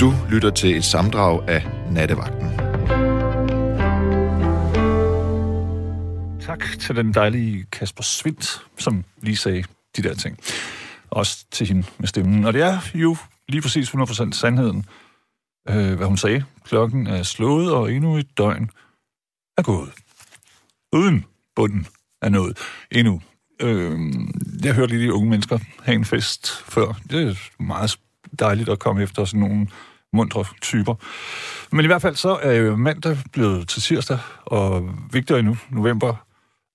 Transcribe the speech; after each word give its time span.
Du 0.00 0.12
lytter 0.30 0.50
til 0.50 0.76
et 0.76 0.84
samdrag 0.84 1.48
af 1.48 1.66
Nattevagten. 1.90 2.48
Tak 6.40 6.64
til 6.78 6.96
den 6.96 7.14
dejlige 7.14 7.66
Kasper 7.72 8.02
Svindt, 8.02 8.66
som 8.78 9.04
lige 9.22 9.36
sagde 9.36 9.64
de 9.96 10.02
der 10.02 10.14
ting. 10.14 10.38
Også 11.10 11.46
til 11.50 11.66
hende 11.66 11.86
med 11.98 12.08
stemmen. 12.08 12.44
Og 12.44 12.52
det 12.52 12.62
er 12.62 12.78
jo 12.94 13.16
lige 13.48 13.62
præcis 13.62 13.94
100% 13.94 14.32
sandheden, 14.32 14.86
øh, 15.68 15.94
hvad 15.94 16.06
hun 16.06 16.16
sagde. 16.16 16.44
Klokken 16.64 17.06
er 17.06 17.22
slået, 17.22 17.72
og 17.72 17.92
endnu 17.92 18.16
et 18.16 18.38
døgn 18.38 18.70
er 19.58 19.62
gået. 19.62 19.92
Uden 20.92 21.24
bunden 21.56 21.86
af 22.22 22.32
noget. 22.32 22.58
Endnu. 22.90 23.22
Øh, 23.60 24.00
jeg 24.64 24.74
hørte 24.74 24.96
lige 24.96 25.06
de 25.06 25.14
unge 25.14 25.30
mennesker 25.30 25.58
have 25.82 25.94
en 25.94 26.04
fest 26.04 26.50
før. 26.50 27.00
Det 27.10 27.28
er 27.28 27.62
meget 27.62 27.98
dejligt 28.38 28.68
at 28.68 28.78
komme 28.78 29.02
efter 29.02 29.24
sådan 29.24 29.40
nogle 29.40 29.66
mundre 30.12 30.44
typer. 30.60 30.94
Men 31.72 31.84
i 31.84 31.86
hvert 31.86 32.02
fald 32.02 32.16
så 32.16 32.38
er 32.42 32.52
jo 32.52 32.76
mandag 32.76 33.18
blevet 33.32 33.68
til 33.68 33.82
tirsdag, 33.82 34.18
og 34.44 34.90
vigtigere 35.12 35.38
endnu, 35.38 35.56
november 35.70 36.26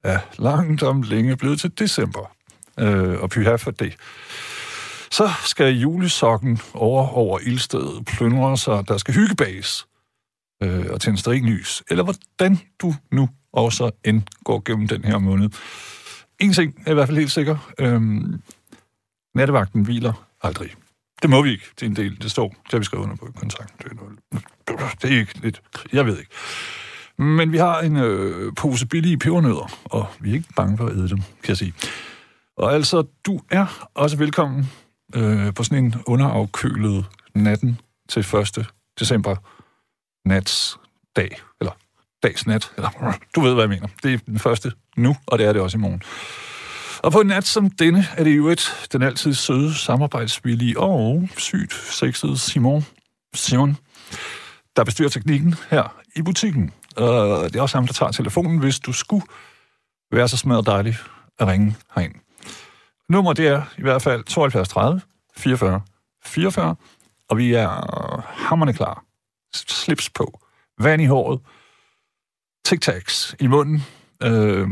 er 0.03 0.19
langt 0.37 0.83
om 0.83 1.01
længe 1.01 1.37
blevet 1.37 1.59
til 1.59 1.79
december. 1.79 2.31
Øh, 2.79 3.21
og 3.21 3.29
pyha 3.29 3.55
for 3.55 3.71
det. 3.71 3.95
Så 5.11 5.31
skal 5.45 5.73
julesokken 5.73 6.59
over 6.73 7.07
over 7.07 7.39
ildstedet 7.39 8.05
plyndre 8.05 8.57
sig, 8.57 8.87
der 8.87 8.97
skal 8.97 9.13
hyggebages 9.13 9.87
øh, 10.63 10.85
og 10.89 11.01
tænde 11.01 11.37
lys. 11.37 11.83
Eller 11.89 12.03
hvordan 12.03 12.59
du 12.79 12.95
nu 13.11 13.29
også 13.53 13.91
end 14.03 14.21
går 14.43 14.61
gennem 14.65 14.87
den 14.87 15.03
her 15.03 15.17
måned. 15.17 15.49
En 16.39 16.53
ting 16.53 16.83
er 16.85 16.91
i 16.91 16.93
hvert 16.93 17.07
fald 17.07 17.17
helt 17.17 17.31
sikker. 17.31 17.73
Øh, 17.79 18.01
nattevagten 19.35 19.83
hviler 19.83 20.27
aldrig. 20.41 20.75
Det 21.21 21.29
må 21.29 21.41
vi 21.41 21.51
ikke. 21.51 21.65
Det 21.79 21.85
er 21.85 21.89
en 21.89 21.95
del. 21.95 22.21
Det 22.21 22.31
står. 22.31 22.47
Det 22.47 22.71
har 22.71 22.77
vi 22.77 22.85
skrevet 22.85 23.03
under 23.03 23.15
på 23.15 23.27
i 23.27 23.31
kontrakten. 23.35 23.77
Det 23.77 23.91
er, 23.91 23.95
noget, 23.95 25.01
det 25.01 25.13
er 25.13 25.19
ikke 25.19 25.39
lidt... 25.41 25.61
Jeg 25.93 26.05
ved 26.05 26.19
ikke. 26.19 26.31
Men 27.17 27.51
vi 27.51 27.57
har 27.57 27.79
en 27.79 27.97
øh, 27.97 28.53
pose 28.55 28.87
billige 28.87 29.17
pebernødder, 29.17 29.79
og 29.85 30.07
vi 30.19 30.29
er 30.29 30.33
ikke 30.33 30.53
bange 30.55 30.77
for 30.77 30.85
at 30.85 30.97
æde 30.97 31.09
dem, 31.09 31.17
kan 31.17 31.47
jeg 31.47 31.57
sige. 31.57 31.73
Og 32.57 32.73
altså, 32.73 33.03
du 33.25 33.41
er 33.51 33.89
også 33.93 34.17
velkommen 34.17 34.71
øh, 35.15 35.53
på 35.53 35.63
sådan 35.63 35.85
en 35.85 35.95
underafkølet 36.05 37.05
natten 37.35 37.79
til 38.09 38.19
1. 38.19 38.67
december 38.99 39.35
nats 40.25 40.77
dag, 41.15 41.37
eller 41.61 41.71
dags 42.23 42.47
nat, 42.47 42.71
eller 42.75 43.17
du 43.35 43.41
ved, 43.41 43.53
hvad 43.53 43.63
jeg 43.63 43.69
mener. 43.69 43.87
Det 44.03 44.13
er 44.13 44.17
den 44.25 44.39
første 44.39 44.71
nu, 44.97 45.15
og 45.27 45.39
det 45.39 45.47
er 45.47 45.53
det 45.53 45.61
også 45.61 45.77
i 45.77 45.81
morgen. 45.81 46.01
Og 47.05 47.11
på 47.11 47.21
en 47.21 47.27
nat 47.27 47.45
som 47.45 47.69
denne 47.69 48.05
er 48.17 48.23
det 48.23 48.37
jo 48.37 48.47
et, 48.47 48.87
den 48.91 49.01
altid 49.01 49.33
søde, 49.33 49.75
samarbejdsvillige 49.75 50.79
og 50.79 51.29
sygt 51.37 51.73
sexede 51.73 52.37
Simon, 52.37 52.85
Simon, 53.33 53.77
der 54.75 54.83
bestyrer 54.83 55.09
teknikken 55.09 55.55
her 55.69 56.01
i 56.15 56.21
butikken. 56.21 56.73
Og 56.95 57.43
det 57.43 57.55
er 57.55 57.61
også 57.61 57.77
ham, 57.77 57.87
der 57.87 57.93
tager 57.93 58.11
telefonen, 58.11 58.59
hvis 58.59 58.79
du 58.79 58.93
skulle 58.93 59.25
være 60.11 60.27
så 60.27 60.37
smadret 60.37 60.65
dejlig 60.65 60.97
at 61.39 61.47
ringe 61.47 61.75
herind. 61.95 62.13
Nummer 63.09 63.33
det 63.33 63.47
er 63.47 63.61
i 63.77 63.81
hvert 63.81 64.01
fald 64.01 64.23
72 64.23 64.69
30 64.69 65.01
44 65.37 65.81
44, 66.25 66.75
og 67.29 67.37
vi 67.37 67.53
er 67.53 67.69
hammerne 68.47 68.73
klar. 68.73 69.03
Slips 69.55 70.09
på, 70.09 70.39
vand 70.79 71.01
i 71.01 71.05
håret, 71.05 71.39
tic-tacs 72.67 73.35
i 73.39 73.47
munden, 73.47 73.83
øh, 74.23 74.69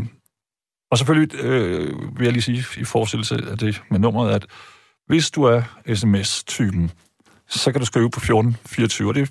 og 0.94 0.98
selvfølgelig 0.98 1.40
øh, 1.44 2.18
vil 2.18 2.24
jeg 2.24 2.34
lige 2.34 2.42
sige 2.42 2.66
i 2.78 2.84
forestillelse 2.84 3.36
af 3.52 3.58
det 3.58 3.82
med 3.92 4.00
nummeret, 4.00 4.32
at 4.32 4.46
hvis 5.08 5.32
du 5.32 5.44
er 5.44 5.62
sms-typen, 5.94 6.92
så 7.50 7.72
kan 7.72 7.80
du 7.80 7.86
skrive 7.86 8.10
på 8.10 8.20
1424, 8.20 9.10
og 9.10 9.16
det 9.16 9.30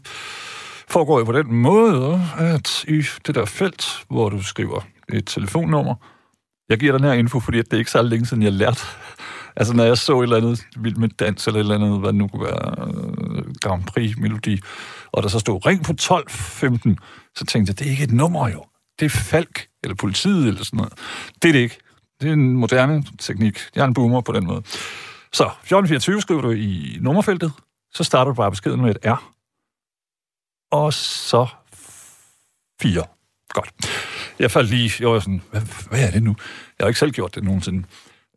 foregår 0.88 1.18
jo 1.18 1.24
på 1.24 1.32
den 1.32 1.52
måde, 1.52 2.20
at 2.38 2.84
i 2.88 3.02
det 3.26 3.34
der 3.34 3.44
felt, 3.44 4.04
hvor 4.08 4.28
du 4.28 4.42
skriver 4.42 4.80
et 5.12 5.26
telefonnummer, 5.26 5.94
jeg 6.68 6.78
giver 6.78 6.92
den 6.98 7.04
her 7.04 7.12
info, 7.12 7.40
fordi 7.40 7.58
det 7.58 7.72
er 7.72 7.78
ikke 7.78 7.90
så 7.90 8.02
længe 8.02 8.26
siden, 8.26 8.42
jeg 8.42 8.52
lærte. 8.52 8.80
Altså, 9.56 9.74
når 9.74 9.84
jeg 9.84 9.98
så 9.98 10.20
et 10.20 10.22
eller 10.22 10.36
andet 10.36 10.66
vild 10.76 10.96
med 10.96 11.08
dans, 11.08 11.46
eller 11.46 11.60
et 11.60 11.64
eller 11.64 11.74
andet, 11.74 12.00
hvad 12.00 12.08
det 12.08 12.18
nu 12.18 12.28
kunne 12.28 12.44
være, 12.44 12.88
øh, 12.88 13.54
Grand 13.60 13.84
Prix-melodi, 13.84 14.60
og 15.12 15.22
der 15.22 15.28
så 15.28 15.38
stod 15.38 15.66
ring 15.66 15.84
på 15.84 15.92
12.15, 16.02 16.96
så 17.36 17.44
tænkte 17.44 17.70
jeg, 17.70 17.78
det 17.78 17.86
er 17.86 17.90
ikke 17.90 18.04
et 18.04 18.12
nummer 18.12 18.48
jo. 18.48 18.64
Det 19.02 19.06
er 19.06 19.18
Falk, 19.18 19.66
eller 19.82 19.94
politiet, 19.94 20.48
eller 20.48 20.64
sådan 20.64 20.76
noget. 20.76 20.92
Det 21.42 21.48
er 21.48 21.52
det 21.52 21.58
ikke. 21.58 21.78
Det 22.20 22.28
er 22.28 22.32
en 22.32 22.56
moderne 22.56 23.04
teknik. 23.18 23.58
Jeg 23.74 23.82
er 23.82 23.86
en 23.86 23.94
boomer 23.94 24.20
på 24.20 24.32
den 24.32 24.46
måde. 24.46 24.62
Så 25.32 25.44
1424 25.44 26.20
skriver 26.20 26.40
du 26.40 26.50
i 26.50 26.98
nummerfeltet, 27.00 27.52
så 27.94 28.04
starter 28.04 28.30
du 28.30 28.34
bare 28.34 28.50
beskeden 28.50 28.80
med 28.80 28.90
et 28.90 28.98
R, 29.04 29.32
og 30.70 30.92
så 30.94 31.46
4. 32.82 33.04
Godt. 33.48 33.70
Jeg 34.38 34.50
faldt 34.50 34.70
lige, 34.70 34.92
jeg 35.00 35.08
var 35.08 35.20
sådan, 35.20 35.42
hvad, 35.50 35.60
hvad 35.88 36.06
er 36.06 36.10
det 36.10 36.22
nu? 36.22 36.36
Jeg 36.78 36.84
har 36.84 36.88
ikke 36.88 37.00
selv 37.00 37.12
gjort 37.12 37.34
det 37.34 37.44
nogensinde. 37.44 37.84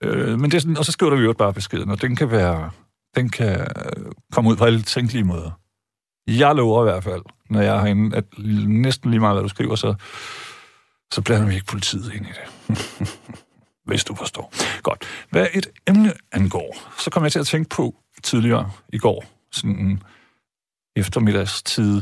Øh, 0.02 0.40
men 0.40 0.52
det 0.52 0.58
er 0.58 0.62
sådan, 0.62 0.78
og 0.78 0.86
så 0.86 0.92
skriver 0.92 1.16
du 1.16 1.22
jo 1.22 1.34
bare 1.34 1.54
beskeden, 1.54 1.90
og 1.90 2.02
den 2.02 2.16
kan 2.16 2.32
være, 2.32 2.70
den 3.16 3.30
kan 3.30 3.60
øh, 3.60 4.06
komme 4.32 4.50
ud 4.50 4.56
på 4.56 4.66
alle 4.66 4.82
tænkelige 4.82 5.24
måder. 5.24 5.52
Jeg 6.28 6.56
lover 6.56 6.82
i 6.82 6.92
hvert 6.92 7.04
fald, 7.04 7.22
når 7.50 7.62
jeg 7.62 7.80
har 7.80 7.88
inde, 7.88 8.18
at 8.18 8.26
næsten 8.68 9.12
lige 9.12 9.20
meget, 9.20 9.36
hvad 9.36 9.44
du 9.44 9.50
skriver, 9.50 9.76
så, 9.76 9.96
så 11.16 11.22
blander 11.22 11.48
vi 11.48 11.54
ikke 11.54 11.66
politiet 11.66 12.14
ind 12.14 12.26
i 12.26 12.30
det. 12.30 12.78
Hvis 13.88 14.04
du 14.04 14.16
forstår. 14.16 14.54
Godt. 14.84 15.06
Hvad 15.30 15.48
et 15.54 15.68
emne 15.88 16.14
angår, 16.32 16.92
så 17.00 17.10
kom 17.10 17.24
jeg 17.24 17.32
til 17.32 17.40
at 17.40 17.48
tænke 17.48 17.70
på 17.70 17.96
tidligere 18.24 18.72
i 18.94 18.98
går, 18.98 19.26
sådan 19.52 19.80
en 19.80 20.04
eftermiddagstid, 20.96 22.02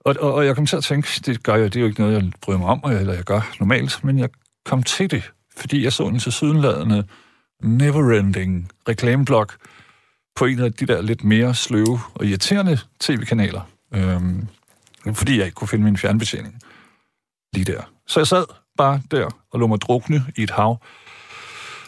og, 0.00 0.16
og, 0.20 0.34
og 0.34 0.46
jeg 0.46 0.54
kom 0.54 0.66
til 0.66 0.76
at 0.76 0.84
tænke, 0.84 1.08
det 1.26 1.42
gør 1.42 1.56
jeg, 1.56 1.74
det 1.74 1.76
er 1.76 1.80
jo 1.80 1.86
ikke 1.86 2.00
noget, 2.00 2.14
jeg 2.14 2.32
bryder 2.40 2.58
mig 2.58 2.68
om, 2.68 2.80
eller 2.90 3.14
jeg 3.14 3.24
gør 3.24 3.56
normalt, 3.60 4.04
men 4.04 4.18
jeg 4.18 4.28
kom 4.64 4.82
til 4.82 5.10
det, 5.10 5.30
fordi 5.56 5.84
jeg 5.84 5.92
så 5.92 6.02
en 6.02 6.18
til 6.18 6.32
sydenladende 6.32 7.04
neverending 7.62 8.70
reklameblok 8.88 9.56
på 10.36 10.44
en 10.44 10.58
af 10.58 10.72
de 10.72 10.86
der 10.86 11.02
lidt 11.02 11.24
mere 11.24 11.54
sløve 11.54 12.00
og 12.14 12.26
irriterende 12.26 12.78
tv-kanaler, 13.00 13.60
øhm, 13.94 14.48
fordi 15.12 15.38
jeg 15.38 15.44
ikke 15.44 15.54
kunne 15.54 15.68
finde 15.68 15.84
min 15.84 15.96
fjernbetjening 15.96 16.60
lige 17.52 17.64
der. 17.64 17.82
Så 18.08 18.20
jeg 18.20 18.26
sad 18.26 18.44
bare 18.76 19.02
der 19.10 19.28
og 19.50 19.60
lå 19.60 19.66
mig 19.66 19.80
drukne 19.80 20.24
i 20.36 20.42
et 20.42 20.50
hav 20.50 20.82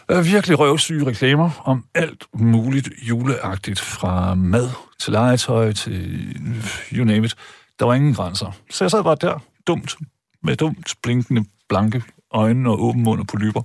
af 0.09 0.25
virkelig 0.25 0.59
røvsyge 0.59 1.05
reklamer 1.05 1.61
om 1.65 1.85
alt 1.93 2.25
muligt 2.33 2.89
juleagtigt, 3.09 3.79
fra 3.79 4.35
mad 4.35 4.69
til 4.99 5.13
legetøj 5.13 5.73
til 5.73 6.21
you 6.93 7.05
name 7.05 7.25
it. 7.25 7.35
Der 7.79 7.85
var 7.85 7.93
ingen 7.93 8.13
grænser. 8.13 8.51
Så 8.69 8.83
jeg 8.83 8.91
sad 8.91 9.03
bare 9.03 9.17
der, 9.21 9.39
dumt, 9.67 9.95
med 10.43 10.55
dumt 10.55 10.95
blinkende 11.03 11.45
blanke 11.69 12.03
øjne 12.31 12.69
og 12.69 12.83
åben 12.83 13.03
mund 13.03 13.19
og 13.19 13.27
polyper. 13.27 13.61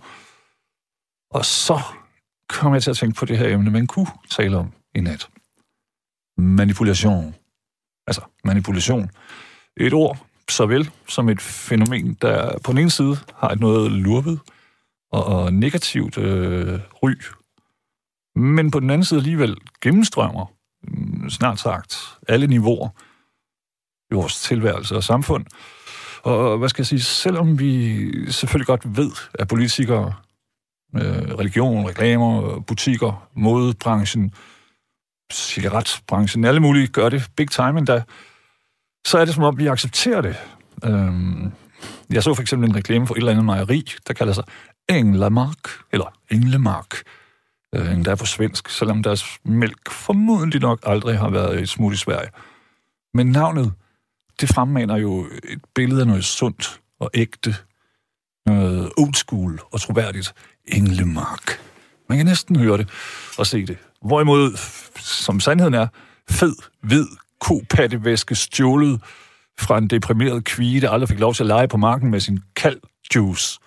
Og 1.31 1.45
så 1.45 1.81
kom 2.49 2.75
jeg 2.75 2.83
til 2.83 2.91
at 2.91 2.97
tænke 2.97 3.19
på 3.19 3.25
det 3.25 3.39
her 3.39 3.49
emne, 3.49 3.71
man 3.71 3.87
kunne 3.87 4.07
tale 4.31 4.57
om 4.57 4.73
i 4.95 5.01
nat. 5.01 5.29
Manipulation. 6.39 7.35
Altså, 8.07 8.23
manipulation. 8.45 9.11
Et 9.77 9.93
ord, 9.93 10.27
såvel 10.51 10.91
som 11.09 11.29
et 11.29 11.41
fænomen, 11.41 12.15
der 12.23 12.59
på 12.59 12.73
den 12.73 12.81
ene 12.81 12.91
side 12.91 13.17
har 13.37 13.49
et 13.49 13.61
noget 13.61 13.93
lurvet 13.93 14.41
og, 15.13 15.25
og 15.25 15.53
negativt 15.53 16.19
øh, 16.19 16.81
ry, 17.03 17.13
men 18.37 18.71
på 18.71 18.81
den 18.81 18.91
anden 18.91 19.05
side 19.05 19.21
alligevel 19.21 19.57
gennemstrømmer 19.81 20.47
mm, 20.83 21.31
snart 21.31 21.61
sagt 21.61 21.99
alle 22.29 22.47
niveauer 22.47 22.89
i 24.11 24.15
vores 24.15 24.41
tilværelse 24.41 24.97
og 24.97 25.05
samfund. 25.05 25.47
Og 26.23 26.59
hvad 26.59 26.69
skal 26.69 26.83
jeg 26.83 26.87
sige, 26.87 27.01
selvom 27.01 27.59
vi 27.59 28.33
selvfølgelig 28.33 28.67
godt 28.67 28.97
ved, 28.97 29.11
at 29.35 29.49
politikere, 29.49 30.15
øh, 30.97 31.35
religion, 31.39 31.89
reklamer, 31.89 32.61
butikker, 32.61 33.29
modebranchen, 33.35 34.35
cigaretbranchen, 35.33 36.45
alle 36.45 36.61
mulige 36.61 36.87
gør 36.87 37.09
det 37.09 37.31
big 37.37 37.51
time 37.51 37.79
endda, 37.79 38.03
så 39.07 39.19
er 39.19 39.25
det 39.25 39.35
som 39.35 39.45
om, 39.45 39.59
vi 39.59 39.67
accepterer 39.67 40.21
det. 40.21 40.37
Øhm, 40.85 41.53
jeg 42.11 42.23
så 42.23 42.35
for 42.35 42.43
eksempel 42.43 42.71
en 42.71 42.77
reklame 42.77 43.07
for 43.07 43.15
et 43.15 43.19
eller 43.19 43.33
andet 43.33 43.45
mejeri, 43.45 43.93
der 44.07 44.15
kalder 44.15 44.33
sig 44.33 44.45
Englemark, 44.89 45.71
eller 45.93 46.19
Englemark, 46.31 46.95
øh, 47.75 47.93
endda 47.93 48.15
på 48.15 48.27
svensk, 48.27 48.69
selvom 48.69 49.03
deres 49.03 49.25
mælk 49.45 49.91
formodentlig 49.91 50.61
nok 50.61 50.81
aldrig 50.83 51.19
har 51.19 51.31
været 51.31 51.61
et 51.61 51.69
smut 51.69 51.93
i 51.93 51.97
Sverige. 51.97 52.31
Men 53.15 53.27
navnet, 53.27 53.73
det 54.41 54.49
fremmaner 54.49 54.97
jo 54.97 55.27
et 55.45 55.61
billede 55.75 56.01
af 56.01 56.07
noget 56.07 56.25
sundt 56.25 56.81
og 57.01 57.11
ægte, 57.15 57.57
noget 58.47 58.93
old 58.97 59.15
school 59.15 59.61
og 59.73 59.81
troværdigt. 59.81 60.35
Englemark. 60.65 61.61
Man 62.09 62.19
kan 62.19 62.27
næsten 62.27 62.57
høre 62.57 62.79
det 62.79 62.89
og 63.39 63.47
se 63.47 63.67
det. 63.67 63.79
Hvorimod, 64.03 64.57
som 64.97 65.41
sandheden 65.41 65.75
er, 65.75 65.87
fed, 66.31 66.57
hvid, 66.83 67.07
kopattevæske 67.41 68.35
stjålet 68.35 69.01
fra 69.59 69.79
en 69.79 69.89
deprimeret 69.89 70.45
kvige, 70.45 70.81
der 70.81 70.91
aldrig 70.91 71.09
fik 71.09 71.19
lov 71.19 71.35
til 71.35 71.43
at 71.43 71.47
lege 71.47 71.69
på 71.69 71.77
marken 71.77 72.11
med 72.11 72.21
sin 72.21 72.41
kald 72.57 72.81
juice, 73.15 73.59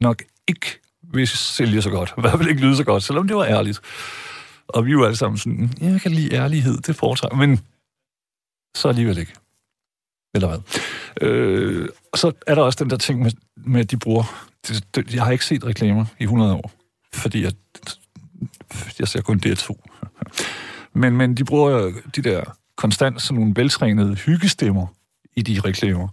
nok 0.00 0.22
ikke 0.48 0.80
vil 1.12 1.28
sælge 1.28 1.82
så 1.82 1.90
godt. 1.90 2.14
I 2.18 2.20
hvert 2.20 2.38
fald 2.38 2.48
ikke 2.48 2.60
lyde 2.60 2.76
så 2.76 2.84
godt, 2.84 3.02
selvom 3.02 3.28
det 3.28 3.36
var 3.36 3.44
ærligt. 3.44 3.80
Og 4.68 4.86
vi 4.86 4.96
var 4.96 5.04
alle 5.04 5.16
sammen 5.16 5.38
sådan, 5.38 5.70
jeg 5.80 6.00
kan 6.00 6.10
lide 6.10 6.34
ærlighed, 6.34 6.78
det 6.78 6.96
foretrækker. 6.96 7.36
Men 7.36 7.60
så 8.74 8.88
alligevel 8.88 9.18
ikke. 9.18 9.32
Eller 10.34 10.48
hvad? 10.48 10.58
Øh, 11.28 11.88
og 12.12 12.18
så 12.18 12.32
er 12.46 12.54
der 12.54 12.62
også 12.62 12.84
den 12.84 12.90
der 12.90 12.96
ting 12.96 13.22
med, 13.22 13.32
med 13.56 13.80
at 13.80 13.90
de 13.90 13.96
bruger... 13.96 14.48
Det, 14.68 14.94
det, 14.94 15.14
jeg 15.14 15.24
har 15.24 15.32
ikke 15.32 15.44
set 15.44 15.64
reklamer 15.66 16.04
i 16.20 16.22
100 16.22 16.54
år, 16.54 16.72
fordi 17.14 17.42
jeg, 17.42 17.52
jeg 18.98 19.08
ser 19.08 19.20
kun 19.20 19.40
DR2. 19.46 19.74
Men, 20.94 21.16
men 21.16 21.34
de 21.34 21.44
bruger 21.44 21.92
de 22.16 22.22
der 22.22 22.44
konstant 22.76 23.22
sådan 23.22 23.40
nogle 23.40 23.52
veltrænede 23.56 24.14
hyggestemmer 24.14 24.86
i 25.36 25.42
de 25.42 25.60
reklamer. 25.60 26.08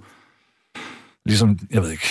Ligesom, 1.26 1.60
jeg 1.72 1.82
ved 1.82 1.92
ikke, 1.92 2.08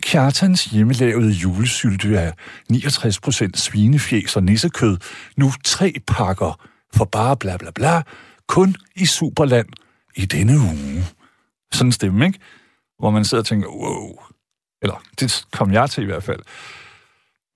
Kjartans 0.00 0.64
hjemmelavede 0.64 1.30
julesylte 1.30 2.16
er 2.16 2.32
69% 2.72 3.50
svinefjes 3.54 4.36
og 4.36 4.42
nissekød. 4.42 4.98
Nu 5.36 5.52
tre 5.64 5.94
pakker 6.06 6.68
for 6.94 7.04
bare 7.04 7.36
bla 7.36 7.56
bla 7.56 7.70
bla. 7.70 8.02
Kun 8.48 8.76
i 8.96 9.06
Superland 9.06 9.68
i 10.16 10.24
denne 10.24 10.58
uge. 10.58 11.04
Sådan 11.72 11.88
en 11.88 11.92
stemme, 11.92 12.26
ikke? 12.26 12.38
Hvor 12.98 13.10
man 13.10 13.24
sidder 13.24 13.42
og 13.42 13.46
tænker, 13.46 13.68
wow. 13.68 14.18
Eller, 14.82 15.02
det 15.20 15.46
kom 15.52 15.72
jeg 15.72 15.90
til 15.90 16.02
i 16.02 16.06
hvert 16.06 16.22
fald. 16.22 16.40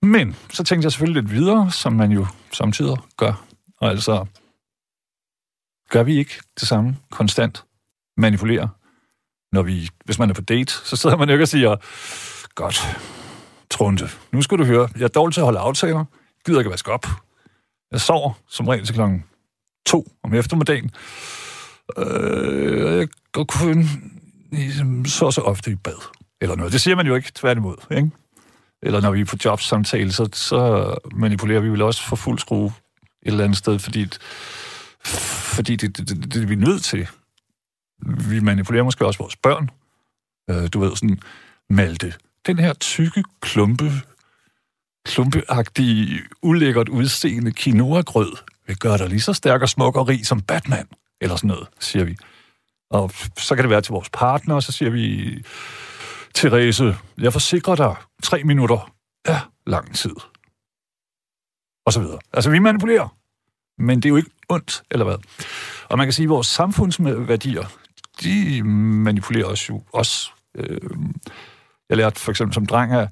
Men 0.01 0.35
så 0.49 0.63
tænkte 0.63 0.85
jeg 0.85 0.91
selvfølgelig 0.91 1.23
lidt 1.23 1.33
videre, 1.33 1.71
som 1.71 1.93
man 1.93 2.11
jo 2.11 2.27
samtidig 2.51 2.97
gør. 3.17 3.45
Og 3.81 3.89
altså, 3.89 4.25
gør 5.89 6.03
vi 6.03 6.17
ikke 6.17 6.33
det 6.59 6.67
samme 6.67 6.97
konstant? 7.11 7.63
Manipulerer? 8.17 8.67
Når 9.51 9.61
vi, 9.61 9.89
hvis 10.05 10.19
man 10.19 10.29
er 10.29 10.33
på 10.33 10.41
date, 10.41 10.73
så 10.73 10.95
sidder 10.95 11.17
man 11.17 11.29
jo 11.29 11.33
ikke 11.33 11.43
og 11.43 11.47
siger, 11.47 11.75
godt, 12.55 12.99
Trunte, 13.69 14.09
nu 14.31 14.41
skal 14.41 14.57
du 14.57 14.63
høre, 14.63 14.89
jeg 14.95 15.03
er 15.03 15.07
dårlig 15.07 15.33
til 15.33 15.41
at 15.41 15.45
holde 15.45 15.59
aftaler, 15.59 16.05
gider 16.45 16.59
ikke 16.59 16.67
at 16.67 16.71
vaske 16.71 16.91
op. 16.91 17.05
Jeg 17.91 18.01
sover 18.01 18.33
som 18.49 18.67
regel 18.67 18.85
til 18.85 18.95
klokken 18.95 19.23
to 19.85 20.07
om 20.23 20.33
eftermiddagen. 20.33 20.91
Øh, 21.97 22.97
jeg 22.97 23.07
går 23.31 23.43
kun 23.43 23.85
ligesom 24.51 25.05
så 25.05 25.31
så 25.31 25.41
ofte 25.41 25.71
i 25.71 25.75
bad. 25.75 26.09
Eller 26.41 26.55
noget. 26.55 26.73
Det 26.73 26.81
siger 26.81 26.95
man 26.95 27.07
jo 27.07 27.15
ikke, 27.15 27.31
tværtimod. 27.35 27.75
Ikke? 27.91 28.11
Eller 28.81 29.01
når 29.01 29.11
vi 29.11 29.21
er 29.21 29.25
på 29.25 29.37
jobsamtale, 29.45 30.11
så, 30.11 30.29
så 30.33 30.93
manipulerer 31.15 31.59
vi 31.59 31.69
vel 31.69 31.81
også 31.81 32.03
for 32.03 32.15
fuld 32.15 32.39
skrue 32.39 32.67
et 32.67 32.73
eller 33.23 33.43
andet 33.43 33.57
sted, 33.57 33.79
fordi, 33.79 34.07
fordi 35.55 35.75
det, 35.75 35.97
det, 35.97 36.09
det, 36.09 36.33
det 36.33 36.43
er 36.43 36.47
vi 36.47 36.55
nødt 36.55 36.83
til. 36.83 37.07
Vi 38.29 38.39
manipulerer 38.39 38.83
måske 38.83 39.05
også 39.05 39.19
vores 39.19 39.35
børn. 39.35 39.69
Øh, 40.49 40.69
du 40.73 40.79
ved, 40.79 40.95
sådan, 40.95 41.19
Malte, 41.69 42.13
den 42.45 42.59
her 42.59 42.73
tykke, 42.73 43.23
klumpe, 43.41 43.91
klumpeagtige, 45.05 46.19
ulækkert 46.41 46.89
udseende 46.89 47.51
quinoa-grød 47.53 48.37
vil 48.67 48.77
gøre 48.77 48.97
dig 48.97 49.09
lige 49.09 49.21
så 49.21 49.33
stærk 49.33 49.61
og 49.61 49.69
smuk 49.69 49.95
og 49.95 50.07
rig 50.07 50.25
som 50.25 50.41
Batman, 50.41 50.87
eller 51.21 51.35
sådan 51.35 51.47
noget, 51.47 51.67
siger 51.79 52.05
vi. 52.05 52.17
Og 52.89 53.11
så 53.37 53.55
kan 53.55 53.63
det 53.63 53.69
være 53.69 53.81
til 53.81 53.91
vores 53.91 54.09
partner, 54.13 54.55
og 54.55 54.63
så 54.63 54.71
siger 54.71 54.91
vi, 54.91 55.33
Therese, 56.35 56.95
jeg 57.17 57.33
forsikrer 57.33 57.75
dig, 57.75 57.95
tre 58.23 58.43
minutter 58.43 58.93
er 59.25 59.51
lang 59.67 59.95
tid. 59.95 60.15
Og 61.85 61.93
så 61.93 61.99
videre. 61.99 62.19
Altså, 62.33 62.49
vi 62.49 62.59
manipulerer. 62.59 63.16
Men 63.77 63.97
det 63.97 64.05
er 64.05 64.09
jo 64.09 64.15
ikke 64.15 64.29
ondt, 64.49 64.83
eller 64.91 65.05
hvad? 65.05 65.15
Og 65.89 65.97
man 65.97 66.07
kan 66.07 66.13
sige, 66.13 66.23
at 66.23 66.29
vores 66.29 66.47
samfundsværdier, 66.47 67.63
de 68.23 68.63
manipulerer 68.63 69.45
os 69.45 69.69
jo 69.69 69.83
også. 69.93 70.29
Øh, 70.55 70.91
jeg 71.89 71.97
lærte 71.97 72.19
for 72.19 72.31
eksempel 72.31 72.53
som 72.53 72.65
dreng, 72.65 72.93
at 72.93 73.09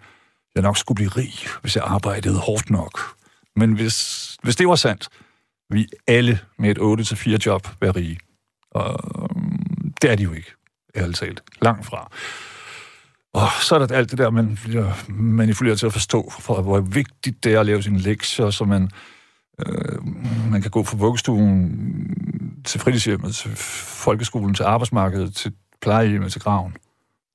jeg 0.56 0.64
nok 0.64 0.78
skulle 0.78 0.96
blive 0.96 1.10
rig, 1.10 1.34
hvis 1.62 1.76
jeg 1.76 1.84
arbejdede 1.88 2.40
hårdt 2.40 2.70
nok. 2.70 3.00
Men 3.56 3.74
hvis, 3.74 4.38
hvis 4.44 4.56
det 4.56 4.68
var 4.68 4.76
sandt, 4.76 5.10
vi 5.70 5.88
alle 6.08 6.40
med 6.60 6.72
et 6.72 6.78
8-4 7.12 7.38
job 7.46 7.68
være 7.82 7.92
rige. 7.92 8.20
Og 8.72 9.00
øh, 9.22 9.42
det 10.02 10.12
er 10.12 10.16
de 10.16 10.24
jo 10.24 10.34
ikke, 10.34 10.52
ærligt 10.96 11.18
talt. 11.18 11.44
Langt 11.62 11.86
fra. 11.86 12.12
Og 13.34 13.48
så 13.62 13.76
er 13.76 13.86
der 13.86 13.96
alt 13.96 14.12
det 14.12 14.18
der, 14.18 14.30
man 14.30 14.60
bliver 14.66 14.92
manipuleret 15.12 15.80
til 15.80 15.86
at 15.86 15.94
forstå, 15.94 16.32
for 16.40 16.62
hvor 16.62 16.80
vigtigt 16.80 17.44
det 17.44 17.54
er 17.54 17.60
at 17.60 17.66
lave 17.66 17.84
sine 17.84 18.00
lektier, 18.00 18.50
så 18.50 18.66
man, 18.66 18.90
øh, 19.60 20.08
man 20.52 20.62
kan 20.62 20.72
gå 20.72 20.84
fra 20.84 20.98
vuggestuen 20.98 22.62
til 22.66 22.80
fritidshjemmet, 22.80 23.36
til 23.36 23.52
folkeskolen, 24.06 24.54
til 24.54 24.64
arbejdsmarkedet, 24.64 25.36
til 25.36 25.54
plejehjemmet, 25.82 26.32
til 26.32 26.42
graven, 26.42 26.76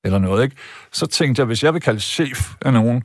eller 0.03 0.19
noget, 0.19 0.43
ikke? 0.43 0.55
Så 0.91 1.05
tænkte 1.05 1.39
jeg, 1.39 1.45
hvis 1.45 1.63
jeg 1.63 1.73
vil 1.73 1.81
kalde 1.81 1.99
chef 1.99 2.53
af 2.61 2.73
nogen, 2.73 3.03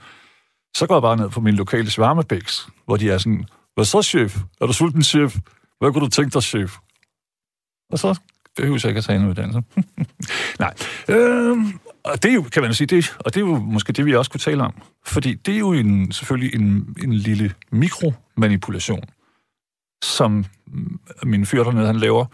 så 0.74 0.86
går 0.86 0.94
jeg 0.94 1.02
bare 1.02 1.16
ned 1.16 1.28
på 1.30 1.40
min 1.40 1.54
lokale 1.54 1.90
svarmebæks, 1.90 2.68
hvor 2.84 2.96
de 2.96 3.10
er 3.10 3.18
sådan, 3.18 3.44
hvad 3.74 3.84
så, 3.84 4.02
chef? 4.02 4.38
Er 4.60 4.66
du 4.66 4.72
sulten, 4.72 5.02
chef? 5.02 5.36
Hvad 5.78 5.92
kunne 5.92 6.04
du 6.04 6.10
tænke 6.10 6.34
dig, 6.34 6.42
chef? 6.42 6.76
Og 7.90 7.98
så 7.98 8.20
behøver 8.56 8.80
jeg 8.82 8.90
ikke 8.90 8.98
at 8.98 9.04
tage 9.04 9.18
en 9.18 9.28
uddannelse. 9.28 9.62
Nej. 10.64 10.74
Øh, 11.08 11.56
og 12.06 12.22
det 12.22 12.30
er 12.30 12.34
jo, 12.34 12.42
kan 12.42 12.62
man 12.62 12.74
sige, 12.74 12.86
det, 12.86 13.16
og 13.18 13.34
det 13.34 13.40
er 13.42 13.46
jo 13.46 13.58
måske 13.58 13.92
det, 13.92 14.06
vi 14.06 14.16
også 14.16 14.30
kunne 14.30 14.40
tale 14.40 14.62
om. 14.62 14.82
Fordi 15.04 15.34
det 15.34 15.54
er 15.54 15.58
jo 15.58 15.72
en, 15.72 16.12
selvfølgelig 16.12 16.54
en, 16.54 16.96
en 17.02 17.12
lille 17.12 17.54
mikromanipulation, 17.70 19.04
som 20.04 20.44
min 21.22 21.46
fyr 21.46 21.64
dernede, 21.64 21.86
han 21.86 21.96
laver, 21.96 22.24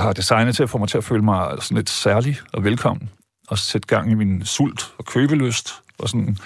har 0.00 0.12
designet 0.12 0.56
til 0.56 0.62
at 0.62 0.70
få 0.70 0.78
mig 0.78 0.88
til 0.88 0.98
at 0.98 1.04
føle 1.04 1.22
mig 1.22 1.62
sådan 1.62 1.76
lidt 1.76 1.90
særlig 1.90 2.38
og 2.52 2.64
velkommen, 2.64 3.10
og 3.48 3.58
sætte 3.58 3.88
gang 3.88 4.10
i 4.10 4.14
min 4.14 4.44
sult 4.44 4.94
og 4.98 5.04
købelyst, 5.04 5.70
og 5.98 6.08
sådan. 6.08 6.36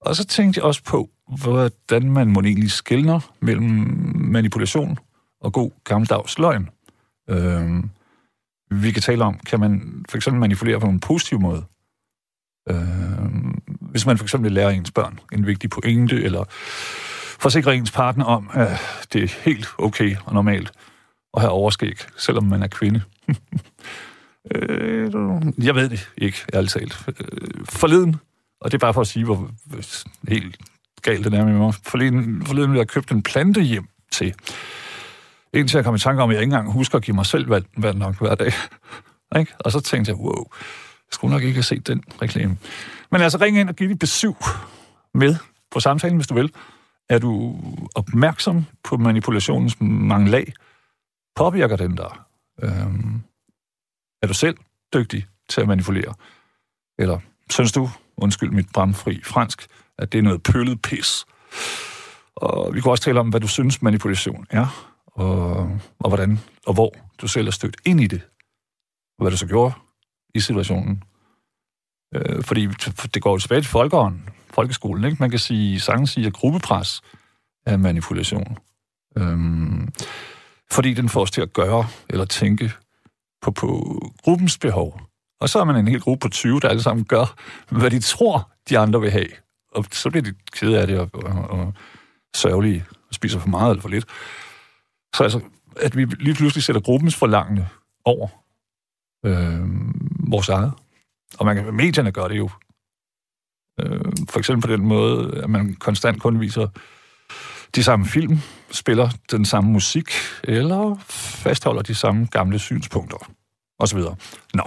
Og 0.00 0.16
så 0.16 0.24
tænkte 0.24 0.58
jeg 0.58 0.64
også 0.64 0.82
på, 0.84 1.10
hvordan 1.42 2.10
man 2.10 2.28
må 2.28 2.40
egentlig 2.40 2.70
skældner 2.70 3.20
mellem 3.40 3.64
manipulation 4.14 4.98
og 5.40 5.52
god 5.52 5.70
gammeldags 5.84 6.38
løgn. 6.38 6.68
Øhm, 7.30 7.90
vi 8.82 8.92
kan 8.92 9.02
tale 9.02 9.24
om, 9.24 9.38
kan 9.38 9.60
man 9.60 10.04
for 10.08 10.16
eksempel 10.16 10.40
manipulere 10.40 10.80
på 10.80 10.86
en 10.86 11.00
positiv 11.00 11.40
måde? 11.40 11.64
Øh, 12.70 12.76
hvis 13.80 14.06
man 14.06 14.18
for 14.18 14.24
eksempel 14.24 14.52
lærer 14.52 14.70
ens 14.70 14.90
børn 14.90 15.18
en 15.32 15.46
vigtig 15.46 15.70
pointe, 15.70 16.22
eller 16.22 16.44
forsikrer 17.38 17.72
ens 17.72 17.90
partner 17.90 18.24
om, 18.24 18.50
at 18.52 18.80
det 19.12 19.22
er 19.22 19.28
helt 19.44 19.68
okay 19.78 20.16
og 20.24 20.34
normalt 20.34 20.72
at 21.34 21.40
have 21.40 21.50
overskæg, 21.50 21.96
selvom 22.16 22.44
man 22.44 22.62
er 22.62 22.68
kvinde. 22.68 23.02
Øh, 24.54 25.12
jeg 25.58 25.74
ved 25.74 25.88
det 25.88 26.10
ikke, 26.18 26.38
ærligt 26.54 26.72
talt. 26.72 27.08
Øh, 27.08 27.66
forleden, 27.68 28.16
og 28.60 28.72
det 28.72 28.74
er 28.74 28.78
bare 28.78 28.94
for 28.94 29.00
at 29.00 29.06
sige, 29.06 29.24
hvor 29.24 29.50
helt 30.28 30.56
galt 31.02 31.24
det 31.24 31.34
er 31.34 31.44
med 31.44 31.52
mig. 31.52 31.74
Forleden, 31.82 32.46
forleden 32.46 32.76
jeg 32.76 32.88
købt 32.88 33.10
en 33.10 33.22
plante 33.22 33.62
hjem 33.62 33.86
til. 34.12 34.34
Indtil 35.54 35.78
jeg 35.78 35.84
kom 35.84 35.94
i 35.94 35.98
tanke 35.98 36.22
om, 36.22 36.30
at 36.30 36.34
jeg 36.34 36.42
ikke 36.42 36.54
engang 36.54 36.72
husker 36.72 36.98
at 36.98 37.04
give 37.04 37.14
mig 37.14 37.26
selv 37.26 37.50
vand, 37.50 37.64
vand 37.76 37.98
nok 37.98 38.18
hver 38.18 38.34
dag. 38.34 38.52
ikke? 39.38 39.54
Og 39.60 39.72
så 39.72 39.80
tænkte 39.80 40.10
jeg, 40.10 40.18
wow, 40.18 40.44
jeg 40.52 41.12
skulle 41.12 41.32
nok 41.32 41.42
ikke 41.42 41.54
have 41.54 41.62
set 41.62 41.86
den 41.86 42.02
reklame. 42.22 42.56
Men 43.10 43.20
altså, 43.20 43.38
ring 43.40 43.58
ind 43.58 43.68
og 43.68 43.76
giv 43.76 43.88
dit 43.88 43.98
besøg 43.98 44.34
med 45.14 45.36
på 45.70 45.80
samtalen, 45.80 46.16
hvis 46.16 46.26
du 46.26 46.34
vil. 46.34 46.52
Er 47.08 47.18
du 47.18 47.56
opmærksom 47.94 48.66
på 48.84 48.96
manipulationens 48.96 49.80
mange 49.80 50.30
lag? 50.30 50.52
Påvirker 51.36 51.76
den 51.76 51.96
der? 51.96 52.26
Øhm, 52.62 53.22
er 54.22 54.26
du 54.26 54.34
selv 54.34 54.56
dygtig 54.94 55.26
til 55.48 55.60
at 55.60 55.68
manipulere? 55.68 56.14
Eller 56.98 57.18
synes 57.50 57.72
du, 57.72 57.90
undskyld 58.16 58.50
mit 58.50 58.66
bramfri 58.72 59.20
fransk, 59.24 59.66
at 59.98 60.12
det 60.12 60.18
er 60.18 60.22
noget 60.22 60.42
pøllet 60.42 60.82
pis? 60.82 61.24
Og 62.36 62.74
vi 62.74 62.80
kunne 62.80 62.92
også 62.92 63.04
tale 63.04 63.20
om, 63.20 63.28
hvad 63.28 63.40
du 63.40 63.48
synes 63.48 63.82
manipulation 63.82 64.46
er, 64.50 64.93
og, 65.14 65.56
og 65.98 66.08
hvordan 66.08 66.38
og 66.66 66.74
hvor 66.74 66.94
du 67.20 67.28
selv 67.28 67.46
er 67.46 67.50
stødt 67.50 67.76
ind 67.84 68.00
i 68.00 68.06
det, 68.06 68.22
og 69.18 69.24
hvad 69.24 69.30
du 69.30 69.36
så 69.36 69.46
gjorde 69.46 69.74
i 70.34 70.40
situationen. 70.40 71.02
Øh, 72.14 72.42
fordi 72.42 72.66
det 73.14 73.22
går 73.22 73.30
jo 73.30 73.38
tilbage 73.38 73.60
til 73.60 73.70
folkeånden, 73.70 74.28
folkeskolen, 74.50 75.04
ikke? 75.04 75.16
Man 75.20 75.30
kan 75.30 75.38
sige, 75.38 75.80
sagtens 75.80 76.10
sige, 76.10 76.26
at 76.26 76.32
gruppepres 76.32 77.02
er 77.66 77.76
manipulation. 77.76 78.58
Øhm, 79.16 79.88
fordi 80.70 80.94
den 80.94 81.08
får 81.08 81.22
os 81.22 81.30
til 81.30 81.40
at 81.40 81.52
gøre 81.52 81.86
eller 82.10 82.24
tænke 82.24 82.72
på, 83.42 83.50
på 83.50 84.00
gruppens 84.22 84.58
behov. 84.58 85.00
Og 85.40 85.48
så 85.48 85.58
er 85.58 85.64
man 85.64 85.76
en 85.76 85.88
hel 85.88 86.00
gruppe 86.00 86.24
på 86.24 86.28
20, 86.28 86.60
der 86.60 86.68
alle 86.68 86.82
sammen 86.82 87.04
gør, 87.04 87.36
hvad 87.70 87.90
de 87.90 88.00
tror, 88.00 88.50
de 88.68 88.78
andre 88.78 89.00
vil 89.00 89.10
have. 89.10 89.28
Og 89.74 89.84
så 89.92 90.10
bliver 90.10 90.22
de 90.22 90.34
kede 90.52 90.80
af 90.80 90.86
det 90.86 90.98
og, 90.98 91.10
og, 91.12 91.50
og 91.50 91.74
sørgelige 92.36 92.84
og 93.08 93.14
spiser 93.14 93.38
for 93.38 93.48
meget 93.48 93.70
eller 93.70 93.82
for 93.82 93.88
lidt. 93.88 94.06
Så 95.14 95.22
altså, 95.22 95.40
at 95.76 95.96
vi 95.96 96.04
lige 96.04 96.34
pludselig 96.34 96.64
sætter 96.64 96.82
gruppens 96.82 97.16
forlangende 97.16 97.68
over 98.04 98.28
øh, 99.26 99.68
vores 100.30 100.48
eget. 100.48 100.72
Og 101.38 101.46
man 101.46 101.56
kan, 101.56 101.74
medierne 101.74 102.12
gør 102.12 102.28
det 102.28 102.38
jo. 102.38 102.50
Øh, 103.80 104.00
for 104.30 104.38
eksempel 104.38 104.68
på 104.68 104.76
den 104.76 104.86
måde, 104.86 105.40
at 105.42 105.50
man 105.50 105.74
konstant 105.74 106.22
kun 106.22 106.40
viser 106.40 106.66
de 107.74 107.82
samme 107.82 108.06
film, 108.06 108.38
spiller 108.70 109.10
den 109.30 109.44
samme 109.44 109.70
musik, 109.70 110.10
eller 110.44 110.96
fastholder 111.08 111.82
de 111.82 111.94
samme 111.94 112.26
gamle 112.30 112.58
synspunkter, 112.58 113.30
og 113.78 113.88
så 113.88 113.96
videre. 113.96 114.16
Nå, 114.54 114.62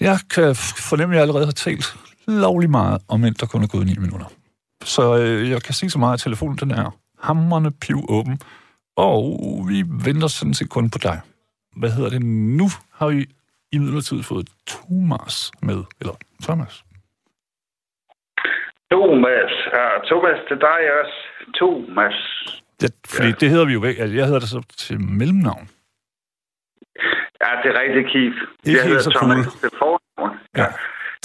jeg 0.00 0.18
kan 0.30 0.56
fornemme, 0.56 1.14
at 1.14 1.16
jeg 1.16 1.22
allerede 1.22 1.44
har 1.44 1.52
talt 1.52 1.96
lovlig 2.26 2.70
meget, 2.70 3.02
om 3.08 3.24
end 3.24 3.34
der 3.34 3.46
kun 3.46 3.62
er 3.62 3.66
gået 3.66 3.86
9 3.86 3.98
minutter. 3.98 4.26
Så 4.84 5.16
øh, 5.16 5.50
jeg 5.50 5.62
kan 5.62 5.74
sige 5.74 5.90
så 5.90 5.98
meget, 5.98 6.14
at 6.14 6.20
telefonen 6.20 6.56
den 6.56 6.70
er 6.70 6.90
hammerne 7.18 7.70
piv 7.70 8.04
åben, 8.08 8.38
og 8.96 9.20
vi 9.68 9.84
venter 10.06 10.28
sådan 10.28 10.54
set 10.54 10.70
kun 10.70 10.90
på 10.90 10.98
dig. 10.98 11.20
hvad 11.76 11.90
hedder 11.90 12.10
det, 12.10 12.22
nu 12.60 12.66
har 12.92 13.08
vi 13.08 13.26
i 13.72 13.78
midlertid 13.78 14.22
fået 14.22 14.48
Thomas 14.66 15.52
med, 15.62 15.84
eller 16.00 16.14
Thomas. 16.42 16.84
Thomas. 18.92 19.52
Ja, 19.76 19.86
Thomas, 20.08 20.38
det 20.48 20.54
er 20.58 20.62
dig 20.70 20.80
også. 21.00 21.16
Thomas. 21.58 22.16
Ja, 22.82 22.88
fordi 23.06 23.28
ja. 23.28 23.34
det 23.40 23.50
hedder 23.50 23.66
vi 23.66 23.72
jo 23.72 23.80
væk. 23.80 23.98
Altså, 23.98 24.16
jeg 24.16 24.24
hedder 24.24 24.40
det 24.40 24.48
så 24.48 24.60
til 24.76 25.00
mellemnavn. 25.00 25.68
Ja, 27.42 27.50
det 27.62 27.68
er 27.72 27.80
rigtig 27.82 28.04
Keith. 28.12 28.38
Det 28.64 28.72
er 28.72 28.76
jeg 28.76 28.84
helt 28.88 29.02
så 29.02 29.10
Thomas 29.20 29.46
cool. 29.46 29.60
til 29.60 29.70
fornavn. 29.78 30.38
Ja. 30.56 30.66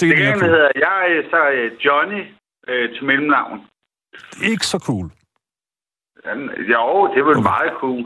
Det 0.00 0.10
er 0.10 0.16
kan 0.16 0.50
hedder 0.50 0.70
jeg 0.86 1.24
så 1.30 1.40
øh, 1.56 1.72
Johnny 1.86 2.22
øh, 2.68 2.94
til 2.94 3.04
mellemnavn. 3.04 3.60
Ikke 4.50 4.66
så 4.66 4.78
cool. 4.78 5.06
Jamen, 6.26 6.46
Jo, 6.72 6.84
det 7.12 7.18
er 7.22 7.28
vel 7.32 7.42
meget 7.52 7.72
cool. 7.82 8.02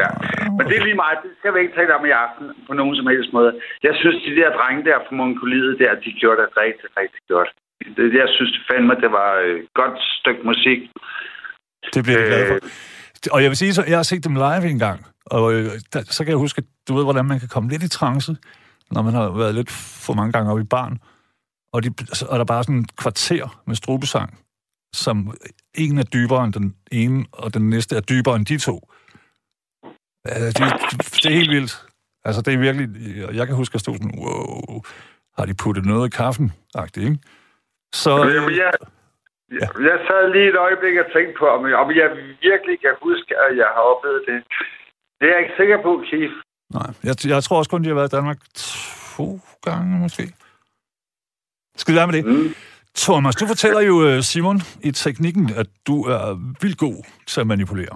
Ja. 0.00 0.10
Men 0.56 0.64
det 0.68 0.74
er 0.78 0.84
lige 0.88 1.00
meget. 1.04 1.18
Det 1.24 1.32
skal 1.38 1.54
vi 1.54 1.58
ikke 1.60 1.76
tale 1.78 1.92
om 1.98 2.04
i 2.10 2.12
aften 2.24 2.46
på 2.68 2.72
nogen 2.80 2.94
som 2.98 3.06
helst 3.12 3.30
måde. 3.38 3.52
Jeg 3.88 3.94
synes, 4.00 4.16
de 4.26 4.32
der 4.40 4.48
drenge 4.58 4.82
der 4.88 4.98
fra 5.06 5.14
Mongoliet 5.20 5.78
der, 5.82 5.92
de 6.04 6.10
gjorde 6.20 6.38
det 6.42 6.48
rigtig, 6.62 6.88
rigtig 7.00 7.22
godt. 7.34 7.50
Det, 7.96 8.04
jeg 8.22 8.28
synes 8.36 8.52
fandme, 8.68 8.94
det 9.04 9.10
var 9.18 9.30
et 9.50 9.66
godt 9.80 9.96
stykke 10.18 10.42
musik. 10.50 10.80
Det 11.94 12.00
bliver 12.04 12.18
jeg 12.20 12.28
glad 12.30 12.46
for. 12.48 12.54
Øh. 12.54 13.32
Og 13.34 13.42
jeg 13.42 13.48
vil 13.50 13.56
sige, 13.62 13.74
så 13.74 13.82
jeg 13.92 13.98
har 13.98 14.08
set 14.10 14.24
dem 14.24 14.34
live 14.34 14.66
en 14.74 14.78
gang, 14.78 14.98
og 15.36 15.44
øh, 15.54 15.64
der, 15.92 16.00
så 16.16 16.24
kan 16.24 16.30
jeg 16.30 16.38
huske, 16.38 16.58
at 16.62 16.68
du 16.88 16.94
ved, 16.96 17.04
hvordan 17.04 17.24
man 17.24 17.38
kan 17.40 17.48
komme 17.48 17.68
lidt 17.68 17.82
i 17.82 17.88
trance, 17.88 18.32
når 18.90 19.02
man 19.02 19.14
har 19.14 19.38
været 19.38 19.54
lidt 19.54 19.70
for 20.06 20.14
mange 20.14 20.32
gange 20.32 20.50
oppe 20.50 20.62
i 20.62 20.72
barn. 20.76 20.98
Og, 21.72 21.82
de, 21.84 21.88
og 22.30 22.34
der 22.38 22.44
er 22.44 22.52
bare 22.54 22.62
sådan 22.62 22.76
en 22.76 22.88
kvarter 23.02 23.62
med 23.66 23.74
strubesang, 23.74 24.38
som 24.92 25.34
en 25.74 25.98
er 25.98 26.02
dybere 26.02 26.44
end 26.44 26.52
den 26.52 26.76
ene, 26.92 27.26
og 27.32 27.54
den 27.54 27.70
næste 27.70 27.96
er 27.96 28.00
dybere 28.00 28.36
end 28.36 28.46
de 28.46 28.58
to. 28.58 28.90
Øh, 30.28 30.46
det, 30.56 30.64
det 31.22 31.26
er 31.26 31.36
helt 31.40 31.50
vildt. 31.50 31.86
Altså, 32.24 32.42
det 32.42 32.54
er 32.54 32.58
virkelig... 32.58 32.88
Jeg 33.34 33.46
kan 33.46 33.56
huske, 33.56 33.72
at 33.72 33.74
jeg 33.74 33.80
stod 33.80 33.94
sådan, 33.94 34.18
wow, 34.18 34.82
har 35.38 35.44
de 35.46 35.54
puttet 35.54 35.84
noget 35.84 36.06
i 36.08 36.16
kaffen? 36.16 36.52
Agtigt, 36.74 37.06
ikke? 37.08 37.18
Så, 37.92 38.10
Jamen, 38.10 38.56
jeg, 38.64 38.72
jeg, 39.50 39.68
jeg 39.88 39.98
sad 40.08 40.32
lige 40.32 40.48
et 40.48 40.56
øjeblik 40.56 40.96
og 41.02 41.06
tænkte 41.14 41.34
på, 41.38 41.46
om, 41.56 41.60
om 41.82 41.88
jeg 42.00 42.08
virkelig 42.48 42.80
kan 42.80 42.94
huske, 43.02 43.30
at 43.44 43.56
jeg 43.56 43.68
har 43.74 43.84
oplevet 43.92 44.22
det. 44.28 44.38
Det 45.18 45.24
er 45.28 45.32
jeg 45.34 45.42
ikke 45.42 45.54
sikker 45.60 45.82
på, 45.82 45.92
Keith. 46.10 46.34
Nej, 46.76 46.90
jeg, 47.04 47.14
jeg 47.32 47.42
tror 47.42 47.58
også 47.58 47.70
kun, 47.70 47.82
de 47.84 47.88
har 47.88 47.94
været 47.94 48.12
i 48.12 48.16
Danmark 48.16 48.38
to 49.16 49.40
gange, 49.62 49.98
måske. 49.98 50.24
Skal 51.76 51.92
vi 51.92 51.98
være 51.98 52.06
med 52.06 52.16
det? 52.18 52.24
Mm. 52.24 52.54
Thomas, 53.04 53.36
du 53.36 53.46
fortæller 53.46 53.80
jo 53.90 53.96
øh, 54.08 54.16
Simon 54.22 54.58
i 54.88 54.90
teknikken, 54.90 55.44
at 55.60 55.68
du 55.86 55.96
er 56.16 56.24
vildt 56.62 56.78
god 56.78 56.98
til 57.26 57.40
at 57.40 57.46
manipulere. 57.46 57.94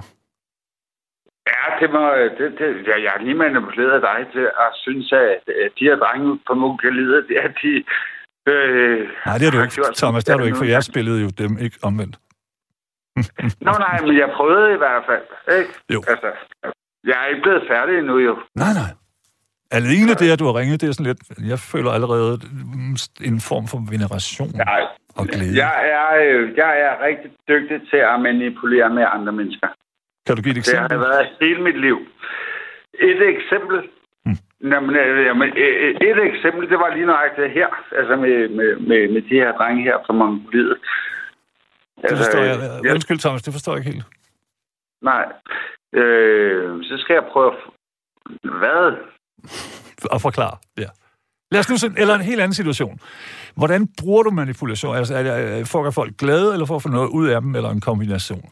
Ja, 1.53 1.65
det 1.81 1.89
må, 1.95 2.03
det, 2.39 2.47
det, 2.59 2.69
ja, 2.89 2.97
jeg 3.05 3.11
har 3.15 3.23
lige 3.27 3.35
manipuleret 3.35 4.03
dig 4.03 4.19
til 4.35 4.47
at 4.65 4.71
synes, 4.85 5.13
at 5.13 5.43
at 5.65 5.71
de 5.79 5.85
her 5.85 5.97
drenge 5.97 6.41
på 6.47 6.55
Mongoliet, 6.55 7.25
det 7.29 7.37
er 7.45 7.51
de... 7.63 7.73
Øh, 8.53 9.09
Nej, 9.27 9.39
det 9.39 9.45
har 9.47 9.53
du 9.57 9.63
ikke, 9.63 9.75
gjort 9.75 9.95
Thomas, 10.03 10.25
det 10.25 10.33
har 10.33 10.39
du 10.39 10.45
ikke, 10.45 10.59
for 10.63 10.65
jeg 10.65 10.83
spillede 10.83 11.21
jo 11.25 11.29
dem 11.43 11.59
ikke 11.59 11.79
omvendt. 11.83 12.17
Nå, 13.67 13.73
nej, 13.87 14.01
men 14.01 14.19
jeg 14.19 14.29
prøvede 14.37 14.75
i 14.75 14.81
hvert 14.85 15.05
fald. 15.09 15.27
Ikke? 15.59 15.73
Jo. 15.95 16.01
Altså, 16.09 16.31
jeg 17.05 17.17
er 17.23 17.27
ikke 17.27 17.43
blevet 17.43 17.65
færdig 17.69 17.99
endnu, 17.99 18.19
jo. 18.19 18.35
Nej, 18.55 18.73
nej. 18.81 18.91
Alene 19.79 20.13
det, 20.21 20.29
at 20.33 20.39
du 20.39 20.45
har 20.51 20.57
ringet, 20.61 20.81
det 20.81 20.89
er 20.89 20.93
sådan 20.93 21.07
lidt... 21.13 21.23
Jeg 21.53 21.59
føler 21.73 21.91
allerede 21.91 22.33
en 23.31 23.41
form 23.51 23.65
for 23.71 23.79
veneration 23.95 24.49
Nej. 24.49 24.83
og 25.19 25.25
glæde. 25.33 25.57
Jeg 25.65 25.75
er, 25.99 26.09
øh, 26.25 26.57
jeg 26.63 26.73
er 26.87 26.93
rigtig 27.07 27.31
dygtig 27.49 27.79
til 27.91 28.01
at 28.13 28.21
manipulere 28.29 28.89
med 28.99 29.05
andre 29.17 29.33
mennesker. 29.33 29.69
Kan 30.27 30.37
du 30.37 30.43
give 30.43 30.51
et 30.51 30.57
Det 30.57 30.75
har 30.75 30.85
eksempel? 30.85 30.99
jeg 30.99 31.01
været 31.09 31.29
hele 31.41 31.61
mit 31.69 31.81
liv. 31.87 31.99
Et 33.11 33.21
eksempel. 33.35 33.79
Hmm. 34.25 34.37
Jamen, 34.73 34.97
øh, 34.97 35.27
jamen, 35.29 35.49
øh, 35.65 35.91
et 36.11 36.19
eksempel, 36.31 36.63
det 36.71 36.79
var 36.79 36.95
lige 36.95 37.07
nøjagtigt 37.07 37.51
her. 37.59 37.69
Altså 37.99 38.17
med, 38.17 38.49
med, 38.59 38.71
med, 38.89 39.01
med 39.15 39.23
de 39.29 39.35
her 39.43 39.53
drenge 39.59 39.83
her 39.83 39.97
fra 40.07 40.13
Mongoliet. 40.21 40.77
Det 42.09 42.17
forstår 42.17 42.43
jeg. 42.43 42.57
Undskyld, 42.95 43.19
Thomas, 43.19 43.43
det 43.43 43.53
forstår 43.53 43.73
jeg 43.73 43.81
ikke 43.81 43.91
helt. 43.93 44.07
Nej. 45.03 45.25
Øh, 46.01 46.85
så 46.89 46.95
skal 47.03 47.15
jeg 47.15 47.25
prøve. 47.33 47.53
Hvad? 48.43 48.87
Og 50.15 50.21
forklare, 50.21 50.57
ja. 50.79 50.91
Lad 51.53 51.61
os 51.61 51.71
nu 51.71 51.77
se, 51.77 51.87
eller 52.03 52.15
en 52.15 52.29
helt 52.31 52.41
anden 52.41 52.55
situation. 52.55 52.99
Hvordan 53.57 53.89
bruger 54.01 54.23
du 54.23 54.31
manipulation? 54.31 54.97
Altså, 54.97 55.15
er 55.15 55.23
det 55.23 55.69
for 55.73 55.79
at 55.79 55.85
gøre 55.85 56.01
folk 56.01 56.13
glade, 56.23 56.53
eller 56.53 56.67
for 56.67 56.77
at 56.77 56.83
få 56.83 56.89
noget 56.89 57.11
ud 57.19 57.27
af 57.29 57.41
dem, 57.41 57.55
eller 57.57 57.71
en 57.71 57.81
kombination? 57.81 58.45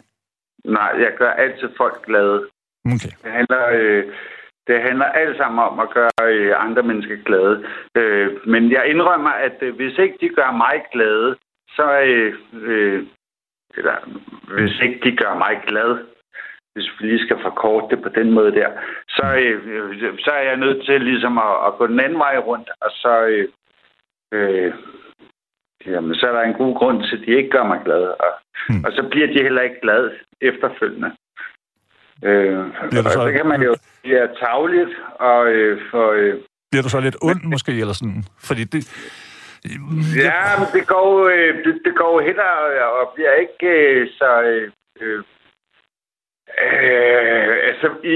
Nej, 0.64 0.92
jeg 1.04 1.12
gør 1.18 1.32
altid 1.44 1.68
folk 1.76 2.06
glade. 2.06 2.38
Okay. 2.94 3.12
Det 3.25 3.32
handler, 3.38 3.62
øh, 3.78 4.04
det 4.66 4.82
handler 4.82 5.04
alt 5.04 5.37
sammen 5.37 5.59
om 5.68 5.80
at 5.85 5.88
gøre 5.94 6.11
øh, 6.23 6.52
andre 6.66 6.82
mennesker 6.82 7.16
glade. 7.28 7.64
Øh, 7.97 8.28
men 8.47 8.73
jeg 8.73 8.87
indrømmer, 8.87 9.30
at 9.30 9.56
øh, 9.61 9.76
hvis 9.76 9.99
ikke 9.99 10.18
de 10.20 10.28
gør 10.28 10.50
mig 10.64 10.76
glade, 10.92 11.37
så 11.76 11.87
øh, 12.00 12.35
øh, 12.52 13.06
eller, 13.78 13.97
hvis 14.54 14.80
ikke 14.80 15.00
de 15.04 15.16
gør 15.16 15.35
mig 15.44 15.54
glad, 15.68 15.90
hvis 16.81 16.91
vi 17.01 17.07
lige 17.07 17.25
skal 17.27 17.39
forkorte 17.43 17.97
det 17.97 18.03
på 18.03 18.09
den 18.09 18.31
måde 18.31 18.53
der, 18.53 18.69
så, 19.09 19.25
øh, 19.45 19.57
øh, 19.75 20.19
så 20.19 20.31
er 20.31 20.43
jeg 20.51 20.57
nødt 20.57 20.85
til 20.87 21.01
ligesom 21.01 21.39
at, 21.39 21.55
at 21.67 21.73
gå 21.79 21.87
den 21.87 22.01
anden 22.01 22.19
vej 22.19 22.37
rundt, 22.39 22.69
og 22.81 22.91
så, 22.91 23.13
øh, 23.33 23.49
øh, 24.35 24.73
jamen, 25.87 26.15
så 26.15 26.27
er 26.29 26.33
der 26.33 26.43
en 26.43 26.55
god 26.63 26.75
grund 26.79 27.03
til, 27.05 27.17
at 27.17 27.23
de 27.27 27.37
ikke 27.37 27.51
gør 27.51 27.65
mig 27.73 27.81
glad. 27.85 28.03
Og, 28.25 28.33
Hmm. 28.69 28.85
og 28.85 28.93
så 28.93 29.03
bliver 29.11 29.27
de 29.27 29.43
heller 29.43 29.63
ikke 29.63 29.81
glade 29.83 30.11
efterfølgende. 30.41 31.11
Øh, 32.25 32.57
Bliver 32.91 33.05
og 33.05 33.11
så- 33.11 33.23
så 33.27 33.33
kan 33.37 33.47
man 33.47 33.63
jo 33.63 33.75
blive 34.03 34.29
tavligt, 34.41 34.91
og 35.15 35.47
øh, 35.53 35.81
for... 35.91 36.11
Øh, 36.13 36.35
Bliver 36.71 36.83
du 36.83 36.89
så 36.89 37.01
lidt 37.01 37.17
ond, 37.23 37.43
måske, 37.45 37.73
eller 37.73 37.95
sådan? 37.95 38.25
Fordi 38.49 38.65
det... 38.65 38.81
Ja, 40.27 40.43
men 40.61 40.69
det 40.81 40.87
går, 40.87 41.29
øh, 41.29 41.65
det, 41.65 41.75
det 41.85 41.95
går 41.97 42.21
hen 42.21 42.39
og, 42.39 42.63
og 43.01 43.13
bliver 43.15 43.33
ikke 43.45 43.67
øh, 43.67 44.09
så... 44.19 44.31
Øh, 45.01 45.23
øh, 46.64 47.57
altså, 47.71 47.87
i, 48.05 48.14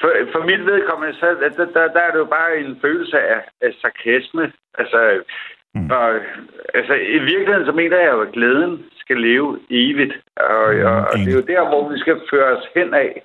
for, 0.00 0.10
for 0.32 0.44
mit 0.44 0.66
vedkommende, 0.66 1.14
så 1.18 1.26
der, 1.40 1.64
der, 1.64 1.88
der 1.94 2.00
er 2.00 2.10
det 2.10 2.18
jo 2.18 2.24
bare 2.24 2.58
en 2.58 2.78
følelse 2.80 3.20
af, 3.20 3.40
af 3.60 3.72
sarkasme. 3.82 4.52
Altså, 4.78 5.22
Mm. 5.76 5.90
og, 5.90 6.10
altså, 6.74 6.94
i 6.94 7.18
virkeligheden, 7.18 7.66
så 7.66 7.72
mener 7.72 7.98
jeg 7.98 8.12
jo, 8.12 8.20
at 8.20 8.32
glæden 8.32 8.84
skal 8.96 9.16
leve 9.16 9.58
evigt. 9.70 10.14
Og, 10.36 10.74
Mm, 10.74 10.84
og, 10.84 10.96
og 10.96 11.18
det 11.18 11.28
er 11.28 11.34
jo 11.40 11.40
der, 11.54 11.68
hvor 11.68 11.92
vi 11.92 11.98
skal 11.98 12.20
føre 12.30 12.56
os 12.56 12.66
hen 12.76 12.94
af. 12.94 13.22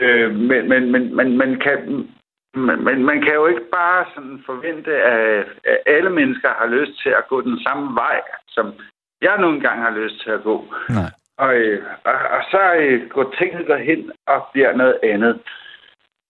Øh, 0.00 0.34
men, 0.34 0.68
men, 0.68 0.92
men, 0.92 1.16
men 1.16 1.36
man 1.38 1.60
kan... 1.60 2.08
Men 2.54 3.04
man 3.04 3.22
kan 3.22 3.34
jo 3.34 3.46
ikke 3.46 3.70
bare 3.72 4.04
sådan 4.14 4.42
forvente, 4.46 4.92
at, 4.94 5.46
at 5.64 5.78
alle 5.86 6.10
mennesker 6.10 6.48
har 6.48 6.66
lyst 6.66 7.02
til 7.02 7.08
at 7.10 7.28
gå 7.28 7.40
den 7.40 7.58
samme 7.66 7.94
vej, 7.94 8.20
som 8.48 8.74
jeg 9.22 9.38
nogle 9.38 9.60
gange 9.60 9.82
har 9.82 9.94
lyst 10.00 10.22
til 10.22 10.30
at 10.30 10.42
gå. 10.42 10.74
Nej. 10.88 11.10
Og, 11.38 11.54
øh, 11.54 11.82
og, 12.04 12.12
og 12.12 12.42
så 12.50 12.74
øh, 12.74 13.08
går 13.10 13.34
tingene 13.38 13.66
derhen 13.66 14.12
og 14.26 14.48
bliver 14.52 14.72
noget 14.76 14.98
andet. 15.02 15.40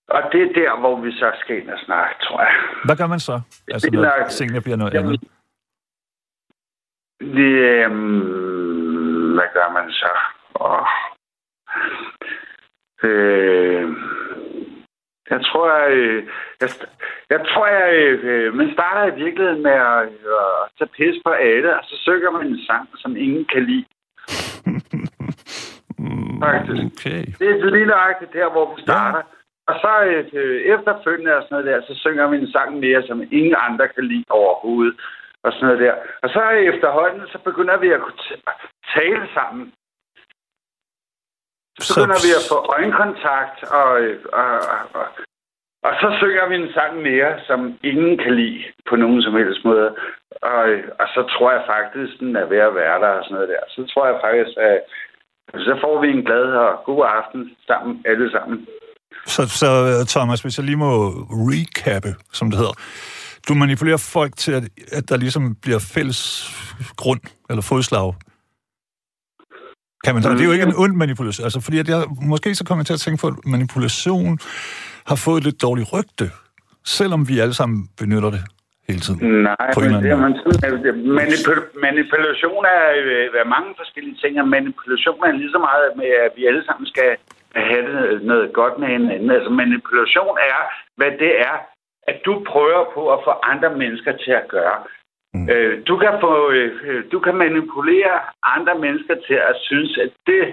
Og 0.09 0.23
det 0.33 0.43
er 0.43 0.53
der, 0.53 0.81
hvor 0.81 1.01
vi 1.01 1.13
så 1.13 1.33
skal 1.41 1.59
ind 1.63 1.71
og 1.71 1.79
snakke, 1.79 2.15
tror 2.25 2.41
jeg. 2.41 2.55
Hvad 2.85 2.97
gør 2.97 3.07
man 3.07 3.21
så? 3.21 3.41
Altså, 3.73 3.91
Det 3.91 3.99
er 3.99 4.03
når 4.03 4.19
nok- 4.19 4.29
tingene 4.29 4.61
bliver 4.61 4.77
noget 4.77 4.95
Jamen, 4.95 5.09
andet. 5.09 5.31
Det, 7.21 7.53
øhm, 7.85 9.35
hvad 9.35 9.49
gør 9.55 9.69
man 9.73 9.91
så? 9.93 10.11
Oh. 10.55 10.87
Øh, 13.05 13.89
jeg 15.31 15.41
tror, 15.47 15.67
jeg, 15.79 15.93
øh, 15.93 16.25
jeg, 16.61 16.69
jeg 17.31 17.41
tror, 17.49 17.67
jeg, 17.67 18.55
man 18.55 18.73
starter 18.73 19.13
i 19.13 19.21
virkeligheden 19.25 19.63
med 19.63 19.71
at, 19.71 20.03
at 20.03 20.71
tage 20.79 20.91
pis 20.97 21.23
på 21.25 21.31
alle, 21.31 21.79
og 21.79 21.85
så 21.85 21.97
synger 22.03 22.31
man 22.31 22.47
en 22.47 22.65
sang, 22.67 22.89
som 22.97 23.17
ingen 23.17 23.45
kan 23.45 23.65
lide. 23.65 23.85
Faktisk. 26.47 26.83
Okay. 26.93 27.23
Det 27.39 27.49
er 27.51 27.71
lige 27.77 27.87
nøjagtigt 27.87 28.33
der, 28.33 28.51
hvor 28.51 28.75
vi 28.75 28.83
starter. 28.83 29.23
Og 29.67 29.75
så 29.83 29.93
øh, 30.33 30.61
efterfølgende 30.75 31.37
og 31.37 31.43
sådan 31.43 31.55
noget 31.55 31.67
der, 31.71 31.87
så 31.89 31.95
synger 32.05 32.27
vi 32.31 32.37
en 32.39 32.53
sang 32.53 32.79
mere, 32.79 33.03
som 33.09 33.23
ingen 33.39 33.55
andre 33.69 33.89
kan 33.89 34.05
lide 34.05 34.25
overhovedet. 34.29 34.95
Og 35.45 35.53
sådan 35.53 35.67
noget 35.67 35.81
der. 35.81 35.95
Og 36.23 36.29
så 36.29 36.43
efterhånden, 36.73 37.29
så 37.33 37.39
begynder 37.49 37.77
vi 37.77 37.89
at 37.93 38.01
kunne 38.01 38.23
tale 38.97 39.23
sammen. 39.35 39.73
Så 41.81 41.87
Så- 41.87 41.95
begynder 42.01 42.21
vi 42.27 42.31
at 42.39 42.45
få 42.53 42.59
øjenkontakt, 42.77 43.59
og, 43.81 44.01
øh, 44.03 44.25
og, 44.33 44.51
og, 44.75 44.81
og, 45.01 45.07
og 45.87 45.93
så 46.01 46.09
synger 46.21 46.49
vi 46.49 46.55
en 46.57 46.73
sang 46.77 46.95
mere, 47.09 47.33
som 47.49 47.61
ingen 47.91 48.19
kan 48.23 48.35
lide 48.41 48.63
på 48.89 48.95
nogen 48.97 49.23
som 49.23 49.35
helst 49.41 49.61
måde. 49.65 49.89
Og, 50.53 50.65
og 51.01 51.07
så 51.15 51.21
tror 51.33 51.51
jeg 51.57 51.63
faktisk, 51.75 52.13
den 52.21 52.37
er 52.37 52.47
ved 52.53 52.61
at 52.69 52.75
være 52.75 53.01
der 53.05 53.13
og 53.19 53.25
sådan 53.25 53.35
noget 53.35 53.49
der. 53.55 53.63
Så 53.75 53.81
tror 53.91 54.05
jeg 54.07 54.17
faktisk, 54.25 54.53
at 54.69 54.79
så 55.67 55.75
får 55.83 56.01
vi 56.03 56.09
en 56.09 56.25
glad 56.29 56.47
og 56.65 56.73
god 56.85 57.03
aften 57.19 57.51
sammen, 57.67 58.03
alle 58.11 58.31
sammen. 58.31 58.67
Så, 59.27 59.43
så 59.61 59.69
Thomas, 60.09 60.41
hvis 60.43 60.59
jeg 60.59 60.67
lige 60.67 60.83
må 60.87 60.93
recappe, 61.51 62.11
som 62.33 62.51
det 62.51 62.59
hedder. 62.59 62.77
Du 63.49 63.55
manipulerer 63.55 64.11
folk 64.13 64.37
til, 64.37 64.53
at, 64.53 64.65
at 64.93 65.09
der 65.09 65.17
ligesom 65.17 65.57
bliver 65.63 65.79
fælles 65.95 66.21
grund 66.97 67.21
eller 67.51 67.63
fodslag. 67.63 68.15
Kan 70.05 70.15
man 70.15 70.23
så? 70.23 70.31
Det 70.31 70.41
er 70.41 70.45
jo 70.45 70.53
ikke 70.53 70.65
en 70.65 70.75
ond 70.77 70.97
manipulation. 70.97 71.45
Altså, 71.45 71.61
fordi 71.61 71.79
at 71.79 71.89
jeg, 71.89 72.05
måske 72.23 72.55
så 72.55 72.65
kommer 72.65 72.81
jeg 72.81 72.87
til 72.87 72.99
at 72.99 73.01
tænke 73.01 73.21
på, 73.21 73.27
at 73.27 73.35
manipulation 73.45 74.39
har 75.11 75.17
fået 75.25 75.39
et 75.39 75.45
lidt 75.45 75.63
dårligt 75.63 75.89
rygte, 75.95 76.27
selvom 76.85 77.21
vi 77.29 77.35
alle 77.45 77.55
sammen 77.61 77.79
benytter 78.01 78.31
det 78.37 78.43
hele 78.89 79.01
tiden. 79.07 79.21
Nej, 79.51 79.67
på 79.75 79.81
en 79.81 79.93
men 79.93 80.03
det, 80.05 80.11
er 80.11 80.23
man 80.27 80.35
manipul- 81.21 81.71
manipulation 81.87 82.65
er, 82.77 82.85
øh, 83.03 83.41
er 83.43 83.53
mange 83.57 83.71
forskellige 83.81 84.17
ting, 84.23 84.41
og 84.43 84.49
manipulation 84.49 85.21
er 85.29 85.33
lige 85.33 85.55
så 85.57 85.61
meget 85.69 85.87
med, 86.01 86.11
at 86.27 86.33
vi 86.37 86.43
alle 86.51 86.65
sammen 86.69 86.87
skal 86.93 87.11
have 87.57 87.83
det 87.89 88.23
noget 88.31 88.53
godt 88.53 88.79
med 88.79 88.89
hinanden. 88.89 89.31
Altså 89.31 89.51
manipulation 89.51 90.37
er, 90.53 90.61
hvad 90.97 91.13
det 91.23 91.33
er, 91.51 91.57
at 92.11 92.17
du 92.27 92.45
prøver 92.53 92.85
på 92.95 93.03
at 93.15 93.21
få 93.27 93.33
andre 93.53 93.71
mennesker 93.83 94.13
til 94.25 94.33
at 94.41 94.49
gøre. 94.49 94.79
Mm. 95.35 95.49
Øh, 95.51 95.87
du, 95.89 95.95
kan 95.99 96.15
få, 96.21 96.51
øh, 96.51 97.05
du 97.13 97.19
kan 97.21 97.35
manipulere 97.37 98.15
andre 98.57 98.75
mennesker 98.85 99.15
til 99.27 99.35
at 99.35 99.57
synes, 99.69 99.99
at 100.05 100.11
det, 100.27 100.45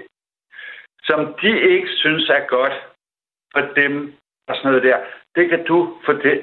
som 1.08 1.34
de 1.42 1.52
ikke 1.72 1.88
synes 2.02 2.28
er 2.28 2.46
godt 2.48 2.76
for 3.52 3.62
dem, 3.80 4.12
og 4.50 4.56
sådan 4.56 4.68
noget 4.70 4.86
der, 4.88 4.98
det 5.36 5.44
kan 5.50 5.62
du 5.70 5.78
få 6.06 6.12
det, 6.12 6.36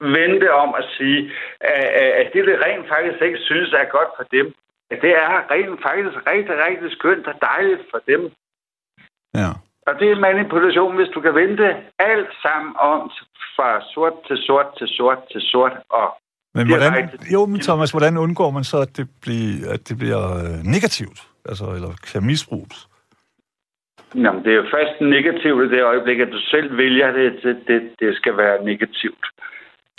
vente 0.00 0.48
om 0.62 0.74
at 0.80 0.84
sige, 0.96 1.20
at, 1.60 1.84
at 2.20 2.26
det, 2.32 2.46
det 2.48 2.56
rent 2.66 2.86
faktisk 2.94 3.22
ikke 3.22 3.38
synes 3.48 3.72
er 3.72 3.94
godt 3.96 4.10
for 4.18 4.26
dem, 4.36 4.46
at 4.90 4.98
det 5.02 5.12
er 5.24 5.30
rent 5.52 5.80
faktisk 5.88 6.16
rigtig, 6.32 6.54
rigtig 6.66 6.88
skønt 6.96 7.26
og 7.26 7.34
dejligt 7.50 7.82
for 7.90 8.00
dem. 8.10 8.22
Ja. 9.40 9.50
Og 9.86 9.92
det 10.00 10.10
er 10.10 10.24
manipulation, 10.30 10.96
hvis 10.96 11.08
du 11.14 11.20
kan 11.20 11.34
vente 11.34 11.66
alt 11.98 12.30
sammen 12.42 12.72
om 12.78 13.10
fra 13.56 13.68
sort 13.92 14.16
til 14.26 14.36
sort 14.46 14.66
til 14.78 14.88
sort 14.88 15.18
til 15.32 15.40
sort. 15.40 15.72
Og 15.90 16.06
Men 16.54 16.68
hvordan, 16.68 17.10
jo, 17.32 17.46
men 17.46 17.60
Thomas, 17.60 17.90
hvordan 17.90 18.16
undgår 18.16 18.50
man 18.50 18.64
så, 18.64 18.78
at 18.86 18.96
det, 18.96 19.08
bliver, 19.22 19.72
at 19.74 19.88
det 19.88 19.96
bliver 19.98 20.22
øh, 20.44 20.58
negativt? 20.74 21.18
Altså, 21.48 21.64
eller 21.76 21.92
kan 22.12 22.26
misbruges? 22.26 22.88
Jamen, 24.14 24.44
det 24.44 24.52
er 24.52 24.56
jo 24.56 24.66
først 24.70 25.00
negativt 25.00 25.64
i 25.64 25.76
det 25.76 25.82
øjeblik, 25.82 26.20
at 26.20 26.28
du 26.32 26.40
selv 26.40 26.76
vælger 26.76 27.12
det, 27.12 27.42
det, 27.42 27.56
det, 27.68 27.94
det 28.00 28.16
skal 28.16 28.36
være 28.36 28.64
negativt. 28.64 29.24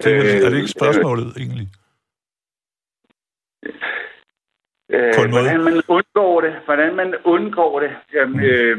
Det, 0.03 0.13
er, 0.13 0.45
er 0.45 0.49
det 0.49 0.51
Øh, 0.51 0.57
ikke 0.57 0.67
spørgsmålet, 0.67 1.27
egentlig? 1.37 1.67
Øh, 4.89 5.13
På 5.17 5.21
en 5.23 5.31
måde. 5.31 5.41
hvordan 5.41 5.63
man 5.63 5.81
undgår 5.87 6.41
det. 6.41 6.53
Hvordan 6.65 6.95
man 6.95 7.15
undgår 7.23 7.79
det. 7.79 7.91
Jamen, 8.13 8.45
øh, 8.45 8.77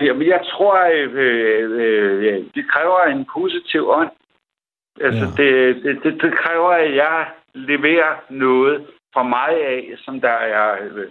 jamen 0.00 0.26
jeg 0.26 0.40
tror, 0.52 0.74
øh, 0.94 1.10
øh, 1.14 2.44
det 2.54 2.70
kræver 2.70 3.02
en 3.04 3.26
positiv 3.32 3.88
ånd. 3.88 4.10
Altså, 5.00 5.24
ja. 5.24 5.42
det, 5.42 5.82
det, 5.84 6.02
det, 6.02 6.22
det 6.22 6.32
kræver, 6.38 6.70
at 6.70 6.94
jeg 6.94 7.26
leverer 7.54 8.24
noget 8.30 8.86
fra 9.14 9.22
mig 9.22 9.50
af, 9.66 9.94
som 9.98 10.20
der 10.20 10.36
er 10.58 10.76
øh, 10.84 11.06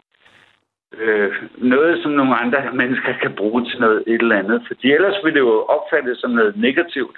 øh, 1.01 1.32
noget, 1.58 2.03
som 2.03 2.12
nogle 2.12 2.36
andre 2.44 2.60
mennesker 2.74 3.13
kan 3.22 3.34
bruge 3.38 3.65
til 3.70 3.79
noget 3.79 4.03
et 4.08 4.22
eller 4.22 4.39
andet. 4.41 4.62
Fordi 4.67 4.86
ellers 4.91 5.17
vil 5.24 5.34
det 5.34 5.39
jo 5.39 5.56
opfattes 5.75 6.17
som 6.17 6.32
noget 6.32 6.53
negativt. 6.67 7.17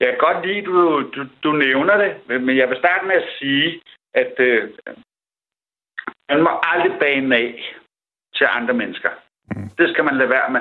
jeg 0.01 0.09
kan 0.09 0.19
godt 0.19 0.47
lide, 0.47 0.63
du, 0.63 1.11
du, 1.15 1.27
du 1.43 1.53
nævner 1.53 1.97
det, 1.97 2.17
men 2.29 2.57
jeg 2.57 2.69
vil 2.69 2.79
starte 2.79 3.07
med 3.07 3.15
at 3.15 3.29
sige, 3.39 3.81
at 4.15 4.33
øh, 4.39 4.71
man 6.29 6.43
må 6.43 6.51
aldrig 6.63 6.93
bane 7.01 7.37
af 7.37 7.75
til 8.37 8.47
andre 8.51 8.75
mennesker. 8.75 9.11
Mm. 9.51 9.69
Det 9.79 9.91
skal 9.91 10.05
man 10.05 10.17
lade 10.17 10.31
være 10.31 10.51
med. 10.51 10.61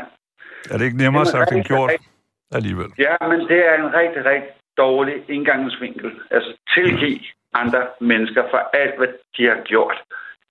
Er 0.71 0.77
det 0.77 0.85
ikke 0.85 0.97
nemmere 0.97 1.25
sagt 1.25 1.51
end 1.51 1.63
gjort 1.63 1.89
rigtig. 1.89 2.09
alligevel? 2.51 2.89
Ja, 2.97 3.15
men 3.29 3.39
det 3.39 3.59
er 3.69 3.75
en 3.83 3.93
rigtig, 3.93 4.25
rigtig 4.25 4.53
dårlig 4.77 5.15
indgangsvinkel. 5.29 6.11
Altså 6.31 6.51
tilgive 6.73 7.19
andre 7.53 7.81
mennesker 8.01 8.43
for 8.51 8.69
alt, 8.73 8.97
hvad 8.97 9.07
de 9.37 9.43
har 9.45 9.61
gjort 9.63 9.97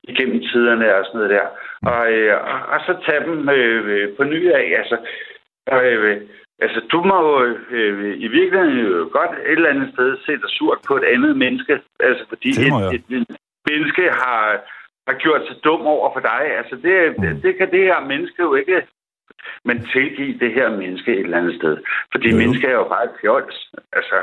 igennem 0.02 0.40
tiderne 0.40 0.94
og 0.94 1.04
sådan 1.04 1.18
noget 1.18 1.30
der. 1.30 1.46
Og, 1.92 2.12
øh, 2.12 2.34
og, 2.52 2.58
og 2.72 2.80
så 2.86 2.92
tage 3.06 3.24
dem 3.24 3.48
øh, 3.48 4.16
på 4.16 4.24
ny 4.24 4.52
af. 4.52 4.66
Altså, 4.80 4.96
øh, 5.72 6.20
altså 6.58 6.80
du 6.92 7.02
må 7.02 7.16
jo 7.28 7.56
øh, 7.70 8.20
i 8.26 8.28
virkeligheden 8.28 8.78
jo 8.78 9.08
godt 9.12 9.30
et 9.30 9.52
eller 9.52 9.70
andet 9.70 9.88
sted 9.94 10.16
se 10.26 10.32
dig 10.32 10.50
surt 10.56 10.78
på 10.88 10.96
et 10.96 11.04
andet 11.14 11.36
menneske. 11.36 11.80
Altså 12.00 12.24
fordi 12.28 12.48
et, 12.48 12.74
et, 12.96 13.04
et 13.18 13.36
menneske 13.70 14.02
har, 14.10 14.40
har 15.08 15.14
gjort 15.24 15.42
sig 15.48 15.56
dum 15.64 15.80
over 15.94 16.08
for 16.14 16.20
dig. 16.20 16.42
Altså 16.60 16.74
det, 16.84 16.94
det, 17.22 17.42
det 17.42 17.52
kan 17.58 17.70
det 17.70 17.82
her 17.90 18.00
menneske 18.12 18.42
jo 18.42 18.54
ikke 18.54 18.82
men 19.64 19.76
tilgive 19.92 20.38
det 20.38 20.54
her 20.54 20.68
menneske 20.76 21.12
et 21.12 21.18
eller 21.20 21.38
andet 21.38 21.54
sted. 21.60 21.76
Fordi 22.12 22.30
Jo. 22.30 22.36
mennesker 22.36 22.68
er 22.68 22.72
jo 22.72 22.88
bare 22.88 23.04
et 23.04 23.10
fjols. 23.20 23.70
Altså, 23.92 24.16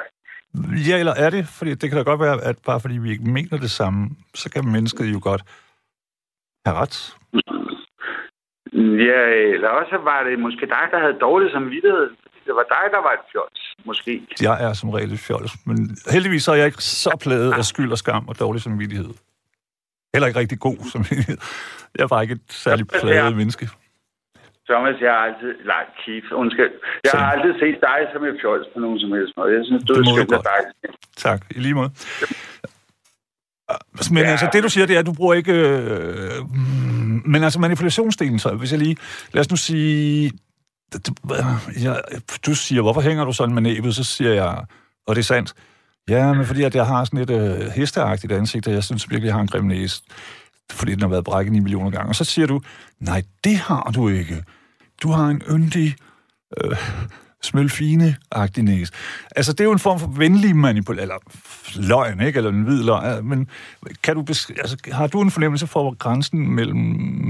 Ja, 0.89 1.00
eller 1.00 1.13
er 1.17 1.30
det? 1.30 1.48
Fordi 1.58 1.72
det 1.74 1.89
kan 1.89 1.98
da 1.98 2.04
godt 2.04 2.20
være, 2.20 2.44
at 2.44 2.58
bare 2.65 2.80
fordi 2.80 2.98
vi 2.98 3.10
ikke 3.12 3.24
mener 3.38 3.58
det 3.58 3.72
samme, 3.72 4.10
så 4.36 4.50
kan 4.52 4.65
mennesket 4.72 5.06
jo 5.13 5.20
godt 5.24 5.41
have 6.65 6.78
ret. 6.82 7.15
ja, 9.10 9.22
eller 9.54 9.70
også 9.70 9.98
var 10.04 10.24
det 10.24 10.39
måske 10.39 10.65
dig, 10.65 10.86
der 10.91 11.00
havde 11.00 11.17
dårlig 11.22 11.52
samvittighed. 11.52 12.10
Det 12.46 12.56
var 12.56 12.65
dig, 12.76 12.86
der 12.91 12.98
var 12.98 13.12
et 13.12 13.26
fjols, 13.32 13.76
måske. 13.86 14.28
Jeg 14.41 14.63
er 14.65 14.74
som 14.74 14.89
regel 14.89 15.13
et 15.13 15.20
fjols, 15.20 15.52
men 15.65 15.78
heldigvis 16.13 16.48
er 16.48 16.54
jeg 16.54 16.65
ikke 16.65 16.84
så 16.84 17.17
plaget 17.24 17.54
af 17.54 17.65
skyld 17.65 17.91
og 17.91 17.98
skam 17.98 18.28
og 18.28 18.39
dårlig 18.39 18.62
samvittighed. 18.62 19.10
Heller 20.13 20.28
ikke 20.28 20.39
rigtig 20.39 20.60
god 20.60 20.78
samvittighed. 20.91 21.38
Jeg 21.97 22.04
er 22.04 22.08
bare 22.08 22.24
ikke 22.24 22.34
et 22.34 22.41
særligt 22.50 22.89
plaget 23.02 23.36
menneske. 23.38 23.69
Thomas, 24.69 24.95
jeg 25.02 25.12
har 25.17 25.24
altid... 25.30 25.52
Nej, 25.74 25.84
Keith, 26.06 26.28
undskyld. 26.41 26.71
Jeg 27.04 27.12
har 27.13 27.19
Same. 27.19 27.32
aldrig 27.34 27.54
set 27.63 27.78
dig 27.88 28.00
som 28.13 28.21
et 28.30 28.36
fjols 28.41 28.67
på 28.74 28.80
nogen 28.80 29.00
som 29.00 29.10
helst 29.17 29.34
måde. 29.38 29.50
Jeg 29.58 29.63
synes, 29.65 29.84
du 29.88 29.93
Det 29.93 30.00
er 30.00 30.04
du 30.04 30.15
skønt 30.15 30.30
godt. 30.30 30.47
dejligt. 30.54 30.95
Tak, 31.26 31.39
i 31.56 31.60
lige 31.60 31.74
måde. 31.74 31.91
Men 34.12 34.24
Ja. 34.24 34.30
altså, 34.32 34.50
det 34.54 34.63
du 34.63 34.69
siger, 34.69 34.86
det 34.88 34.95
er, 34.95 35.00
at 35.00 35.06
du 35.06 35.13
bruger 35.13 35.34
ikke... 35.34 35.54
Øh, 35.54 36.41
mm, 36.41 37.21
men 37.26 37.43
altså, 37.43 37.60
manipulationsdelen, 37.60 38.39
så 38.39 38.50
hvis 38.56 38.71
jeg 38.71 38.80
lige... 38.80 38.97
Lad 39.34 39.41
os 39.41 39.50
nu 39.50 39.56
sige... 39.58 40.32
det- 40.93 41.10
Jeg, 41.84 42.02
du 42.45 42.56
siger, 42.56 42.82
hvorfor 42.82 43.02
hænger 43.02 43.26
du 43.26 43.34
sådan 43.34 43.54
med 43.54 43.62
næbet? 43.62 43.95
Så 43.95 44.04
siger 44.04 44.34
jeg, 44.34 44.65
og 45.08 45.15
det 45.15 45.21
er 45.21 45.24
sandt. 45.34 45.54
Ja, 46.13 46.34
men 46.34 46.45
fordi 46.45 46.63
at 46.63 46.76
jeg 46.76 46.86
har 46.86 47.04
sådan 47.06 47.19
et 47.19 47.30
øh, 47.30 47.67
hesteagtigt 47.76 48.34
ansigt, 48.34 48.67
og 48.67 48.74
jeg 48.74 48.84
synes 48.84 49.10
virkelig, 49.10 49.28
jeg 49.28 49.36
har 49.36 49.41
en 49.41 49.47
grim 49.47 49.63
næse. 49.63 50.04
Fordi 50.71 50.91
den 50.91 51.02
har 51.02 51.08
været 51.08 51.24
brækket 51.26 51.54
9 51.54 51.60
millioner 51.60 51.91
gange. 51.91 52.10
Og 52.10 52.15
så 52.15 52.24
siger 52.24 52.47
du, 52.47 52.62
nej, 53.00 53.24
det 53.43 53.58
har 53.58 53.91
du 53.95 54.08
ikke. 54.10 54.43
Du 55.04 55.10
har 55.12 55.28
en 55.28 55.41
yndig, 55.52 55.95
øh, 56.58 56.78
smølfine-agtig 57.43 58.63
næse. 58.63 58.93
Altså, 59.36 59.52
det 59.54 59.60
er 59.60 59.63
jo 59.65 59.71
en 59.71 59.80
form 59.80 60.00
for 60.00 60.08
venlig 60.08 60.56
manipul... 60.56 61.00
Eller 61.00 61.17
løgn, 61.89 62.21
ikke? 62.21 62.38
Eller 62.38 62.50
en 62.50 62.63
hvid 62.63 62.84
løgn. 62.84 63.06
Øh, 63.17 63.26
men 63.26 63.50
kan 64.04 64.15
du 64.15 64.21
besk- 64.24 64.58
altså, 64.58 64.78
har 64.91 65.08
du 65.08 65.21
en 65.21 65.32
fornemmelse 65.32 65.67
for, 65.67 65.82
hvor 65.82 65.95
grænsen 65.97 66.56
mellem 66.56 66.78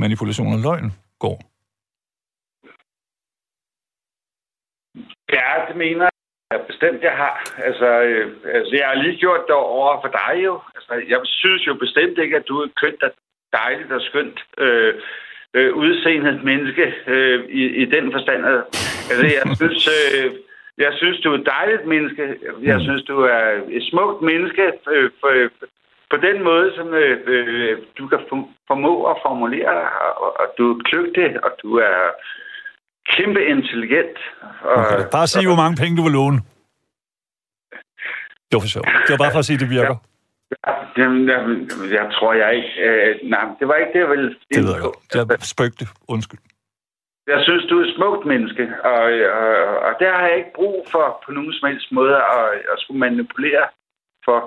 manipulation 0.03 0.53
og 0.53 0.59
løgn 0.59 0.93
går? 1.19 1.41
Ja, 5.37 5.49
det 5.67 5.77
mener 5.77 6.09
jeg 6.51 6.61
bestemt, 6.67 7.01
jeg 7.03 7.11
har. 7.11 7.35
Altså, 7.57 7.87
øh, 8.01 8.27
altså, 8.53 8.75
jeg 8.75 8.87
har 8.87 9.03
lige 9.03 9.17
gjort 9.17 9.43
det 9.47 9.55
over 9.55 10.01
for 10.01 10.11
dig 10.19 10.43
jo. 10.45 10.53
Altså, 10.75 10.93
jeg 11.09 11.19
synes 11.23 11.67
jo 11.67 11.73
bestemt 11.73 12.17
ikke, 12.17 12.35
at 12.35 12.47
du 12.47 12.55
er 12.61 12.67
kønt 12.81 13.03
og 13.03 13.11
dejligt 13.53 13.91
og 13.91 14.01
skønt 14.01 14.39
øh, 14.57 14.93
øh, 15.53 15.75
udseendet 15.75 16.43
menneske 16.43 16.93
øh, 17.07 17.45
i, 17.49 17.63
i 17.81 17.85
den 17.85 18.11
forstand. 18.11 18.45
Altså, 19.09 19.25
jeg 19.37 19.55
synes, 19.61 19.87
øh, 19.87 20.31
Jeg 20.77 20.93
synes, 20.93 21.19
du 21.19 21.31
er 21.31 21.37
et 21.37 21.51
dejligt 21.57 21.85
menneske. 21.85 22.23
Jeg 22.61 22.77
mm. 22.77 22.83
synes, 22.83 23.03
du 23.03 23.21
er 23.21 23.45
et 23.77 23.83
smukt 23.91 24.21
menneske 24.21 24.65
øh, 24.93 25.09
for, 25.19 25.31
på 26.09 26.17
den 26.17 26.43
måde, 26.43 26.75
som 26.75 26.93
øh, 26.93 27.19
øh, 27.27 27.77
du 27.97 28.07
kan 28.07 28.19
formå 28.67 28.93
at 29.11 29.17
formulere 29.25 29.75
og, 30.23 30.39
og 30.41 30.47
du 30.57 30.63
er 30.73 30.83
kløgtig, 30.83 31.43
og 31.45 31.51
du 31.63 31.69
er 31.77 31.99
kæmpe 33.17 33.41
intelligent. 33.53 34.17
Og, 34.61 34.85
okay. 34.85 35.03
Bare 35.11 35.27
sig, 35.27 35.45
hvor 35.45 35.61
mange 35.63 35.75
penge 35.81 35.97
du 35.97 36.03
vil 36.07 36.13
låne. 36.19 36.39
Det 38.47 38.53
var 38.57 38.63
for 38.65 38.73
sjovt. 38.75 38.87
Det 39.05 39.11
var 39.13 39.21
bare 39.25 39.33
for 39.35 39.39
at 39.43 39.45
sige, 39.45 39.57
at 39.59 39.63
det 39.65 39.69
virker. 39.79 39.95
Ja, 40.67 40.73
jamen, 40.97 41.29
jeg, 41.33 41.41
jeg 41.97 42.05
tror 42.15 42.33
jeg 42.33 42.49
ikke. 42.59 42.71
Øh, 42.87 43.29
nej, 43.33 43.45
det 43.59 43.65
var 43.67 43.75
ikke 43.75 43.93
det, 43.93 43.99
jeg 44.05 44.09
ville... 44.13 44.29
Det 44.53 44.63
ved 44.63 44.73
jeg 44.75 44.81
godt. 44.81 45.31
Jeg 45.31 45.37
spøgte. 45.55 45.85
Undskyld. 46.07 46.39
Jeg 47.27 47.39
synes, 47.47 47.63
du 47.69 47.79
er 47.79 47.85
et 47.85 47.93
smukt 47.97 48.25
menneske, 48.33 48.63
og, 48.83 49.03
og, 49.39 49.51
og 49.87 49.93
der 50.01 50.11
har 50.17 50.27
jeg 50.27 50.37
ikke 50.37 50.53
brug 50.55 50.77
for 50.93 51.05
på 51.25 51.31
nogen 51.31 51.53
som 51.53 51.69
helst 51.69 51.91
måde 51.91 52.15
at, 52.15 52.45
at 52.73 52.77
skulle 52.77 52.99
manipulere 52.99 53.65
for 54.25 54.39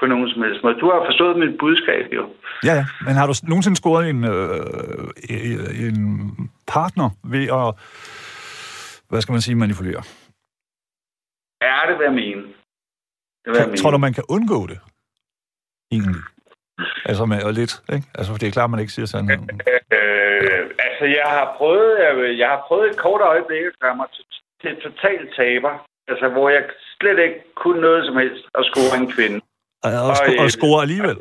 på 0.00 0.06
nogen 0.06 0.28
som 0.32 0.42
helst 0.42 0.60
måde. 0.64 0.80
Du 0.80 0.90
har 0.90 1.00
forstået 1.08 1.38
mit 1.38 1.58
budskab, 1.58 2.12
jo. 2.12 2.24
Ja, 2.64 2.74
ja. 2.80 2.84
Men 3.06 3.14
har 3.14 3.26
du 3.26 3.34
nogensinde 3.42 3.76
scoret 3.76 4.10
en, 4.10 4.24
øh, 4.24 5.86
en 5.86 5.96
partner 6.76 7.08
ved 7.34 7.44
at, 7.60 7.68
hvad 9.08 9.20
skal 9.20 9.32
man 9.32 9.44
sige, 9.46 9.54
manipulere? 9.64 10.02
Ja, 11.66 11.78
det 11.88 11.94
vil 11.98 12.04
jeg 12.10 12.16
mene. 12.24 12.42
Det 13.42 13.48
vil 13.50 13.58
jeg 13.58 13.66
mene. 13.66 13.80
Tror 13.80 13.90
du, 13.90 13.98
man 13.98 14.14
kan 14.18 14.24
undgå 14.36 14.60
det? 14.72 14.78
Egentlig. 15.94 16.22
Altså 17.10 17.24
med 17.24 17.42
og 17.48 17.52
lidt, 17.60 17.72
ikke? 17.94 18.06
Altså, 18.18 18.30
det 18.40 18.46
er 18.46 18.56
klart, 18.56 18.70
man 18.70 18.80
ikke 18.80 18.92
siger 18.96 19.06
sandheden. 19.06 19.50
Øh, 19.96 20.62
altså, 20.86 21.04
jeg 21.18 21.28
har 21.36 21.46
prøvet, 21.58 21.90
jeg, 22.04 22.38
jeg 22.38 22.48
har 22.48 22.64
prøvet 22.68 22.90
et 22.90 22.98
kort 23.04 23.20
øjeblik 23.20 23.64
at 23.70 23.78
gøre 23.80 23.96
mig 23.96 24.06
til 24.62 24.72
totalt 24.86 25.28
taber. 25.36 25.72
Altså, 26.10 26.28
hvor 26.28 26.48
jeg 26.56 26.62
slet 27.00 27.18
ikke 27.26 27.38
kunne 27.54 27.80
noget 27.80 28.06
som 28.06 28.16
helst 28.16 28.44
at 28.58 28.64
score 28.70 28.92
en 29.00 29.12
kvinde. 29.12 29.40
Og, 29.84 29.90
og, 29.92 30.14
og, 30.28 30.44
og 30.44 30.50
score 30.50 30.82
alligevel? 30.82 31.16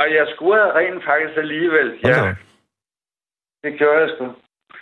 Og 0.00 0.06
jeg 0.16 0.24
scorede 0.34 0.74
rent 0.78 1.04
faktisk 1.04 1.34
alligevel, 1.44 1.88
ja. 2.04 2.20
Okay. 2.22 2.34
Det 3.62 3.78
gjorde 3.78 4.00
jeg 4.00 4.10
sgu. 4.14 4.24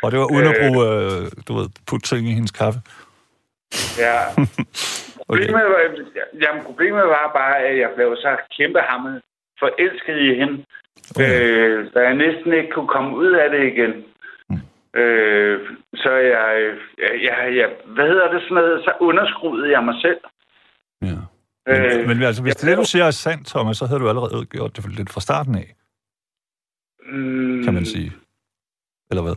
Og 0.02 0.12
det 0.12 0.18
var 0.18 0.28
uden 0.34 0.46
at 0.52 0.56
bruge, 0.62 0.80
øh, 0.88 1.22
du 1.48 1.52
ved, 1.58 1.68
putte 1.88 2.06
ting 2.06 2.28
i 2.28 2.32
hendes 2.38 2.50
kaffe? 2.50 2.78
Ja. 4.04 4.16
okay. 5.30 5.46
problemet, 5.46 5.66
var, 5.74 5.80
jamen, 6.42 6.62
problemet 6.64 7.04
var 7.16 7.30
bare, 7.34 7.56
at 7.68 7.78
jeg 7.78 7.90
blev 7.96 8.16
så 8.16 8.36
kæmpe 8.56 8.80
hammet 8.80 9.22
forelsket 9.58 10.18
i 10.28 10.34
hende, 10.40 10.64
okay. 11.10 11.30
øh, 11.42 11.92
da 11.94 12.00
jeg 12.00 12.14
næsten 12.14 12.52
ikke 12.52 12.70
kunne 12.74 12.88
komme 12.88 13.16
ud 13.16 13.32
af 13.32 13.50
det 13.50 13.62
igen. 13.72 13.92
Mm. 14.50 15.00
Øh, 15.00 15.60
så 15.94 16.10
jeg, 16.12 16.74
jeg, 16.98 17.56
jeg, 17.56 17.68
hvad 17.86 18.06
hedder 18.08 18.32
det 18.32 18.42
sådan 18.42 18.54
noget, 18.54 18.84
så 18.84 18.92
underskruede 19.00 19.70
jeg 19.70 19.84
mig 19.84 19.94
selv. 20.00 20.20
Ja. 21.02 21.18
Men, 21.66 22.00
øh, 22.00 22.08
men 22.08 22.22
altså, 22.22 22.42
hvis 22.42 22.56
det, 22.56 22.68
det, 22.70 22.78
du 22.78 22.84
siger 22.84 23.04
er 23.04 23.10
sandt, 23.10 23.46
Thomas, 23.46 23.76
så 23.76 23.86
havde 23.86 24.00
du 24.00 24.08
allerede 24.08 24.46
gjort 24.46 24.76
det 24.76 24.96
lidt 24.98 25.12
fra 25.12 25.20
starten 25.20 25.54
af. 25.54 25.68
Mm. 27.12 27.64
Kan 27.64 27.74
man 27.74 27.84
sige. 27.84 28.12
Eller 29.10 29.22
hvad? 29.22 29.36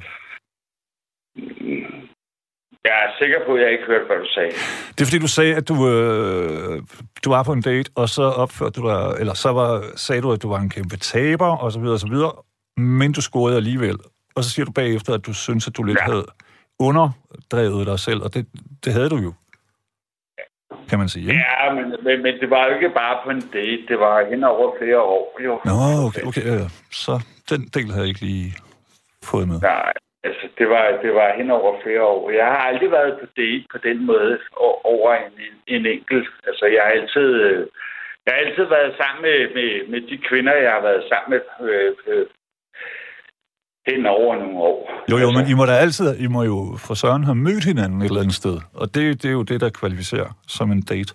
Jeg 2.85 2.97
er 3.05 3.09
sikker 3.19 3.39
på, 3.45 3.53
at 3.53 3.61
jeg 3.61 3.71
ikke 3.71 3.83
hørte, 3.85 4.05
hvad 4.05 4.17
du 4.17 4.27
sagde. 4.33 4.51
Det 4.93 5.01
er 5.01 5.05
fordi, 5.05 5.19
du 5.19 5.27
sagde, 5.27 5.55
at 5.55 5.67
du, 5.67 5.75
øh, 5.89 6.83
du 7.25 7.29
var 7.29 7.43
på 7.43 7.53
en 7.53 7.61
date, 7.61 7.91
og 7.95 8.09
så 8.09 8.23
opførte 8.23 8.81
du 8.81 8.87
dig, 8.87 9.19
eller 9.19 9.33
så 9.33 9.49
var, 9.51 9.83
sagde 9.95 10.21
du, 10.21 10.31
at 10.31 10.41
du 10.41 10.49
var 10.49 10.59
en 10.59 10.69
kæmpe 10.69 10.97
taber, 10.97 11.57
og 11.57 11.71
så 11.71 11.79
videre, 11.79 11.95
og 11.95 11.99
så 11.99 12.07
videre, 12.07 12.31
men 12.77 13.11
du 13.11 13.21
scorede 13.21 13.57
alligevel. 13.57 13.97
Og 14.35 14.43
så 14.43 14.49
siger 14.49 14.65
du 14.65 14.71
bagefter, 14.71 15.13
at 15.13 15.25
du 15.25 15.33
synes, 15.33 15.67
at 15.67 15.77
du 15.77 15.83
lidt 15.83 15.99
ja. 15.99 16.03
havde 16.03 16.25
underdrevet 16.79 17.87
dig 17.87 17.99
selv, 17.99 18.21
og 18.23 18.33
det, 18.33 18.47
det 18.85 18.93
havde 18.93 19.09
du 19.09 19.17
jo 19.17 19.33
kan 20.89 20.99
man 20.99 21.09
sige. 21.09 21.27
Ikke? 21.29 21.43
Ja, 21.59 21.73
men, 21.73 21.85
men, 22.03 22.23
men 22.23 22.33
det 22.41 22.49
var 22.49 22.65
jo 22.67 22.75
ikke 22.75 22.89
bare 22.89 23.17
på 23.23 23.29
en 23.29 23.41
date. 23.41 23.81
Det 23.87 23.99
var 23.99 24.29
hen 24.29 24.43
over 24.43 24.75
flere 24.79 25.01
år, 25.01 25.41
jo. 25.45 25.59
Nå, 25.65 26.07
okay, 26.07 26.21
okay. 26.21 26.41
Så 26.91 27.13
den 27.49 27.61
del 27.73 27.85
havde 27.85 27.99
jeg 27.99 28.07
ikke 28.07 28.21
lige 28.21 28.53
fået 29.33 29.47
med. 29.51 29.57
Nej, 29.61 29.93
altså 30.27 30.45
det 30.57 30.67
var, 30.73 30.85
det 31.03 31.11
var 31.19 31.37
hen 31.39 31.49
over 31.59 31.71
flere 31.83 32.03
år. 32.03 32.29
Jeg 32.39 32.45
har 32.45 32.61
aldrig 32.69 32.91
været 32.91 33.13
på 33.21 33.25
date 33.37 33.65
på 33.73 33.77
den 33.87 34.05
måde 34.05 34.33
over 34.95 35.09
en, 35.25 35.33
en 35.75 35.85
enkelt. 35.85 36.29
Altså 36.47 36.65
jeg 36.65 36.81
har 36.85 36.91
altid... 36.99 37.29
Jeg 38.25 38.33
har 38.33 38.45
altid 38.45 38.65
været 38.77 38.93
sammen 39.01 39.21
med, 39.21 39.39
med, 39.55 39.69
med 39.91 40.01
de 40.09 40.17
kvinder, 40.29 40.53
jeg 40.53 40.71
har 40.71 40.81
været 40.81 41.03
sammen 41.09 41.29
med 41.33 41.69
øh, 41.69 41.91
øh, 42.07 42.25
hen 43.87 44.05
over 44.05 44.35
nogle 44.35 44.57
år. 44.57 44.79
Jo, 45.11 45.17
jo, 45.17 45.31
men 45.31 45.43
I 45.51 45.53
må 45.53 45.65
da 45.65 45.71
altid, 45.85 46.19
I 46.25 46.27
må 46.27 46.43
jo 46.43 46.57
for 46.85 46.93
Søren 46.93 47.23
have 47.23 47.35
mødt 47.35 47.65
hinanden 47.65 48.01
et 48.01 48.05
eller 48.05 48.21
andet 48.21 48.35
sted. 48.43 48.57
Og 48.73 48.85
det, 48.95 49.03
det 49.21 49.27
er 49.29 49.35
jo 49.39 49.43
det, 49.43 49.61
der 49.61 49.69
kvalificerer 49.69 50.29
som 50.47 50.71
en 50.71 50.81
date. 50.81 51.13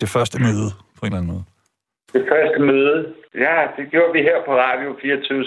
Det 0.00 0.08
første 0.08 0.36
møde, 0.46 0.68
på 0.96 1.00
en 1.02 1.06
eller 1.06 1.18
anden 1.18 1.32
måde. 1.32 1.44
Det 2.12 2.24
første 2.32 2.58
møde? 2.70 3.14
Ja, 3.34 3.56
det 3.76 3.84
gjorde 3.92 4.12
vi 4.12 4.20
her 4.28 4.38
på 4.46 4.52
Radio 4.66 4.96
24 5.02 5.44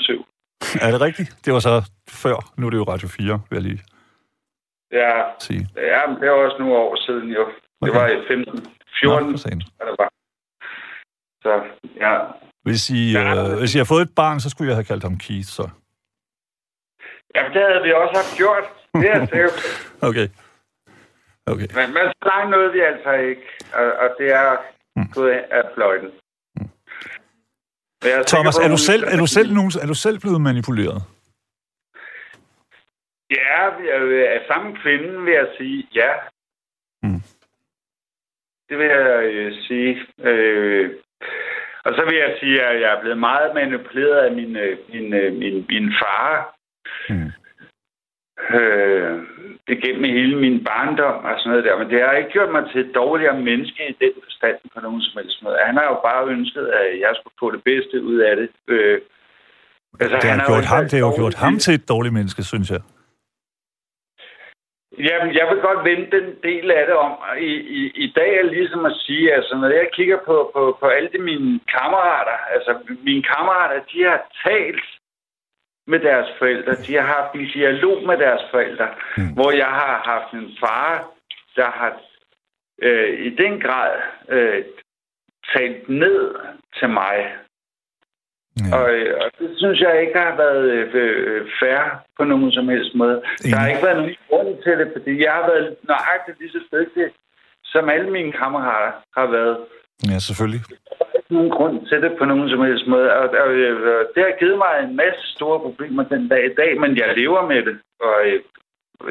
Er 0.86 0.91
det 0.91 1.01
rigtigt? 1.01 1.29
Det 1.45 1.53
var 1.53 1.59
så 1.59 1.91
før. 2.09 2.38
Nu 2.57 2.65
er 2.65 2.69
det 2.69 2.77
jo 2.77 2.83
Radio 2.83 3.07
4, 3.07 3.41
vil 3.49 3.55
jeg 3.57 3.62
lige 3.62 3.83
ja, 4.93 5.13
sige. 5.39 5.67
Ja, 5.75 6.07
men 6.07 6.15
det 6.21 6.29
var 6.29 6.36
også 6.36 6.57
nogle 6.59 6.75
år 6.75 6.95
siden 7.05 7.29
jo. 7.29 7.45
Det 7.45 7.89
okay. 7.89 7.99
var 7.99 8.07
i 8.07 8.27
15, 8.27 8.65
14. 8.99 9.31
Nå, 9.31 9.36
det 9.88 9.95
var. 9.99 10.09
Så, 11.43 11.53
ja. 12.03 12.13
Hvis 12.63 12.89
I, 12.89 13.12
ja. 13.12 13.51
øh, 13.51 13.59
hvis 13.59 13.75
I 13.75 13.77
har 13.77 13.86
fået 13.86 14.01
et 14.01 14.15
barn, 14.15 14.39
så 14.39 14.49
skulle 14.49 14.69
jeg 14.69 14.77
have 14.77 14.89
kaldt 14.91 15.03
ham 15.03 15.17
Keith, 15.17 15.49
så. 15.57 15.69
Jamen, 17.36 17.51
det 17.53 17.62
havde 17.62 17.83
vi 17.83 17.91
også 17.93 18.15
haft 18.21 18.38
gjort. 18.38 18.65
Det 19.01 19.09
er 19.12 19.25
sikkert. 19.25 19.57
okay. 20.09 20.27
Okay. 21.45 21.67
Men, 21.77 21.88
men 21.95 22.03
så 22.17 22.23
langt 22.31 22.49
nåede 22.51 22.71
vi 22.73 22.79
altså 22.79 23.12
ikke, 23.12 23.47
og, 23.73 23.88
og 24.03 24.09
det 24.19 24.29
er 24.31 24.57
mm. 24.95 25.07
gået 25.15 25.31
af 25.31 25.63
fløjten. 25.75 26.12
Mm. 28.03 28.25
Thomas, 28.27 28.57
er 28.57 28.67
du, 28.67 28.77
selv, 28.77 29.03
er, 29.03 29.17
du 29.17 29.25
selv 29.25 29.53
nogen, 29.53 29.71
er 29.81 29.87
du 29.87 29.93
selv 29.93 30.19
blevet 30.19 30.41
manipuleret? 30.41 31.01
Ja, 33.31 33.69
af 34.35 34.41
samme 34.47 34.77
kvinde 34.81 35.21
vil 35.25 35.33
jeg 35.33 35.47
sige 35.57 35.87
ja. 35.95 36.11
Mm. 37.03 37.21
Det 38.69 38.77
vil 38.77 38.85
jeg 38.85 39.23
øh, 39.23 39.53
sige. 39.67 40.05
Øh, 40.19 40.91
og 41.85 41.93
så 41.95 42.05
vil 42.05 42.17
jeg 42.17 42.37
sige, 42.39 42.63
at 42.63 42.81
jeg 42.81 42.93
er 42.93 43.01
blevet 43.01 43.17
meget 43.17 43.55
manipuleret 43.55 44.17
af 44.17 44.31
min, 44.31 44.55
øh, 44.55 44.77
min, 44.89 45.13
øh, 45.13 45.33
min, 45.33 45.65
min 45.69 45.93
far, 46.01 46.55
Mm. 47.09 47.31
Øh, 48.49 49.19
gennem 49.84 50.03
hele 50.03 50.36
min 50.45 50.63
barndom 50.63 51.25
og 51.25 51.34
sådan 51.38 51.49
noget 51.49 51.65
der. 51.65 51.77
Men 51.77 51.89
det 51.89 52.01
har 52.01 52.12
ikke 52.13 52.36
gjort 52.38 52.51
mig 52.51 52.63
til 52.71 52.79
et 52.86 52.95
dårligere 52.95 53.41
menneske 53.41 53.82
i 53.89 53.95
den 54.03 54.13
forstand 54.23 54.58
på 54.73 54.79
nogen 54.82 55.01
som 55.01 55.21
helst 55.21 55.43
måde. 55.43 55.58
Han 55.65 55.77
har 55.77 55.88
jo 55.91 55.97
bare 56.10 56.27
ønsket, 56.36 56.65
at 56.67 56.99
jeg 56.99 57.12
skulle 57.15 57.39
få 57.39 57.51
det 57.51 57.63
bedste 57.63 58.03
ud 58.03 58.17
af 58.17 58.36
det. 58.36 58.49
Øh, 58.67 59.01
altså, 59.99 60.17
det, 60.21 60.29
har 60.29 60.38
han 60.38 60.47
gjort 60.51 60.65
ham, 60.73 60.84
det 60.84 60.99
har 60.99 61.08
jo 61.08 61.15
gjort 61.15 61.36
ham 61.36 61.58
til 61.60 61.73
et 61.73 61.89
dårligt 61.89 62.13
menneske, 62.13 62.43
synes 62.43 62.69
jeg. 62.71 62.82
Jamen, 65.08 65.29
jeg 65.39 65.45
vil 65.49 65.60
godt 65.67 65.82
vende 65.89 66.08
den 66.17 66.27
del 66.43 66.71
af 66.71 66.84
det 66.89 66.95
om. 66.95 67.13
I, 67.39 67.53
i, 67.79 67.82
i 68.06 68.08
dag 68.15 68.32
er 68.39 68.43
ligesom 68.43 68.86
at 68.86 68.95
sige, 69.06 69.34
altså 69.34 69.53
når 69.56 69.67
jeg 69.67 69.88
kigger 69.93 70.19
på, 70.25 70.51
på, 70.56 70.77
på 70.79 70.86
alle 70.88 71.10
de 71.13 71.21
mine 71.21 71.60
kammerater, 71.77 72.38
altså 72.56 72.71
mine 73.08 73.23
kammerater, 73.23 73.77
de 73.93 74.03
har 74.10 74.19
talt 74.45 74.86
med 75.88 76.00
deres 76.00 76.28
forældre. 76.39 76.76
De 76.76 76.93
har 76.96 77.08
haft 77.17 77.34
en 77.36 77.48
dialog 77.54 78.06
med 78.06 78.17
deres 78.17 78.41
forældre, 78.52 78.88
mm. 79.17 79.34
hvor 79.34 79.52
jeg 79.52 79.72
har 79.82 80.02
haft 80.06 80.34
en 80.34 80.50
far, 80.60 81.08
der 81.56 81.69
har 81.80 82.02
øh, 82.82 83.26
i 83.28 83.30
den 83.36 83.62
grad 83.62 83.91
øh, 84.30 84.63
talt 85.54 85.89
ned 85.89 86.36
til 86.80 86.89
mig. 86.89 87.17
Ja. 88.60 88.78
Og, 88.78 88.89
øh, 88.93 89.17
og 89.22 89.32
det 89.39 89.50
synes 89.58 89.80
jeg 89.80 90.02
ikke 90.02 90.19
har 90.19 90.36
været 90.36 90.63
øh, 91.02 91.48
fair 91.60 92.04
på 92.17 92.24
nogen 92.24 92.52
som 92.52 92.69
helst 92.69 92.96
måde. 92.96 93.22
Ja. 93.46 93.50
Der 93.50 93.58
har 93.58 93.67
ikke 93.67 93.86
været 93.86 93.98
nogen 93.98 94.15
grund 94.30 94.63
til 94.63 94.72
det, 94.80 94.89
fordi 94.96 95.24
jeg 95.24 95.34
har 95.34 95.46
været 95.52 95.76
nøjagtigt 95.84 96.39
lige 96.39 96.52
så 96.52 96.62
dygtig, 96.74 97.06
som 97.63 97.89
alle 97.89 98.10
mine 98.12 98.32
kammerater 98.32 98.91
har 99.17 99.28
været. 99.32 99.58
Ja, 100.10 100.19
selvfølgelig 100.19 100.62
nogen 101.29 101.49
grund 101.49 101.88
til 101.88 102.01
det 102.01 102.12
på 102.19 102.25
nogen 102.25 102.49
som 102.49 102.62
helst 102.62 102.88
måde. 102.88 103.13
Og, 103.13 103.29
og, 103.43 103.49
og 103.97 104.03
det 104.15 104.23
har 104.27 104.39
givet 104.39 104.57
mig 104.57 104.73
en 104.83 104.95
masse 104.95 105.23
store 105.36 105.59
problemer 105.59 106.03
den 106.03 106.27
dag 106.29 106.45
i 106.45 106.53
dag, 106.53 106.79
men 106.79 106.97
jeg 106.97 107.17
lever 107.17 107.47
med 107.47 107.62
det, 107.67 107.79
og 107.99 108.15
øh, 108.25 108.39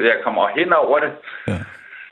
jeg 0.09 0.17
kommer 0.23 0.47
hen 0.57 0.73
over 0.73 0.99
det. 0.99 1.11
Ja. 1.47 1.59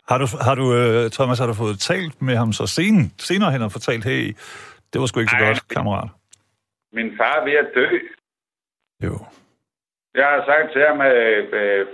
Har 0.09 0.17
du, 0.17 0.27
har 0.47 0.55
du 0.55 0.65
øh, 0.79 1.11
Thomas, 1.11 1.39
har 1.39 1.47
du 1.47 1.53
fået 1.53 1.79
talt 1.79 2.21
med 2.21 2.35
ham 2.35 2.53
så 2.53 2.67
sen, 2.67 3.13
senere 3.17 3.51
hen 3.51 3.61
og 3.61 3.71
fortalt, 3.71 4.03
hey, 4.03 4.23
det 4.93 5.01
var 5.01 5.05
sgu 5.05 5.19
ikke 5.19 5.35
så 5.37 5.43
Ej, 5.43 5.47
godt, 5.47 5.67
kammerat? 5.67 6.09
Min 6.93 7.17
far 7.17 7.35
er 7.39 7.43
ved 7.43 7.53
at 7.53 7.69
dø. 7.75 7.87
Jo. 9.05 9.15
Jeg 10.15 10.25
har 10.25 10.43
sagt 10.45 10.71
til 10.73 10.81
ham, 10.87 11.01
at 11.01 11.13
øh, 11.63 11.87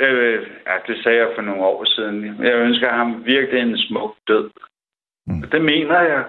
øh, 0.00 0.46
ja, 0.66 0.76
det 0.86 1.02
sagde 1.02 1.18
jeg 1.18 1.30
for 1.34 1.42
nogle 1.42 1.62
år 1.62 1.84
siden. 1.84 2.44
Jeg 2.44 2.54
ønsker 2.54 2.88
ham 2.92 3.24
virkelig 3.24 3.62
en 3.62 3.78
smuk 3.78 4.14
død. 4.28 4.50
Mm. 5.26 5.42
Det 5.42 5.62
mener 5.62 6.00
jeg. 6.00 6.24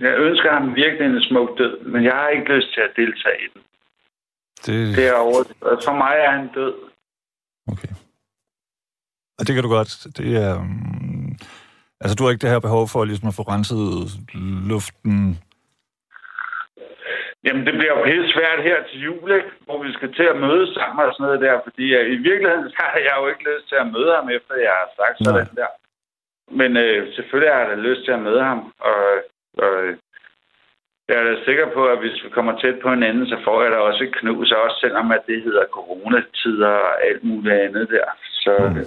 Jeg 0.00 0.18
ønsker 0.18 0.52
ham 0.52 0.74
virkelig 0.74 1.06
en 1.06 1.22
smuk 1.22 1.58
død, 1.58 1.80
men 1.80 2.04
jeg 2.04 2.12
har 2.12 2.28
ikke 2.28 2.52
lyst 2.54 2.74
til 2.74 2.80
at 2.80 2.92
deltage 2.96 3.38
i 3.44 3.48
den. 3.54 3.62
Det, 4.66 4.96
det 4.96 5.06
er 5.08 5.12
over. 5.12 5.42
For 5.84 5.94
mig 5.96 6.14
er 6.26 6.30
han 6.30 6.48
død. 6.54 6.74
Okay. 7.72 7.92
Og 9.38 9.46
det 9.46 9.54
kan 9.54 9.62
du 9.62 9.68
godt. 9.68 9.92
Det 10.18 10.36
er... 10.36 10.58
Um, 10.58 11.36
altså, 12.00 12.14
du 12.14 12.22
har 12.22 12.30
ikke 12.30 12.42
det 12.42 12.50
her 12.50 12.66
behov 12.68 12.88
for 12.88 13.04
ligesom 13.04 13.28
at 13.28 13.34
få 13.34 13.42
renset 13.42 14.10
luften 14.70 15.38
Jamen, 17.46 17.66
det 17.66 17.74
bliver 17.78 17.94
jo 17.98 18.04
helt 18.12 18.28
svært 18.34 18.60
her 18.68 18.78
til 18.88 18.98
jul, 19.06 19.30
ikke? 19.38 19.50
hvor 19.64 19.78
vi 19.84 19.92
skal 19.92 20.10
til 20.14 20.26
at 20.32 20.40
mødes 20.46 20.70
sammen 20.74 21.06
og 21.06 21.12
sådan 21.12 21.26
noget 21.26 21.40
der, 21.46 21.64
fordi 21.66 21.84
ja, 21.94 22.00
i 22.14 22.18
virkeligheden 22.28 22.70
så 22.74 22.82
har 22.92 23.00
jeg 23.08 23.14
jo 23.20 23.26
ikke 23.28 23.44
lyst 23.50 23.68
til 23.68 23.78
at 23.80 23.90
møde 23.94 24.12
ham, 24.16 24.28
efter 24.36 24.54
jeg 24.68 24.74
har 24.80 24.88
sagt 24.98 25.16
sådan 25.24 25.56
der. 25.60 25.70
Men 26.60 26.70
øh, 26.76 27.14
selvfølgelig 27.14 27.52
har 27.52 27.60
jeg 27.60 27.70
da 27.70 27.74
lyst 27.88 28.02
til 28.04 28.12
at 28.16 28.24
møde 28.28 28.42
ham, 28.50 28.60
og, 28.88 29.00
og 29.56 29.72
jeg 31.08 31.16
er 31.18 31.24
da 31.24 31.44
sikker 31.44 31.66
på, 31.74 31.82
at 31.92 31.98
hvis 31.98 32.24
vi 32.24 32.28
kommer 32.36 32.52
tæt 32.60 32.78
på 32.82 32.90
hinanden, 32.90 33.26
så 33.26 33.36
får 33.44 33.62
jeg 33.62 33.70
da 33.72 33.76
også 33.76 34.04
et 34.04 34.14
knus, 34.20 34.52
også 34.52 34.76
selvom 34.80 35.12
at 35.12 35.22
det 35.26 35.42
hedder 35.42 35.64
coronatider 35.72 36.74
og 36.88 37.04
alt 37.08 37.24
muligt 37.24 37.54
andet 37.54 37.88
der. 37.88 38.08
Så, 38.44 38.54
mm. 38.74 38.84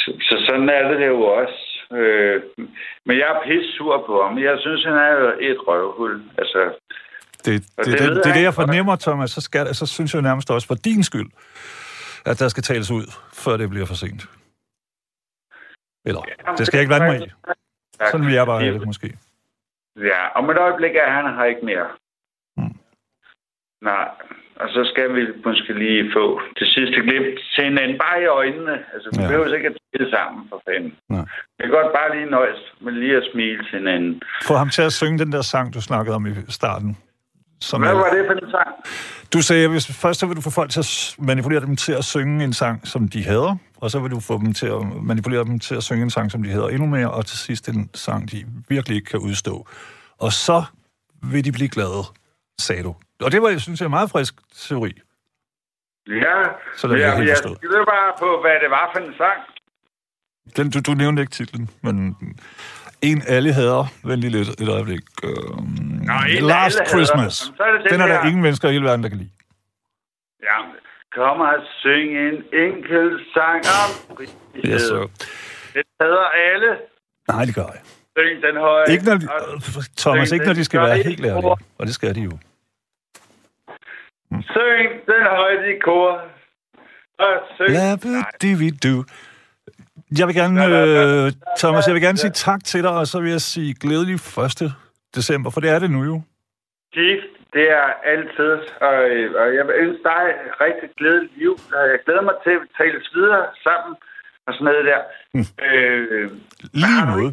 så, 0.00 0.08
så 0.28 0.34
sådan 0.46 0.68
er 0.68 0.82
det 0.88 1.06
jo 1.06 1.20
også. 1.22 1.60
Øh, 1.92 2.42
men 3.06 3.14
jeg 3.18 3.28
er 3.32 3.42
pisse 3.46 3.72
sur 3.76 4.06
på 4.06 4.22
ham. 4.22 4.38
Jeg 4.38 4.56
synes, 4.60 4.84
han 4.84 4.94
er 4.94 5.16
et 5.40 5.58
røvhul. 5.68 6.22
Altså, 6.38 6.60
det, 7.44 7.54
det, 7.76 7.86
det, 7.86 7.98
det, 7.98 8.16
det 8.24 8.30
er 8.30 8.34
det, 8.38 8.42
jeg 8.42 8.54
fornemmer, 8.54 8.96
Thomas. 8.96 9.30
Så, 9.30 9.40
skal, 9.40 9.74
så 9.74 9.86
synes 9.86 10.14
jeg 10.14 10.22
nærmest 10.22 10.50
også 10.50 10.66
for 10.66 10.74
din 10.74 11.02
skyld, 11.02 11.30
at 12.26 12.38
der 12.38 12.48
skal 12.48 12.62
tales 12.62 12.90
ud, 12.90 13.06
før 13.34 13.56
det 13.56 13.70
bliver 13.70 13.86
for 13.86 13.94
sent. 13.94 14.22
Eller, 16.04 16.22
det 16.58 16.66
skal 16.66 16.76
jeg 16.76 16.82
ikke 16.82 16.90
blande 16.90 17.06
mig 17.06 17.26
i. 17.26 17.30
Sådan 18.10 18.26
vil 18.26 18.34
jeg 18.34 18.46
bare 18.46 18.60
have 18.60 18.74
det, 18.74 18.86
måske. 18.86 19.18
Ja, 19.98 20.22
om 20.38 20.50
et 20.50 20.58
øjeblik 20.58 20.94
er 20.96 21.10
han 21.10 21.34
her 21.34 21.44
ikke 21.44 21.64
mere. 21.64 21.88
Hmm. 22.56 22.76
Nej, 23.82 24.08
og 24.56 24.68
så 24.68 24.90
skal 24.92 25.14
vi 25.16 25.22
måske 25.44 25.72
lige 25.72 26.12
få 26.12 26.40
det 26.58 26.68
sidste 26.74 27.00
glimt 27.06 27.38
til 27.54 27.64
hinanden, 27.64 27.98
bare 27.98 28.22
i 28.22 28.26
øjnene. 28.26 28.74
Altså, 28.94 29.08
vi 29.12 29.22
ja. 29.22 29.26
behøver 29.28 29.54
ikke 29.54 29.68
at 29.68 29.76
tale 29.92 30.10
sammen, 30.10 30.48
for 30.48 30.62
fanden. 30.68 30.92
Nej. 31.08 31.24
Vi 31.56 31.62
kan 31.64 31.70
godt 31.70 31.92
bare 31.98 32.16
lige 32.16 32.30
nøjes 32.30 32.62
med 32.80 32.92
lige 32.92 33.16
at 33.16 33.28
smile 33.32 33.58
til 33.64 33.78
hinanden. 33.78 34.22
Få 34.42 34.54
ham 34.54 34.68
til 34.68 34.82
at 34.82 34.92
synge 34.92 35.18
den 35.18 35.32
der 35.32 35.42
sang, 35.42 35.74
du 35.74 35.80
snakkede 35.80 36.14
om 36.16 36.26
i 36.26 36.32
starten. 36.48 36.96
Som 37.60 37.82
Hvad 37.82 37.94
var 37.94 38.10
det 38.10 38.26
for 38.26 38.32
en 38.32 38.50
sang? 38.50 38.68
Du 39.32 39.42
sagde, 39.42 39.76
at 39.76 39.90
først 39.92 40.20
så 40.20 40.26
vil 40.26 40.36
du 40.36 40.40
få 40.40 40.50
folk 40.50 40.70
til 40.70 40.80
at 40.80 41.14
manipulere 41.18 41.60
dem 41.60 41.76
til 41.76 41.92
at 41.92 42.04
synge 42.04 42.44
en 42.44 42.52
sang, 42.52 42.86
som 42.86 43.08
de 43.08 43.24
hader, 43.24 43.56
og 43.76 43.90
så 43.90 43.98
vil 43.98 44.10
du 44.10 44.20
få 44.20 44.38
dem 44.38 44.54
til 44.54 44.66
at 44.66 44.86
manipulere 45.02 45.44
dem 45.44 45.58
til 45.58 45.74
at 45.74 45.82
synge 45.82 46.02
en 46.02 46.10
sang, 46.10 46.30
som 46.30 46.42
de 46.42 46.50
hader 46.50 46.68
endnu 46.68 46.86
mere, 46.86 47.10
og 47.10 47.26
til 47.26 47.38
sidst 47.38 47.68
en 47.68 47.90
sang, 47.94 48.30
de 48.30 48.44
virkelig 48.68 48.96
ikke 48.96 49.10
kan 49.10 49.20
udstå. 49.20 49.68
Og 50.18 50.32
så 50.32 50.64
vil 51.22 51.44
de 51.44 51.52
blive 51.52 51.68
glade, 51.68 52.02
sagde 52.58 52.82
du. 52.82 52.94
Og 53.20 53.32
det 53.32 53.42
var, 53.42 53.48
jeg 53.48 53.60
synes, 53.60 53.80
jeg, 53.80 53.86
en 53.86 53.90
meget 53.90 54.10
frisk 54.10 54.34
teori. 54.68 54.92
Ja, 56.08 56.42
så 56.76 56.88
ja, 56.88 57.10
jeg, 57.10 57.26
jeg 57.28 57.36
skrev 57.36 57.86
bare 57.86 58.12
på, 58.18 58.40
hvad 58.40 58.60
det 58.62 58.70
var 58.70 58.90
for 58.94 59.00
en 59.00 59.14
sang. 59.16 59.40
Den, 60.56 60.70
du, 60.70 60.80
du 60.80 60.94
nævnte 60.94 61.22
ikke 61.22 61.32
titlen, 61.32 61.70
men 61.82 62.16
en 63.02 63.22
alle 63.26 63.52
hader. 63.52 63.86
Vent 64.04 64.20
lige 64.20 64.30
lidt 64.30 64.60
et 64.60 64.68
øjeblik. 64.68 65.00
Uh, 65.22 65.30
Nå, 66.08 66.48
Last 66.48 66.80
Christmas. 66.88 67.52
Jamen, 67.58 67.74
er 67.74 67.78
det 67.78 67.90
den, 67.90 68.00
den 68.00 68.00
er 68.00 68.06
der 68.06 68.26
ingen 68.26 68.42
mennesker 68.42 68.68
i 68.68 68.72
hele 68.72 68.84
verden, 68.84 69.02
der 69.02 69.08
kan 69.08 69.18
lide. 69.18 69.30
Ja, 70.42 70.56
kom 71.14 71.40
og 71.40 71.54
syng 71.80 72.10
en 72.26 72.34
enkelt 72.52 73.26
sang 73.34 73.60
om 73.82 74.16
frihed. 74.16 74.74
Yes, 74.74 74.82
sir. 74.82 75.06
Det 75.74 75.82
hader 76.00 76.28
alle. 76.52 76.76
Nej, 77.28 77.44
det 77.44 77.54
gør 77.54 77.62
jeg. 77.62 77.80
Syng 78.18 78.42
den 78.42 78.56
høje. 78.56 78.84
Ikke 78.90 79.04
når 79.04 79.14
de, 79.14 79.28
Thomas, 79.96 80.32
ikke 80.32 80.46
når 80.46 80.52
de 80.52 80.64
skal 80.64 80.80
være 80.80 80.96
helt 81.02 81.24
ærlige. 81.24 81.56
Og 81.78 81.86
det 81.86 81.94
skal 81.94 82.14
de 82.14 82.20
jo. 82.20 82.38
Hmm. 84.30 84.42
Syng 84.42 84.90
den 85.06 85.22
høje 85.36 85.74
i 85.74 85.78
kor. 85.78 86.22
Og 87.18 87.34
syng... 87.56 87.70
Lad 87.70 87.92
jeg 90.18 90.26
vil 90.26 90.34
gerne, 90.34 90.60
øh, 90.66 91.32
Thomas, 91.58 91.86
jeg 91.86 91.94
vil 91.94 92.02
gerne 92.02 92.18
sige 92.18 92.30
tak 92.30 92.64
til 92.64 92.82
dig, 92.82 92.90
og 92.90 93.06
så 93.06 93.20
vil 93.20 93.30
jeg 93.30 93.40
sige 93.40 93.74
glædelig 93.74 94.14
1. 94.14 94.72
december, 95.14 95.50
for 95.50 95.60
det 95.60 95.70
er 95.70 95.78
det 95.78 95.90
nu 95.90 96.04
jo. 96.04 96.22
Gift, 96.94 97.32
det 97.52 97.70
er 97.70 97.88
altid, 98.12 98.52
og, 98.88 98.96
og 99.40 99.46
jeg 99.56 99.64
vil 99.66 99.74
ønske 99.84 100.02
dig 100.12 100.24
rigtig 100.64 100.88
glædelig 100.96 101.30
liv. 101.36 101.54
Jeg 101.72 101.98
glæder 102.04 102.22
mig 102.22 102.34
til 102.44 102.50
at 102.50 102.62
tale 102.78 103.00
videre 103.14 103.46
sammen 103.66 103.96
og 104.46 104.54
sådan 104.54 104.64
noget 104.64 104.84
der. 104.90 105.00
Mm. 105.34 105.46
Øh, 105.66 106.30
lige 106.82 107.06
måde. 107.14 107.32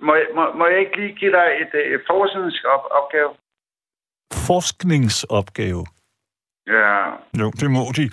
Må, 0.00 0.12
må, 0.34 0.52
må 0.58 0.66
jeg 0.66 0.78
ikke 0.80 0.96
lige 0.96 1.14
give 1.14 1.32
dig 1.32 1.48
et, 1.62 1.72
et 1.94 2.00
forskningsopgave? 2.10 3.30
Forskningsopgave? 4.48 5.86
Ja. 6.66 6.96
Jo, 7.40 7.46
det 7.60 7.70
må 7.70 7.82
de. 7.96 8.04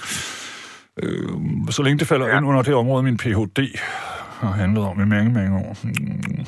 Øh, 1.04 1.30
så 1.70 1.84
længe 1.84 2.00
det 2.00 2.08
falder 2.08 2.28
ja. 2.28 2.38
ind 2.38 2.46
under 2.46 2.62
det 2.62 2.76
område, 2.76 3.04
min 3.04 3.18
Ph.D. 3.18 3.60
har 4.42 4.52
handlet 4.52 4.84
om 4.84 5.02
i 5.02 5.06
mange, 5.06 5.34
mange 5.34 5.58
år. 5.58 5.78
Mm. 5.84 6.46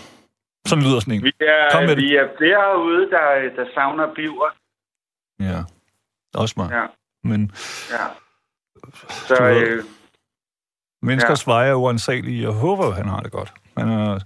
Sådan 0.67 0.83
lyder 0.83 0.99
sådan 0.99 1.13
en. 1.13 1.23
Vi 1.23 1.33
er, 1.39 1.71
Kom 1.71 1.83
med 1.83 1.95
vi 1.95 2.01
det. 2.01 2.19
er 2.19 2.27
flere 2.37 2.59
herude, 2.67 3.09
der, 3.09 3.55
der 3.55 3.65
savner 3.73 4.13
biver. 4.15 4.49
Ja, 5.39 5.59
også 6.35 6.53
mig. 6.57 6.69
Ja. 6.71 6.85
Men... 7.23 7.51
Ja. 7.91 8.05
Så, 9.09 9.49
øh, 9.49 9.83
menneskers 11.01 11.47
ja. 11.47 11.51
veje 11.51 11.69
er 11.69 11.75
uansagelige. 11.75 12.41
Jeg 12.41 12.51
håber, 12.51 12.91
han 12.91 13.07
har 13.07 13.19
det 13.19 13.31
godt. 13.31 13.53
Men, 13.75 13.89
øh, 13.89 14.19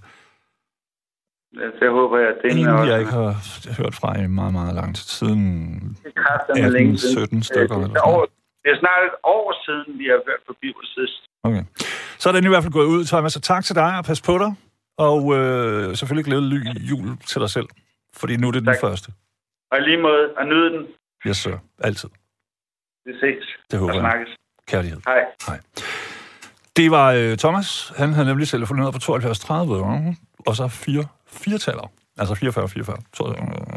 det 1.80 1.90
håber 1.90 2.18
jeg. 2.18 2.34
Det 2.42 2.52
er 2.52 2.82
en, 2.82 2.88
jeg 2.88 2.98
ikke 2.98 3.12
har 3.12 3.82
hørt 3.82 3.94
fra 3.94 4.18
i 4.20 4.26
meget, 4.26 4.52
meget 4.52 4.74
lang 4.74 4.96
tid. 4.96 5.04
Siden 5.04 5.96
18-17 6.06 7.42
stykker. 7.42 7.78
Det, 7.78 7.90
det, 7.90 7.96
eller 7.96 8.26
det 8.62 8.68
er 8.74 8.78
snart 8.82 9.02
et 9.10 9.16
år 9.22 9.46
siden, 9.64 9.98
vi 9.98 10.04
har 10.12 10.20
hørt 10.28 10.42
på 10.48 10.54
Bibel 10.60 10.84
sidst. 10.96 11.20
Okay. 11.42 11.64
Så 12.18 12.28
er 12.28 12.32
den 12.32 12.44
i 12.44 12.48
hvert 12.48 12.62
fald 12.62 12.72
gået 12.72 12.86
ud, 12.86 13.04
Thomas. 13.04 13.32
Så 13.32 13.40
tak 13.40 13.64
til 13.64 13.74
dig, 13.74 13.98
og 13.98 14.04
pas 14.04 14.22
på 14.22 14.38
dig. 14.38 14.52
Og 15.08 15.20
øh, 15.36 15.96
selvfølgelig 15.96 16.24
glædelig 16.24 16.60
jul 16.90 17.08
til 17.30 17.40
dig 17.40 17.50
selv. 17.50 17.68
Fordi 18.16 18.36
nu 18.36 18.48
er 18.48 18.52
det 18.52 18.64
tak. 18.64 18.74
den 18.74 18.80
første. 18.80 19.12
Og 19.72 19.80
lige 19.80 20.00
måde, 20.02 20.24
og 20.36 20.46
nyde 20.46 20.70
den. 20.74 20.86
Yes, 21.26 21.36
sir. 21.36 21.56
Altid. 21.78 22.08
Vi 23.06 23.12
ses. 23.20 23.44
Det 23.70 23.78
håber 23.78 23.94
jeg. 23.94 24.26
Kærlighed. 24.68 25.00
Hej. 25.06 25.24
Hej. 25.46 25.60
Det 26.76 26.90
var 26.90 27.12
øh, 27.12 27.36
Thomas. 27.36 27.92
Han 27.96 28.12
havde 28.12 28.26
nemlig 28.26 28.48
telefoneret 28.48 28.92
på 28.94 28.98
72 29.00 29.38
30, 29.38 29.84
og 30.46 30.56
så 30.56 30.68
fire, 30.68 31.04
fire 31.26 31.58
taler. 31.58 31.92
Altså 32.18 32.34
44, 32.34 32.68
44, 32.68 32.96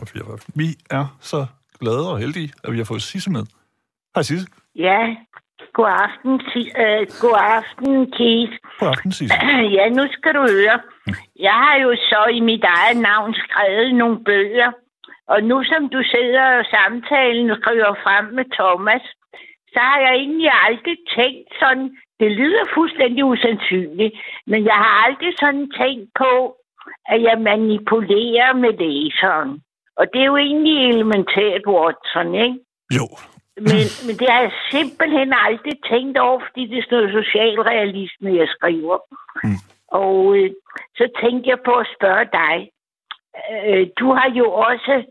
44. 0.08 0.40
Vi 0.56 0.68
er 0.90 1.18
så 1.22 1.46
glade 1.80 2.12
og 2.12 2.20
heldige, 2.20 2.54
at 2.64 2.72
vi 2.72 2.78
har 2.78 2.86
fået 2.86 3.02
Sisse 3.02 3.32
med. 3.32 3.46
Hej 4.16 4.24
Sisse. 4.24 4.48
Ja, 4.76 5.16
god 5.74 5.90
aften, 6.06 6.34
uh, 6.84 7.04
god 7.24 7.38
aften, 7.58 8.12
Keith. 8.12 8.56
God 8.80 8.88
aften, 8.88 9.12
Sisse. 9.12 9.36
ja, 9.78 9.90
nu 9.90 10.04
skal 10.12 10.34
du 10.34 10.42
høre. 10.56 10.78
Jeg 11.40 11.54
har 11.64 11.76
jo 11.76 11.96
så 11.96 12.22
i 12.32 12.40
mit 12.40 12.64
eget 12.64 12.98
navn 12.98 13.34
skrevet 13.34 13.96
nogle 13.96 14.24
bøger, 14.24 14.72
og 15.28 15.44
nu 15.44 15.64
som 15.64 15.90
du 15.90 16.00
sidder 16.14 16.46
og 16.60 16.66
samtalen 16.66 17.56
skriver 17.62 17.94
frem 18.04 18.26
med 18.26 18.46
Thomas, 18.58 19.04
så 19.74 19.80
har 19.80 20.00
jeg 20.00 20.14
egentlig 20.16 20.52
aldrig 20.68 20.98
tænkt 21.18 21.50
sådan, 21.60 21.98
det 22.20 22.32
lyder 22.32 22.64
fuldstændig 22.74 23.26
usandsynligt, 23.26 24.16
men 24.48 24.66
jeg 24.66 24.78
har 24.84 24.96
aldrig 25.06 25.34
sådan 25.40 25.72
tænkt 25.82 26.10
på, 26.18 26.32
at 27.14 27.22
jeg 27.22 27.38
manipulerer 27.42 28.54
med 28.54 28.74
læseren. 28.84 29.62
Og 29.98 30.06
det 30.14 30.22
er 30.22 30.26
jo 30.26 30.38
egentlig 30.38 30.90
elementært, 30.90 31.64
Watson, 31.68 32.36
ikke? 32.36 32.58
Jo, 32.98 33.08
men, 33.58 33.86
men 34.06 34.16
det 34.20 34.28
har 34.30 34.42
jeg 34.42 34.52
simpelthen 34.72 35.34
aldrig 35.34 35.74
tænkt 35.92 36.18
over, 36.18 36.40
fordi 36.48 36.68
det 36.68 36.78
er 36.78 36.84
sådan 36.84 36.98
noget 36.98 37.26
socialrealisme, 37.26 38.36
jeg 38.36 38.48
skriver. 38.48 38.98
Mm. 39.44 39.60
Og 39.88 40.38
øh, 40.38 40.52
så 40.98 41.06
tænkte 41.22 41.50
jeg 41.50 41.60
på 41.66 41.72
at 41.72 41.88
spørge 41.98 42.26
dig. 42.42 42.70
Øh, 43.52 43.88
du 44.00 44.08
har 44.14 44.30
jo 44.40 44.48
også, 44.52 45.04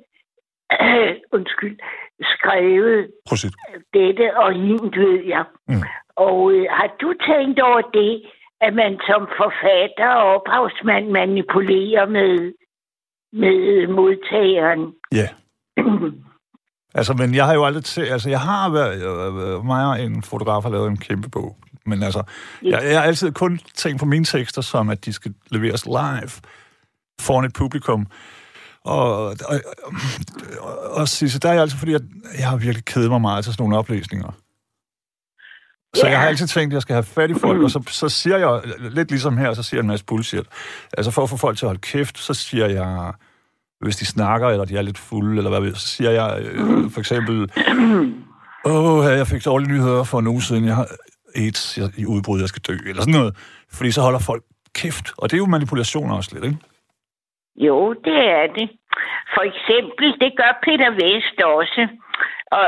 øh, 0.80 1.14
undskyld, 1.37 1.78
skrevet 2.22 3.11
Prosit. 3.28 3.54
dette 3.94 4.37
og 4.37 4.52
hende, 4.52 4.98
ved 5.00 5.24
jeg. 5.24 5.44
Mm. 5.68 5.83
Og 6.16 6.52
øh, 6.52 6.66
har 6.70 6.90
du 7.00 7.14
tænkt 7.28 7.61
over 7.61 7.80
det, 7.80 8.22
at 8.61 8.74
man 8.74 9.00
som 9.07 9.28
forfatter 9.37 10.09
og 10.09 10.35
ophavsmand 10.35 11.09
manipulerer 11.09 12.07
med, 12.07 12.52
med 13.33 13.87
modtageren? 13.87 14.94
Ja. 15.12 15.28
Yeah. 15.78 16.12
Altså, 16.94 17.12
men 17.12 17.35
jeg 17.35 17.46
har 17.46 17.54
jo 17.54 17.64
aldrig 17.64 17.85
til, 17.85 18.00
altså 18.00 18.28
jeg 18.30 18.40
har 18.40 18.68
været, 18.68 19.02
øh, 19.02 19.64
mig 19.64 19.87
og 19.87 20.02
en 20.02 20.22
fotograf 20.22 20.62
har 20.62 20.70
lavet 20.70 20.88
en 20.88 20.96
kæmpe 20.96 21.28
bog, 21.28 21.57
men 21.87 22.02
altså, 22.02 22.22
jeg, 22.62 22.83
jeg 22.85 22.98
har 22.98 23.07
altid 23.07 23.33
kun 23.33 23.61
tænkt 23.74 24.00
på 24.00 24.07
mine 24.07 24.24
tekster 24.24 24.62
som, 24.62 24.90
at 24.90 25.04
de 25.04 25.12
skal 25.12 25.35
leveres 25.50 25.87
live 25.87 26.30
foran 27.20 27.44
et 27.44 27.52
publikum. 27.52 28.07
Og, 28.85 29.26
og, 29.26 29.37
og, 30.61 30.90
og 30.90 31.09
så 31.09 31.38
der 31.42 31.48
er 31.48 31.52
jeg 31.52 31.62
altid, 31.62 31.78
fordi 31.78 31.92
jeg, 31.92 32.00
jeg 32.38 32.48
har 32.48 32.57
virkelig 32.57 32.85
kedet 32.85 33.11
mig 33.11 33.20
meget 33.20 33.44
til 33.44 33.52
sådan 33.52 33.62
nogle 33.62 33.78
oplæsninger. 33.78 34.33
Så 35.94 36.00
yeah. 36.04 36.12
jeg 36.12 36.20
har 36.20 36.28
altid 36.28 36.46
tænkt, 36.46 36.72
at 36.72 36.74
jeg 36.74 36.83
skal 36.83 36.94
have 36.94 37.02
fat 37.02 37.30
i 37.30 37.35
folk, 37.35 37.62
og 37.62 37.70
så, 37.70 37.83
så 37.88 38.09
siger 38.09 38.38
jeg, 38.38 38.61
lidt 38.78 39.11
ligesom 39.11 39.37
her, 39.37 39.54
så 39.54 39.62
siger 39.62 39.78
jeg 39.78 39.83
en 39.83 39.88
masse 39.88 40.04
bullshit. 40.04 40.46
Altså 40.98 41.11
for 41.11 41.22
at 41.22 41.30
få 41.30 41.37
folk 41.37 41.59
til 41.59 41.64
at 41.64 41.68
holde 41.68 41.80
kæft, 41.80 42.18
så 42.18 42.35
siger 42.35 42.66
jeg, 42.66 43.12
hvis 43.80 43.96
de 43.96 44.06
snakker, 44.06 44.48
eller 44.48 44.64
de 44.64 44.76
er 44.76 44.82
lidt 44.82 44.98
fulde, 44.98 45.37
eller 45.37 45.50
hvad 45.50 45.60
ved 45.60 45.74
så 45.74 45.88
siger 45.88 46.10
jeg 46.10 46.42
øh, 46.42 46.90
for 46.90 47.00
eksempel, 47.00 47.37
åh, 48.70 48.98
oh, 48.98 49.04
jeg 49.04 49.26
fik 49.26 49.44
dårlige 49.44 49.72
nyheder 49.72 50.04
for 50.04 50.18
en 50.18 50.26
uge 50.26 50.42
siden. 50.42 50.64
Jeg 50.64 50.76
har, 50.76 50.88
AIDS 51.37 51.78
i 52.02 52.06
udbrud, 52.06 52.40
jeg 52.40 52.48
skal 52.48 52.62
dø, 52.68 52.76
eller 52.90 53.02
sådan 53.02 53.18
noget. 53.20 53.32
Fordi 53.76 53.90
så 53.90 54.00
holder 54.06 54.22
folk 54.30 54.42
kæft. 54.80 55.06
Og 55.18 55.24
det 55.26 55.34
er 55.37 55.44
jo 55.44 55.54
manipulation 55.56 56.10
også 56.10 56.30
lidt, 56.32 56.44
ikke? 56.44 56.58
Jo, 57.56 57.78
det 58.06 58.18
er 58.38 58.46
det. 58.58 58.68
For 59.34 59.44
eksempel, 59.50 60.06
det 60.22 60.30
gør 60.40 60.52
Peter 60.64 60.90
Vest 61.00 61.38
også. 61.58 61.82
Og 62.58 62.66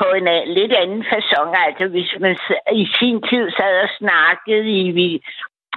på 0.00 0.06
en 0.18 0.28
lidt 0.58 0.72
anden 0.82 1.02
façon. 1.12 1.50
Altså, 1.66 1.86
hvis 1.94 2.10
man 2.20 2.36
i 2.82 2.86
sin 2.98 3.16
tid 3.30 3.44
sad 3.58 3.74
og 3.84 3.90
snakkede 4.00 4.68
i, 4.80 5.22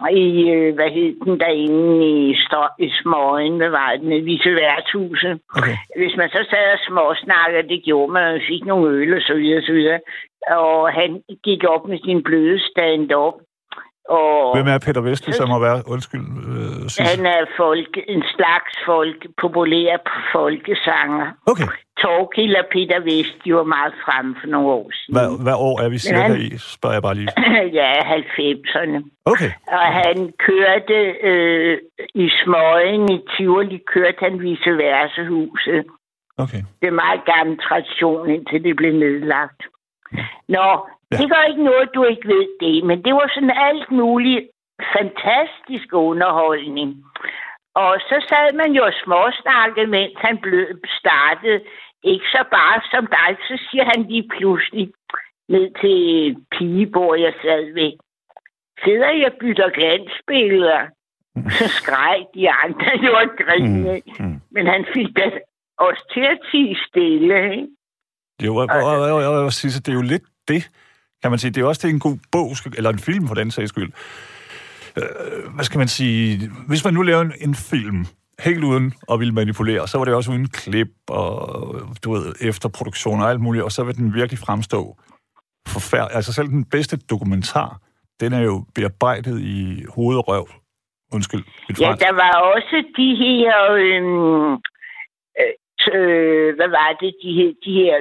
i 0.07 0.49
øh, 0.55 0.75
hvad 0.75 0.89
hed 0.95 1.11
den 1.25 1.39
derinde 1.39 2.07
i, 2.11 2.35
Stå- 2.45 2.75
i 2.85 2.89
Småen, 3.01 3.57
hvad 3.57 3.69
var 3.69 3.89
det, 3.91 4.03
med 4.11 4.21
Vise 4.21 4.51
værtshuset. 4.61 5.39
Okay. 5.57 5.75
Hvis 5.99 6.15
man 6.17 6.29
så 6.29 6.41
sad 6.49 6.65
og 6.75 6.79
småsnakkede, 6.87 7.69
det 7.73 7.79
gjorde 7.87 8.11
man, 8.13 8.35
og 8.35 8.41
fik 8.51 8.63
nogle 8.65 8.85
øl 8.97 9.13
og 9.17 9.21
så 9.21 9.33
videre, 9.33 9.57
og 9.61 9.65
så 9.69 9.73
videre. 9.73 9.99
Og 10.63 10.93
han 10.99 11.09
gik 11.43 11.61
op 11.73 11.83
med 11.87 11.99
sin 12.05 12.23
bløde 12.23 12.59
stand-up. 12.69 13.33
Og 14.09 14.55
Hvem 14.57 14.67
er 14.73 14.79
Peter 14.85 15.01
Vest, 15.01 15.25
som 15.35 15.49
må 15.49 15.59
være, 15.59 15.79
undskyld, 15.93 16.25
øh, 16.51 17.05
han 17.09 17.25
er 17.35 17.41
folk, 17.57 17.91
en 18.07 18.23
slags 18.35 18.73
folk, 18.85 19.19
populær 19.41 19.97
folkesanger. 20.35 21.27
Okay. 21.51 21.67
Torkild 22.01 22.55
og 22.55 22.65
Peter 22.71 22.99
Vest, 22.99 23.33
de 23.45 23.55
var 23.55 23.63
meget 23.63 23.93
fremme 24.05 24.35
for 24.41 24.47
nogle 24.47 24.67
år 24.67 24.89
siden. 24.93 25.13
Hvad, 25.15 25.43
hvad 25.43 25.53
år 25.69 25.75
er 25.85 25.89
vi 25.89 25.97
cirka 25.97 26.21
han- 26.21 26.41
i, 26.41 26.57
spørger 26.57 26.95
jeg 26.95 27.01
bare 27.07 27.15
lige. 27.15 27.31
ja, 27.81 27.91
90'erne. 28.17 28.97
Okay. 29.31 29.51
Og 29.67 29.85
han 30.01 30.17
kørte 30.47 30.97
øh, 31.29 31.77
i 32.15 32.29
Smøgen 32.43 33.11
i 33.15 33.19
Tivoli, 33.31 33.77
kørte 33.93 34.17
han 34.19 34.41
vice 34.41 34.71
versa 34.83 35.23
huset. 35.23 35.85
Okay. 36.43 36.61
Det 36.81 36.87
er 36.87 37.01
meget 37.05 37.21
gammel 37.35 37.57
tradition, 37.67 38.29
indtil 38.29 38.63
det 38.63 38.75
blev 38.75 38.93
nedlagt. 38.93 39.61
Nå, 40.57 40.67
Ja. 41.11 41.17
det 41.17 41.29
gør 41.31 41.43
ikke 41.51 41.63
noget, 41.63 41.89
du 41.95 42.03
ikke 42.03 42.27
ved 42.27 42.47
det, 42.61 42.83
men 42.83 43.03
det 43.05 43.13
var 43.13 43.31
sådan 43.33 43.55
alt 43.69 43.91
muligt 43.91 44.41
fantastisk 44.97 45.87
underholdning. 45.93 46.89
Og 47.75 47.93
så 48.09 48.25
sad 48.29 48.47
man 48.61 48.71
jo 48.77 48.83
og 48.89 48.93
småsnakkede, 49.03 49.87
mens 49.87 50.13
han 50.17 50.37
blev 50.37 50.65
startet. 50.99 51.61
Ikke 52.03 52.25
så 52.35 52.43
bare 52.51 52.81
som 52.91 53.07
dig, 53.17 53.29
så 53.47 53.55
siger 53.71 53.85
han 53.91 53.99
lige 54.11 54.29
pludselig 54.37 54.91
ned 55.49 55.67
til 55.81 55.97
pigebord, 56.51 57.19
jeg 57.19 57.33
sad 57.41 57.73
ved. 57.73 57.91
Sidder 58.83 59.11
jeg 59.23 59.31
bytter 59.39 59.69
glansbilleder? 59.69 60.81
Så 61.49 61.67
skreg 61.67 62.25
de 62.35 62.51
andre 62.51 62.91
jo 63.05 63.11
og 63.13 63.29
grinede. 63.41 64.01
Mm, 64.19 64.25
mm. 64.25 64.41
Men 64.51 64.67
han 64.67 64.85
fik 64.93 65.07
da 65.17 65.25
os 65.77 66.01
til 66.13 66.25
at 66.33 66.39
tige 66.51 66.77
stille, 66.87 67.51
ikke? 67.51 67.67
Jo, 68.45 68.55
og, 68.55 68.67
og, 68.69 68.83
og, 68.83 68.99
og, 69.01 69.25
og, 69.25 69.43
og 69.45 69.53
Sisse, 69.53 69.81
det 69.81 69.89
er 69.89 69.95
jo 69.95 70.01
lidt 70.01 70.23
det, 70.47 70.69
kan 71.21 71.31
man 71.31 71.39
sige. 71.39 71.51
Det 71.51 71.57
er 71.57 71.61
jo 71.61 71.67
også 71.67 71.87
det, 71.87 71.93
en 71.93 71.99
god 71.99 72.17
bog, 72.31 72.51
eller 72.77 72.89
en 72.89 72.99
film 72.99 73.27
for 73.27 73.35
den 73.35 73.51
sags 73.51 73.69
skyld. 73.69 73.91
Øh, 74.97 75.53
hvad 75.55 75.63
skal 75.63 75.77
man 75.77 75.87
sige? 75.87 76.49
Hvis 76.67 76.85
man 76.85 76.93
nu 76.93 77.01
laver 77.01 77.21
en, 77.21 77.33
en 77.41 77.55
film, 77.55 78.05
helt 78.45 78.63
uden 78.63 78.93
at 79.11 79.19
ville 79.19 79.33
manipulere, 79.33 79.87
så 79.87 79.97
var 79.97 80.05
det 80.05 80.13
også 80.13 80.31
uden 80.31 80.47
klip 80.47 80.87
og, 81.09 81.31
du 82.03 82.11
ved, 82.11 82.35
efterproduktion 82.41 83.21
og 83.21 83.29
alt 83.29 83.41
muligt, 83.41 83.63
og 83.63 83.71
så 83.71 83.83
vil 83.83 83.95
den 83.95 84.13
virkelig 84.13 84.39
fremstå 84.39 84.97
forfærdelig. 85.67 86.15
Altså 86.15 86.33
selv 86.33 86.47
den 86.47 86.65
bedste 86.65 86.97
dokumentar, 86.97 87.79
den 88.19 88.33
er 88.33 88.41
jo 88.41 88.65
bearbejdet 88.75 89.41
i 89.41 89.83
hoved 89.95 90.17
og 90.17 90.27
røv. 90.27 90.47
Undskyld, 91.13 91.43
Ja, 91.79 91.87
fransk. 91.87 92.05
der 92.05 92.13
var 92.13 92.33
også 92.55 92.75
de 92.97 93.09
her... 93.23 93.71
Øhm, 93.71 94.53
øh, 95.39 95.53
øh, 95.93 96.55
hvad 96.55 96.69
var 96.69 96.89
det? 97.01 97.11
De 97.23 97.31
her, 97.33 97.49
de 97.65 97.73
her 97.73 97.95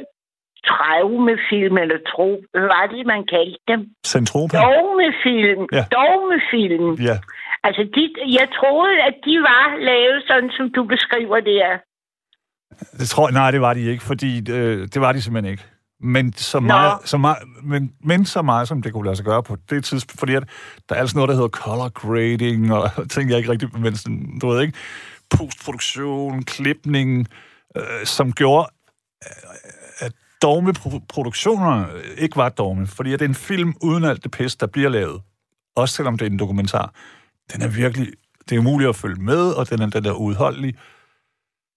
traumefilm, 0.70 1.76
eller 1.78 1.98
tro... 2.12 2.28
Hvad 2.52 2.66
var 2.76 2.84
det, 2.94 3.06
man 3.06 3.22
kaldte 3.34 3.60
dem? 3.72 3.80
Centropa? 4.14 4.56
Dogmefilm. 4.66 5.62
Ja. 5.78 5.84
Dogmefilm. 5.98 6.90
Ja, 7.08 7.16
Altså, 7.66 7.82
de, 7.94 8.02
jeg 8.38 8.48
troede, 8.58 8.94
at 9.08 9.14
de 9.26 9.34
var 9.50 9.66
lavet 9.90 10.18
sådan, 10.28 10.50
som 10.56 10.66
du 10.76 10.84
beskriver 10.84 11.40
det 11.40 11.56
her. 11.62 11.74
Det 13.00 13.08
tror 13.08 13.30
nej, 13.30 13.50
det 13.50 13.60
var 13.60 13.74
de 13.74 13.90
ikke, 13.92 14.04
fordi 14.04 14.50
øh, 14.50 14.88
det 14.94 15.00
var 15.00 15.12
de 15.12 15.22
simpelthen 15.22 15.52
ikke. 15.52 15.64
Men 16.00 16.32
så 16.32 16.60
Nå. 16.60 16.66
meget, 16.66 16.98
så 17.04 17.16
meget, 17.16 17.38
men, 17.62 17.92
men 18.04 18.24
så 18.24 18.42
meget, 18.42 18.68
som 18.68 18.82
det 18.82 18.92
kunne 18.92 19.04
lade 19.04 19.16
sig 19.16 19.24
gøre 19.24 19.42
på 19.42 19.56
det 19.70 19.84
tidspunkt, 19.84 20.20
fordi 20.20 20.34
at 20.34 20.44
der 20.88 20.94
er 20.94 21.00
altså 21.00 21.16
noget, 21.16 21.28
der 21.28 21.34
hedder 21.34 21.48
color 21.48 21.88
grading, 21.88 22.72
og 22.72 22.90
ting, 23.10 23.30
jeg 23.30 23.38
ikke 23.38 23.52
rigtig, 23.52 23.80
men 23.80 23.96
sådan, 23.96 24.38
du 24.42 24.48
ved 24.48 24.62
ikke, 24.62 24.78
postproduktion, 25.30 26.42
klipning, 26.42 27.26
øh, 27.76 27.82
som 28.04 28.32
gjorde, 28.32 28.68
øh, 29.26 30.06
at 30.06 30.12
dogmeproduktioner 30.42 31.86
ikke 32.18 32.36
var 32.36 32.48
dogme, 32.48 32.86
fordi 32.86 33.12
at 33.12 33.20
det 33.20 33.24
er 33.24 33.28
en 33.28 33.34
film 33.34 33.74
uden 33.82 34.04
alt 34.04 34.22
det 34.22 34.30
pis, 34.30 34.56
der 34.56 34.66
bliver 34.66 34.88
lavet, 34.88 35.22
også 35.76 35.94
selvom 35.94 36.18
det 36.18 36.26
er 36.26 36.30
en 36.30 36.38
dokumentar, 36.38 36.92
den 37.52 37.62
er 37.62 37.68
virkelig, 37.68 38.08
det 38.48 38.54
er 38.54 38.58
umuligt 38.58 38.88
at 38.88 38.96
følge 38.96 39.22
med, 39.22 39.50
og 39.50 39.70
den 39.70 39.82
er, 39.82 39.86
den 39.86 40.06
er 40.06 40.12
udholdelig. 40.12 40.74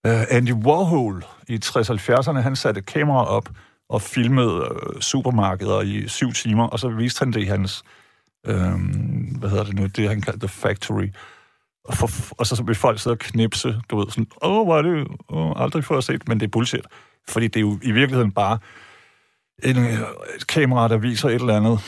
Uh, 0.07 0.23
Andy 0.29 0.53
Warhol 0.53 1.25
i 1.47 1.59
60-70'erne, 1.65 2.39
han 2.39 2.55
satte 2.55 2.81
kamera 2.81 3.25
op 3.25 3.49
og 3.89 4.01
filmede 4.01 4.71
uh, 4.71 4.99
supermarkeder 4.99 5.81
i 5.81 6.07
syv 6.07 6.33
timer, 6.33 6.67
og 6.67 6.79
så 6.79 6.89
viste 6.89 7.19
han 7.19 7.33
det 7.33 7.41
i 7.41 7.45
hans, 7.45 7.83
uh, 8.47 8.53
hvad 9.39 9.49
hedder 9.49 9.63
det 9.63 9.75
nu, 9.75 9.85
det 9.85 10.09
han 10.09 10.21
kaldte 10.21 10.47
The 10.47 10.47
Factory. 10.47 11.07
Og, 11.85 11.97
for, 11.97 12.09
og 12.37 12.47
så, 12.47 12.55
så 12.55 12.63
vil 12.63 12.75
folk 12.75 12.99
sidde 12.99 13.13
og 13.13 13.19
knipse, 13.19 13.81
du 13.89 13.97
ved, 13.97 14.09
sådan, 14.09 14.27
åh, 14.41 14.65
hvor 14.65 14.77
er 14.77 14.81
det, 14.81 15.07
oh, 15.27 15.63
aldrig 15.63 15.85
før 15.85 15.99
set, 15.99 16.27
men 16.27 16.39
det 16.39 16.45
er 16.45 16.49
bullshit. 16.49 16.85
Fordi 17.29 17.47
det 17.47 17.55
er 17.55 17.61
jo 17.61 17.79
i 17.83 17.91
virkeligheden 17.91 18.31
bare 18.31 18.57
en, 19.63 19.77
øh, 19.77 19.99
et 20.35 20.47
kamera, 20.47 20.87
der 20.87 20.97
viser 20.97 21.29
et 21.29 21.35
eller 21.35 21.57
andet 21.57 21.79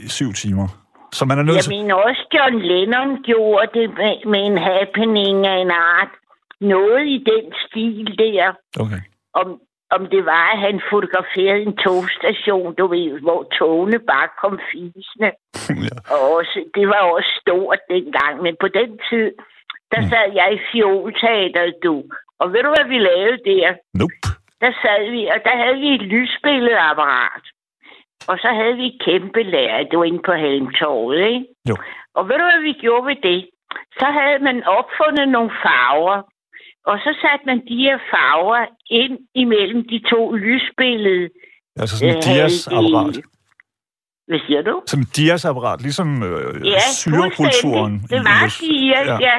i 0.00 0.08
syv 0.08 0.32
timer. 0.32 0.85
Så 1.18 1.24
man 1.24 1.38
er 1.38 1.42
nødt 1.42 1.56
Jeg 1.56 1.64
til... 1.64 1.76
mener 1.76 1.94
også, 1.94 2.22
John 2.34 2.58
Lennon 2.70 3.10
gjorde 3.22 3.68
det 3.78 3.88
med, 4.00 4.14
med 4.32 4.42
en 4.50 4.58
happening 4.58 5.46
af 5.52 5.58
en 5.64 5.70
art. 5.70 6.12
Noget 6.60 7.04
i 7.16 7.18
den 7.32 7.44
stil 7.64 8.06
der. 8.18 8.46
Okay. 8.82 9.00
om, 9.40 9.48
om 9.96 10.02
det 10.14 10.22
var, 10.32 10.44
at 10.54 10.58
han 10.66 10.76
fotograferede 10.92 11.62
en 11.68 11.76
togstation, 11.84 12.74
du 12.80 12.86
ved, 12.94 13.20
hvor 13.26 13.40
togene 13.58 13.98
bare 14.12 14.28
kom 14.42 14.54
fisende. 14.72 15.30
ja. 15.88 15.96
Og 16.12 16.20
også, 16.36 16.58
det 16.74 16.86
var 16.88 17.02
også 17.16 17.30
stort 17.42 17.80
dengang, 17.94 18.34
men 18.44 18.54
på 18.60 18.68
den 18.68 18.90
tid, 19.10 19.28
der 19.92 20.00
sad 20.12 20.28
jeg 20.40 20.48
i 20.56 20.60
Fiolteateret, 20.70 21.74
du. 21.84 21.96
Og 22.40 22.46
ved 22.52 22.60
du, 22.62 22.70
hvad 22.76 22.88
vi 22.92 22.98
lavede 22.98 23.38
der? 23.50 23.68
Nope. 24.00 24.14
Der 24.62 24.72
sad 24.82 25.10
vi, 25.14 25.20
og 25.34 25.38
der 25.46 25.56
havde 25.62 25.78
vi 25.84 25.88
et 25.94 26.06
lysbilledeapparat. 26.14 27.44
Og 28.30 28.36
så 28.38 28.48
havde 28.58 28.76
vi 28.76 28.86
et 28.86 29.00
kæmpe 29.04 29.42
lager, 29.42 29.88
det 29.90 29.98
var 29.98 30.04
inde 30.04 30.22
på 30.26 30.32
Helmtorvet, 30.32 31.18
ikke? 31.32 31.46
Jo. 31.68 31.76
Og 32.14 32.22
ved 32.28 32.36
du, 32.40 32.44
hvad 32.50 32.62
vi 32.62 32.72
gjorde 32.72 33.06
ved 33.06 33.16
det? 33.30 33.40
Så 34.00 34.06
havde 34.18 34.38
man 34.48 34.64
opfundet 34.78 35.28
nogle 35.28 35.50
farver, 35.64 36.16
og 36.90 36.96
så 37.04 37.10
satte 37.22 37.46
man 37.46 37.58
de 37.68 37.76
her 37.86 37.98
farver 38.12 38.66
ind 38.90 39.18
imellem 39.34 39.88
de 39.88 39.98
to 40.12 40.32
lysbillede. 40.32 41.28
Altså 41.80 41.98
sådan 41.98 42.10
en 42.10 42.16
øh, 42.16 42.22
dias-apparat. 42.28 43.16
Hvad 44.28 44.40
siger 44.46 44.62
du? 44.62 44.82
Sådan 44.86 45.02
en 45.04 45.08
dias-apparat, 45.16 45.80
ligesom 45.82 46.08
øh, 46.28 46.66
Ja, 46.74 46.80
syrekulturen. 47.02 47.92
Det 48.10 48.20
var 48.28 48.46
US. 48.46 48.58
dia, 48.58 48.98
Ja. 49.12 49.16
ja. 49.28 49.38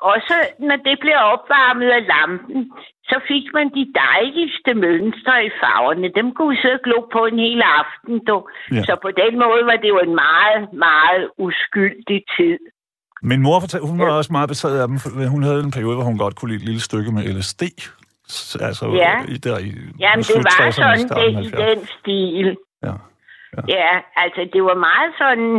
Og 0.00 0.16
så, 0.28 0.36
når 0.68 0.76
det 0.76 0.96
blev 1.04 1.16
opvarmet 1.34 1.88
af 1.98 2.02
lampen, 2.12 2.72
så 3.10 3.16
fik 3.30 3.44
man 3.56 3.66
de 3.78 3.84
dejligste 4.06 4.70
mønstre 4.84 5.34
i 5.48 5.50
farverne. 5.62 6.08
Dem 6.18 6.26
kunne 6.34 6.50
vi 6.54 6.58
sidde 6.62 6.74
og 6.80 6.84
glo 6.86 6.98
på 7.16 7.20
en 7.30 7.38
hel 7.46 7.62
aften, 7.80 8.14
du. 8.28 8.36
Ja. 8.70 8.76
Ja. 8.76 8.82
Så 8.88 8.94
på 9.04 9.10
den 9.22 9.32
måde 9.44 9.62
var 9.70 9.76
det 9.82 9.88
jo 9.94 9.98
en 10.08 10.14
meget, 10.26 10.62
meget 10.88 11.24
uskyldig 11.46 12.20
tid. 12.36 12.58
Min 13.30 13.42
mor 13.42 13.60
fortalte, 13.60 13.86
hun 13.86 13.98
var 13.98 14.10
også 14.20 14.32
meget 14.32 14.48
betaget 14.48 14.80
af 14.82 14.88
dem. 14.88 14.96
Hun 15.34 15.42
havde 15.42 15.60
en 15.68 15.74
periode, 15.76 15.96
hvor 15.96 16.04
hun 16.10 16.18
godt 16.24 16.36
kunne 16.36 16.50
lide 16.50 16.60
et 16.62 16.68
lille 16.70 16.80
stykke 16.88 17.10
med 17.16 17.22
LSD. 17.36 17.62
Altså, 18.68 18.84
Ja. 19.04 19.14
i, 19.34 19.36
der 19.46 19.58
i 19.68 19.70
Jamen, 20.04 20.22
det 20.28 20.36
var 20.36 20.54
60'erne, 20.60 20.70
sådan 20.72 21.08
det, 21.08 21.28
i 21.30 21.48
70'erne. 21.48 21.70
den 21.70 21.78
stil. 21.98 22.56
Ja. 22.86 22.94
Ja, 23.68 23.90
altså 24.24 24.40
det 24.52 24.62
var 24.68 24.74
meget 24.88 25.10
sådan 25.22 25.50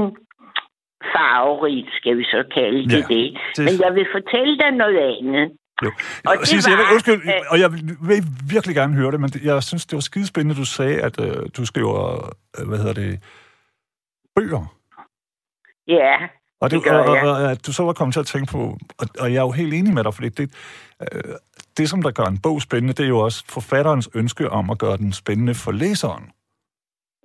farverigt, 1.14 1.90
skal 2.00 2.18
vi 2.18 2.24
så 2.24 2.44
kalde 2.58 2.84
det 2.84 3.04
Ja, 3.10 3.16
det- 3.16 3.34
Men 3.66 3.74
jeg 3.86 3.92
vil 3.98 4.08
fortælle 4.18 4.58
dig 4.58 4.72
noget 4.72 4.98
andet. 5.18 5.48
Jo. 5.84 5.92
Og 6.26 6.38
det 6.40 6.48
Sisse, 6.48 6.70
jeg 6.70 6.78
vil, 6.78 6.86
var, 6.86 6.94
undskyld, 6.94 7.22
øh, 7.28 7.42
og 7.50 7.60
jeg 7.60 7.72
vil 7.74 8.24
virkelig 8.50 8.76
gerne 8.76 8.94
høre 8.94 9.12
det, 9.12 9.20
men 9.20 9.32
jeg 9.44 9.64
synes, 9.64 9.86
det 9.86 9.96
var 9.96 10.02
skidespændende, 10.02 10.56
du 10.62 10.66
sagde, 10.66 11.02
at 11.02 11.20
øh, 11.22 11.50
du 11.58 11.66
skriver, 11.66 12.30
øh, 12.60 12.68
hvad 12.68 12.78
hedder 12.78 12.94
det, 12.94 13.24
bøger. 14.36 14.76
Ja, 15.88 16.16
Og, 16.62 16.72
det, 16.72 16.76
Det 16.78 16.84
gør 16.84 16.98
og, 17.00 17.16
jeg. 17.16 17.28
og 17.28 17.52
at 17.52 17.66
du 17.68 17.74
så 17.74 17.84
var 17.84 17.94
kommet 17.94 18.14
til 18.14 18.20
at 18.20 18.28
tænke 18.28 18.52
på, 18.52 18.78
og, 19.00 19.08
og 19.20 19.34
jeg 19.34 19.38
er 19.38 19.42
jo 19.42 19.52
helt 19.52 19.74
enig 19.74 19.94
med 19.94 20.04
dig, 20.04 20.14
fordi 20.14 20.30
det, 20.30 20.54
øh, 21.02 21.34
det, 21.78 21.90
som 21.90 22.02
der 22.02 22.12
gør 22.12 22.24
en 22.26 22.42
bog 22.42 22.62
spændende, 22.62 22.94
det 22.94 23.04
er 23.04 23.08
jo 23.10 23.20
også 23.20 23.44
forfatterens 23.50 24.10
ønske 24.16 24.50
om 24.50 24.70
at 24.70 24.78
gøre 24.80 24.98
den 24.98 25.14
spændende 25.14 25.56
for 25.56 25.72
læseren. 25.72 26.32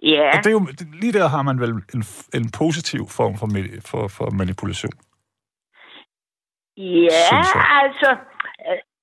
ja. 0.03 0.29
Og 0.39 0.45
det 0.45 0.47
er 0.47 0.51
jo, 0.51 0.67
lige 1.01 1.13
der 1.13 1.29
har 1.29 1.43
man 1.43 1.61
vel 1.61 1.71
en, 1.71 2.05
en 2.35 2.51
positiv 2.51 3.09
form 3.09 3.37
for, 3.39 3.49
for, 3.91 4.09
for 4.09 4.31
manipulation. 4.31 4.93
Ja, 6.77 7.37
altså, 7.83 8.17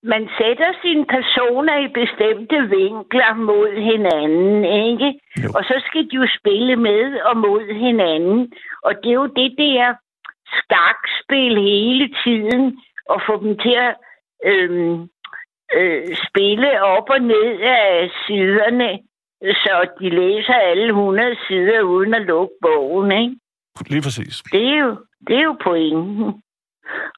man 0.04 0.30
sætter 0.38 0.72
sine 0.82 1.06
personer 1.06 1.78
i 1.86 1.88
bestemte 1.88 2.58
vinkler 2.70 3.34
mod 3.34 3.72
hinanden, 3.90 4.66
ikke? 4.66 5.20
Jo. 5.44 5.50
Og 5.56 5.64
så 5.64 5.84
skal 5.88 6.04
de 6.10 6.16
jo 6.16 6.28
spille 6.40 6.76
med 6.76 7.22
og 7.22 7.38
mod 7.38 7.74
hinanden. 7.74 8.54
Og 8.84 8.94
det 9.04 9.10
er 9.10 9.20
jo 9.24 9.28
det 9.28 9.56
der 9.58 9.94
skakspil 10.60 11.56
hele 11.62 12.10
tiden, 12.24 12.82
og 13.10 13.22
få 13.28 13.44
dem 13.44 13.58
til 13.58 13.76
at 13.88 13.96
øhm, 14.46 15.10
øh, 15.78 16.04
spille 16.28 16.84
op 16.84 17.10
og 17.10 17.20
ned 17.20 17.60
af 17.60 18.12
siderne, 18.28 19.00
så 19.42 19.90
de 20.00 20.10
læser 20.10 20.54
alle 20.54 20.88
100 20.88 21.36
sider 21.48 21.82
uden 21.82 22.14
at 22.14 22.22
lukke 22.22 22.56
bogen, 22.62 23.12
ikke? 23.12 23.36
Lige 23.90 24.02
præcis. 24.02 24.44
Det 24.52 24.68
er 24.68 24.78
jo, 24.78 24.98
det 25.28 25.38
er 25.38 25.44
jo 25.44 25.58
pointen. 25.64 26.44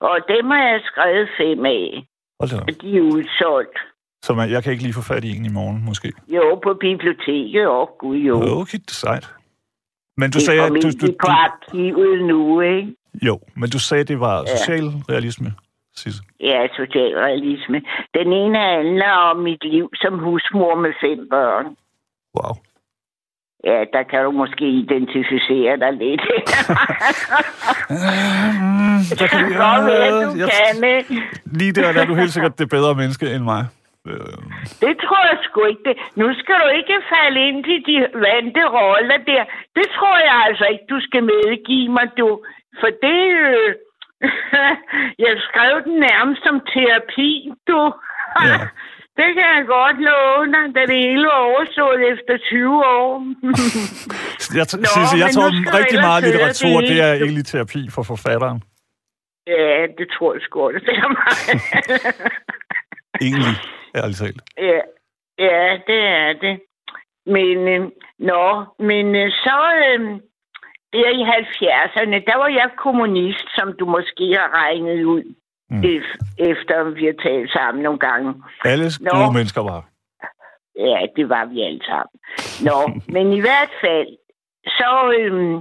Og 0.02 0.18
dem 0.28 0.50
har 0.50 0.64
jeg 0.64 0.82
skrevet 0.84 1.30
fem 1.38 1.66
af, 1.66 2.06
Hold 2.40 2.50
da 2.50 2.58
og 2.58 2.82
de 2.82 2.98
er 2.98 3.02
udsolgt. 3.02 3.78
Så 4.26 4.34
man, 4.34 4.52
jeg 4.52 4.64
kan 4.64 4.72
ikke 4.72 4.84
lige 4.84 4.94
få 4.94 5.02
fat 5.02 5.24
i 5.24 5.38
en 5.38 5.46
i 5.46 5.50
morgen, 5.50 5.86
måske. 5.86 6.12
Jo, 6.28 6.60
på 6.64 6.74
biblioteket. 6.74 7.68
Åh, 7.68 7.82
oh, 7.82 7.88
gud 8.00 8.18
jo. 8.18 8.36
Okay, 8.62 8.78
det 8.78 8.90
er 8.90 9.02
sejt. 9.06 9.34
Men 10.18 10.32
du 10.32 10.38
det 10.38 10.46
sagde, 10.46 10.62
at 10.62 10.70
du, 10.70 10.76
ind 10.76 11.00
du, 11.00 11.08
på 11.08 11.28
du, 11.28 11.32
arkivet 11.32 12.24
nu, 12.24 12.62
ikke? 12.62 12.96
jo, 13.22 13.40
men 13.56 13.70
du 13.70 13.80
sagde, 13.80 14.04
det 14.04 14.20
var 14.20 14.46
social 14.46 14.86
realisme, 15.10 15.54
Sisse. 15.96 16.24
Ja, 16.40 16.68
socialrealisme. 16.76 17.82
Den 18.14 18.34
ene 18.34 18.60
handler 18.60 19.12
om 19.12 19.38
mit 19.38 19.64
liv 19.64 19.90
som 19.96 20.20
husmor 20.20 20.76
med 20.76 20.94
fem 21.02 21.30
børn. 21.30 21.66
Wow. 22.36 22.56
Ja, 23.64 23.84
der 23.94 24.04
kan 24.04 24.24
du 24.24 24.32
måske 24.32 24.66
identificere 24.66 25.80
dig 25.80 25.94
lidt. 25.94 26.22
Så 29.22 29.26
kan 29.32 29.39
vi, 29.47 29.53
Godt 29.53 29.86
være, 29.91 30.09
du 30.26 30.38
jeg, 30.41 30.49
kan, 30.53 30.84
ikke? 30.97 31.14
lige 31.59 31.72
der, 31.78 31.91
der 31.93 32.01
er 32.01 32.05
du 32.05 32.16
helt 32.16 32.34
sikkert 32.34 32.59
det 32.59 32.70
bedre 32.70 32.95
menneske 32.95 33.26
end 33.36 33.43
mig. 33.53 33.64
Det 34.86 34.93
tror 35.05 35.22
jeg 35.30 35.38
sgu 35.47 35.59
ikke. 35.72 35.84
Det. 35.88 35.95
Nu 36.22 36.28
skal 36.41 36.55
du 36.64 36.68
ikke 36.80 36.95
falde 37.14 37.39
ind 37.47 37.59
til 37.68 37.80
de 37.89 37.97
vante 38.28 38.64
roller 38.78 39.20
der. 39.32 39.43
Det 39.78 39.88
tror 39.97 40.18
jeg 40.30 40.38
altså 40.47 40.66
ikke, 40.74 40.86
du 40.93 40.99
skal 41.07 41.22
medgive 41.34 41.89
mig, 41.97 42.07
du. 42.20 42.30
For 42.80 42.89
det... 43.05 43.22
Øh, 43.49 43.70
jeg 45.26 45.34
skrev 45.47 45.74
den 45.88 45.95
nærmest 46.09 46.41
som 46.47 46.55
terapi, 46.74 47.32
du. 47.70 47.80
Ja. 48.49 48.57
Det 49.20 49.30
kan 49.38 49.47
jeg 49.55 49.64
godt 49.78 49.97
love 50.09 50.45
dig, 50.55 50.66
da 50.76 50.82
det 50.91 50.97
hele 51.07 51.26
var 51.32 51.41
overstået 51.51 51.99
efter 52.14 52.34
20 52.38 52.86
år. 52.99 53.09
Jeg, 54.59 54.66
t- 54.72 54.78
Nå, 54.78 54.89
Sisse, 54.95 55.16
jeg 55.24 55.30
tror 55.36 55.47
rigtig 55.80 55.99
meget 56.07 56.24
litteratur, 56.24 56.80
det 56.82 56.89
det 56.89 57.01
er 57.07 57.14
egentlig 57.14 57.45
terapi 57.45 57.82
for 57.95 58.03
forfatteren. 58.03 58.61
Ja, 59.48 59.88
det 59.98 60.08
tror 60.18 60.34
jeg 60.34 60.41
sgu 60.41 60.62
også, 60.62 60.80
det 60.86 60.98
er 60.98 61.10
mig. 61.18 61.32
Egentlig, 63.26 63.56
ærligt 63.96 64.18
talt. 64.18 64.41
Ja, 64.58 64.80
ja, 65.39 65.78
det 65.88 66.00
er 66.06 66.34
det. 66.34 66.60
Men, 67.26 67.58
øh, 67.74 67.89
nå, 68.20 68.66
men 68.80 69.16
øh, 69.16 69.32
så 69.32 69.58
øh, 69.88 70.02
der 70.94 71.10
i 71.20 71.24
70'erne, 71.39 72.18
der 72.30 72.38
var 72.38 72.48
jeg 72.48 72.70
kommunist, 72.78 73.46
som 73.56 73.74
du 73.80 73.86
måske 73.86 74.26
har 74.39 74.50
regnet 74.64 75.04
ud, 75.04 75.24
Mm. 75.70 75.84
efter 76.39 76.84
vi 76.84 77.06
har 77.06 77.14
talt 77.24 77.52
sammen 77.52 77.84
nogle 77.84 78.00
gange. 78.00 78.34
Alle 78.66 78.86
Nå. 79.02 79.10
gode 79.10 79.34
mennesker 79.34 79.62
var. 79.62 79.86
Ja, 80.80 81.00
det 81.16 81.30
var 81.30 81.46
vi 81.46 81.62
alle 81.62 81.84
sammen. 81.86 82.16
Nå, 82.68 82.78
men 83.16 83.34
i 83.34 83.39
hvert 83.39 83.74
fald, 83.82 84.08
så 84.66 85.14
øhm, 85.20 85.56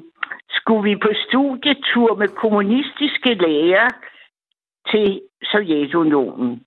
skulle 0.51 0.91
vi 0.91 0.97
på 0.97 1.11
studietur 1.29 2.17
med 2.17 2.29
kommunistiske 2.29 3.35
læger 3.35 3.89
til 4.91 5.21
Sovjetunionen. 5.51 6.63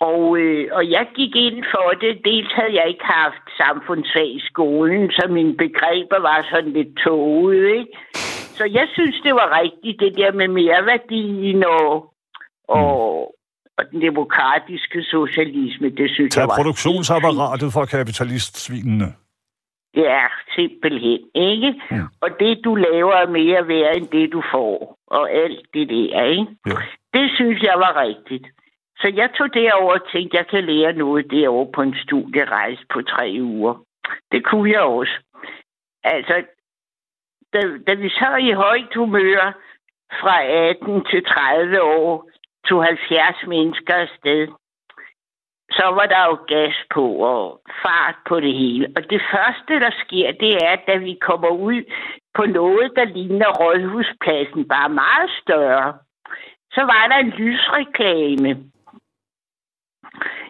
Og, 0.00 0.38
øh, 0.38 0.68
og 0.72 0.90
jeg 0.90 1.06
gik 1.14 1.36
ind 1.36 1.64
for 1.74 1.88
det. 2.00 2.12
Dels 2.24 2.52
havde 2.52 2.74
jeg 2.74 2.88
ikke 2.88 3.04
haft 3.04 3.44
samfundsfag 3.62 4.28
i 4.34 4.40
skolen, 4.50 5.10
så 5.10 5.26
mine 5.30 5.56
begreber 5.56 6.18
var 6.20 6.46
sådan 6.50 6.72
lidt 6.72 6.92
tåget, 7.04 7.66
ikke? 7.78 7.92
Så 8.58 8.64
jeg 8.64 8.86
synes, 8.92 9.16
det 9.24 9.34
var 9.34 9.60
rigtigt, 9.62 10.00
det 10.00 10.12
der 10.16 10.32
med 10.32 10.48
merværdien 10.48 11.64
og, 11.64 12.14
og, 12.68 12.94
og 13.78 13.84
den 13.90 14.00
demokratiske 14.00 15.02
socialisme. 15.02 15.90
Det 15.90 16.10
synes 16.10 16.34
Tag 16.34 16.40
jeg 16.40 16.48
var 16.48 16.56
produktionsapparatet 16.56 17.72
fra 17.72 17.84
kapitalistsvinene. 17.84 19.08
Ja, 19.96 20.26
simpelthen, 20.54 21.20
ikke? 21.34 21.82
Mm. 21.90 22.08
Og 22.20 22.30
det, 22.40 22.60
du 22.64 22.74
laver, 22.74 23.12
er 23.12 23.28
mere 23.28 23.68
værd 23.68 23.96
end 23.96 24.08
det, 24.08 24.32
du 24.32 24.42
får. 24.52 24.98
Og 25.06 25.30
alt 25.30 25.66
det 25.74 25.88
der, 25.88 26.22
ikke? 26.22 26.46
Jo. 26.68 26.76
Det 27.14 27.30
synes 27.34 27.62
jeg 27.62 27.74
var 27.76 28.00
rigtigt. 28.00 28.46
Så 28.98 29.12
jeg 29.14 29.30
tog 29.38 29.54
derover 29.54 29.92
og 29.92 30.10
tænkte, 30.12 30.36
jeg 30.36 30.46
kan 30.46 30.64
lære 30.64 30.92
noget 30.92 31.30
derovre 31.30 31.72
på 31.72 31.82
en 31.82 31.96
studierejse 32.04 32.84
på 32.92 33.02
tre 33.02 33.36
uger. 33.40 33.74
Det 34.32 34.44
kunne 34.44 34.70
jeg 34.70 34.80
også. 34.80 35.12
Altså, 36.04 36.44
da, 37.52 37.60
da 37.86 37.94
vi 37.94 38.08
så 38.08 38.36
i 38.40 38.52
højt 38.52 38.94
humør 38.94 39.52
fra 40.20 40.42
18 40.42 41.04
til 41.04 41.24
30 41.24 41.82
år 41.82 42.30
tog 42.68 42.84
70 42.84 43.46
mennesker 43.46 43.94
afsted, 43.94 44.48
så 45.76 45.86
var 45.98 46.06
der 46.06 46.22
jo 46.30 46.36
gas 46.52 46.76
på 46.94 47.04
og 47.32 47.60
fart 47.82 48.16
på 48.28 48.40
det 48.40 48.54
hele. 48.54 48.86
Og 48.96 49.02
det 49.10 49.22
første, 49.32 49.72
der 49.84 49.90
sker, 50.04 50.32
det 50.32 50.52
er, 50.68 50.76
da 50.88 50.96
vi 50.96 51.18
kommer 51.20 51.48
ud 51.48 51.82
på 52.34 52.42
noget, 52.46 52.92
der 52.96 53.04
ligner 53.04 53.50
Rådhuspladsen, 53.60 54.68
bare 54.68 54.88
meget 54.88 55.30
større, 55.42 55.98
så 56.72 56.80
var 56.80 57.06
der 57.10 57.18
en 57.18 57.30
lysreklame. 57.30 58.50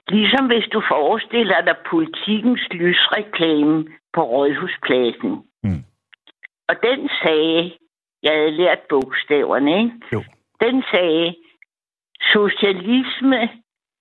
Ligesom 0.08 0.46
hvis 0.46 0.68
du 0.72 0.82
forestiller 0.88 1.60
dig 1.60 1.76
politikens 1.90 2.64
lysreklame 2.70 3.84
på 4.12 4.22
Rådhuspladsen. 4.22 5.32
Mm. 5.62 5.84
Og 6.68 6.74
den 6.82 7.10
sagde, 7.22 7.72
jeg 8.22 8.32
havde 8.32 8.50
lært 8.50 8.80
bogstaverne, 8.88 9.78
ikke? 9.78 9.92
Jo. 10.12 10.22
Den 10.60 10.84
sagde, 10.92 11.34
socialisme 12.20 13.48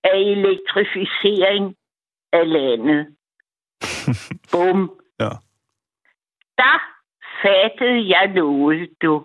er 0.06 0.16
elektrificering 0.34 1.76
af 2.32 2.48
landet. 2.52 3.06
Bum. 4.52 4.80
Ja. 5.20 5.32
Der 6.58 6.76
fattede 7.42 8.08
jeg 8.14 8.26
noget, 8.34 8.90
du. 9.02 9.24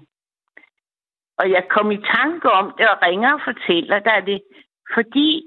Og 1.38 1.52
jeg 1.52 1.64
kom 1.70 1.92
i 1.92 1.98
tanke 1.98 2.52
om 2.52 2.74
det 2.78 2.90
og 2.90 2.98
ringer 3.02 3.34
og 3.34 3.42
fortæller 3.44 4.00
dig 4.00 4.24
det, 4.26 4.42
fordi 4.94 5.44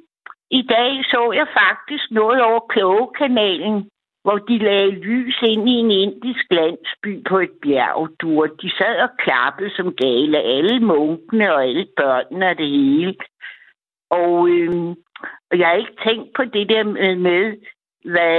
i 0.50 0.62
dag 0.62 1.04
så 1.04 1.32
jeg 1.32 1.46
faktisk 1.62 2.10
noget 2.10 2.42
over 2.42 2.60
Klogekanalen, 2.68 3.90
hvor 4.24 4.38
de 4.38 4.58
lagde 4.58 4.90
lys 4.90 5.42
ind 5.42 5.68
i 5.68 5.72
en 5.72 5.90
indisk 5.90 6.44
landsby 6.50 7.24
på 7.28 7.38
et 7.38 7.54
bjerg. 7.62 8.08
Du, 8.20 8.42
og 8.42 8.48
de 8.62 8.70
sad 8.78 8.96
og 9.06 9.10
klappede 9.18 9.70
som 9.76 9.94
gale, 9.94 10.38
alle 10.38 10.80
munkene 10.80 11.54
og 11.54 11.64
alle 11.64 11.86
børnene 11.96 12.48
og 12.48 12.58
det 12.58 12.70
hele. 12.70 13.14
Og, 14.10 14.48
øhm, 14.48 14.94
og 15.50 15.58
jeg 15.58 15.66
har 15.68 15.74
ikke 15.74 15.96
tænkt 16.06 16.28
på 16.36 16.42
det 16.44 16.68
der 16.68 16.84
med, 16.84 17.16
med 17.16 17.42
hvad 18.12 18.38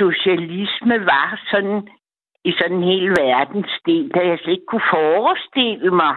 socialisme 0.00 0.96
var 1.12 1.40
sådan 1.50 1.88
i 2.44 2.52
sådan 2.58 2.76
en 2.76 2.82
hel 2.92 3.08
verdensdel, 3.10 4.08
da 4.14 4.20
jeg 4.28 4.38
slet 4.38 4.52
ikke 4.52 4.70
kunne 4.72 4.88
forestille 4.90 5.90
mig. 6.02 6.14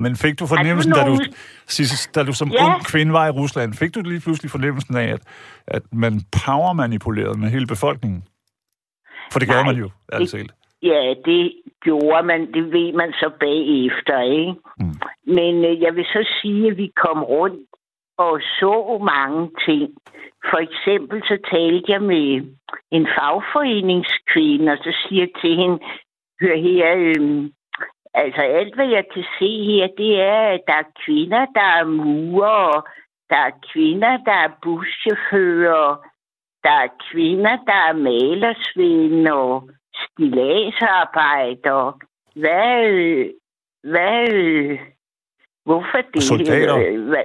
Men 0.00 0.16
fik 0.16 0.40
du 0.40 0.46
fornemmelsen, 0.46 0.92
da 0.92 1.00
du, 1.00 1.06
nogen- 1.06 1.34
Sisse, 1.66 2.10
da 2.14 2.24
du 2.24 2.32
som 2.32 2.48
Ja. 2.50 2.64
ung 2.66 2.84
kvinde 2.92 3.12
var 3.12 3.26
i 3.26 3.30
Rusland, 3.30 3.74
fik 3.74 3.94
du 3.94 4.00
lige 4.00 4.20
pludselig 4.20 4.50
fornemmelsen 4.50 4.96
af, 4.96 5.08
at, 5.16 5.22
at 5.66 5.82
man 5.92 6.12
powermanipulerede 6.44 7.38
med 7.40 7.48
hele 7.48 7.66
befolkningen? 7.66 8.22
For 9.32 9.38
det 9.38 9.48
gjorde 9.48 9.64
Nej, 9.64 9.72
man 9.72 9.80
jo, 9.82 9.90
ærligt 10.12 10.30
talt. 10.30 10.52
Ja, 10.82 11.14
det 11.24 11.52
gjorde 11.82 12.26
man. 12.26 12.40
Det 12.54 12.72
ved 12.72 12.92
man 12.92 13.12
så 13.12 13.30
bagefter, 13.40 14.20
ikke? 14.20 14.54
Mm. 14.80 14.94
Men 15.38 15.54
øh, 15.64 15.80
jeg 15.84 15.94
vil 15.96 16.04
så 16.04 16.22
sige, 16.42 16.70
at 16.70 16.76
vi 16.76 16.92
kom 17.04 17.22
rundt 17.22 17.68
og 18.18 18.40
så 18.40 18.98
mange 19.14 19.50
ting. 19.66 19.94
For 20.50 20.58
eksempel 20.58 21.22
så 21.22 21.38
talte 21.50 21.92
jeg 21.92 22.02
med 22.02 22.42
en 22.90 23.08
fagforeningskvinde, 23.18 24.72
og 24.72 24.78
så 24.78 24.96
siger 25.02 25.22
jeg 25.22 25.30
til 25.40 25.56
hende, 25.56 25.78
hør 26.40 26.56
her, 26.56 26.94
øhm, 26.96 27.52
altså 28.14 28.42
alt 28.42 28.74
hvad 28.74 28.88
jeg 28.88 29.04
kan 29.14 29.24
se 29.38 29.64
her, 29.64 29.88
det 29.98 30.20
er, 30.20 30.40
at 30.40 30.60
der 30.66 30.72
er 30.72 30.92
kvinder, 31.04 31.46
der 31.54 31.66
er 31.80 31.84
murer, 31.84 32.48
og 32.48 32.88
der 33.30 33.36
er 33.36 33.50
kvinder, 33.72 34.16
der 34.16 34.32
er 34.32 34.48
buschauffører, 34.62 35.96
der 36.62 36.70
er 36.70 36.88
kvinder, 37.10 37.56
der 37.66 37.88
er 37.88 37.92
malersvinde 37.92 39.32
og 39.32 39.70
stilagsarbejder. 39.94 41.98
Hvad, 42.36 42.86
øh, 42.86 43.30
hvad, 43.82 44.32
øh, 44.32 44.78
hvorfor 45.64 46.00
det? 46.14 46.22
Soldater. 46.22 46.76
Øh, 46.76 47.08
Hvad, 47.08 47.24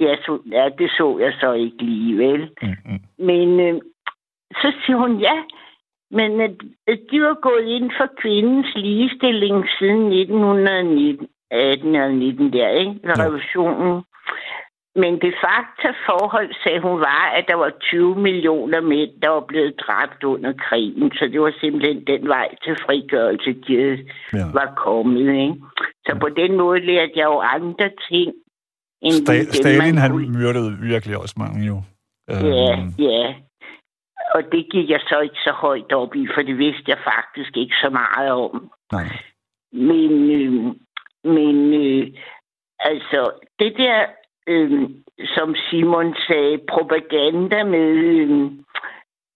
ja, 0.00 0.16
så, 0.16 0.38
ja, 0.52 0.68
det 0.78 0.90
så 0.90 1.18
jeg 1.20 1.32
så 1.40 1.52
ikke 1.52 1.82
lige, 1.82 2.18
vel? 2.18 2.50
Mm, 2.62 2.68
mm. 2.92 3.00
Men 3.26 3.60
øh, 3.60 3.80
så 4.52 4.72
siger 4.86 4.96
hun, 4.96 5.18
ja, 5.20 5.42
men 6.10 6.40
at, 6.40 6.50
at 6.86 6.98
de 7.10 7.22
var 7.22 7.36
gået 7.42 7.64
ind 7.66 7.90
for 7.98 8.08
kvindens 8.20 8.66
ligestilling 8.74 9.64
siden 9.78 10.12
1919, 10.12 11.28
18 11.50 11.94
eller 11.94 12.08
19 12.08 12.52
der, 12.52 12.68
ikke? 12.68 12.94
Ved 13.04 13.18
revolutionen. 13.24 14.02
men 14.94 15.20
det 15.20 15.34
fakta 15.44 15.88
forhold, 16.06 16.54
sagde 16.62 16.80
hun, 16.80 17.00
var, 17.00 17.24
at 17.36 17.44
der 17.48 17.54
var 17.54 17.70
20 17.80 18.16
millioner 18.16 18.80
mænd, 18.80 19.10
der 19.22 19.28
var 19.28 19.40
blevet 19.48 19.74
dræbt 19.80 20.24
under 20.24 20.52
krigen. 20.52 21.12
Så 21.12 21.26
det 21.32 21.40
var 21.40 21.54
simpelthen 21.60 22.04
den 22.06 22.28
vej 22.28 22.48
til 22.64 22.76
frigørelse, 22.86 23.52
de 23.52 23.74
Ja. 24.32 24.38
var 24.54 24.72
kommet. 24.76 25.28
Ikke? 25.34 25.54
Så 26.06 26.16
på 26.20 26.28
den 26.28 26.56
måde 26.56 26.80
lærte 26.80 27.12
jeg 27.16 27.24
jo 27.24 27.38
andre 27.40 27.90
ting. 28.10 28.32
End 29.02 29.12
Sta- 29.12 29.32
dem, 29.38 29.52
Stalin, 29.52 29.78
man 29.78 29.96
han 29.98 30.10
kunne- 30.10 30.38
myrdede 30.38 30.76
virkelig 30.80 31.16
også 31.18 31.34
mange 31.38 31.66
jo. 31.66 31.82
Ja, 32.28 32.72
Øhm, 32.72 32.88
ja. 32.98 33.34
Og 34.34 34.42
det 34.52 34.66
gik 34.72 34.90
jeg 34.90 35.00
så 35.08 35.20
ikke 35.20 35.40
så 35.44 35.52
højt 35.52 35.92
op 35.92 36.14
i, 36.14 36.26
for 36.34 36.42
det 36.42 36.58
vidste 36.58 36.84
jeg 36.88 36.98
faktisk 37.04 37.56
ikke 37.56 37.74
så 37.82 37.90
meget 37.90 38.30
om. 38.32 38.70
nej. 38.92 39.04
Men, 39.72 40.12
øh, 40.40 40.64
men 41.24 41.56
øh, 41.84 42.06
altså, 42.78 43.30
det 43.58 43.72
der, 43.76 44.06
øh, 44.46 44.82
som 45.36 45.54
Simon 45.54 46.14
sagde, 46.28 46.58
propaganda 46.68 47.64
med 47.64 47.88
øh, 47.96 48.50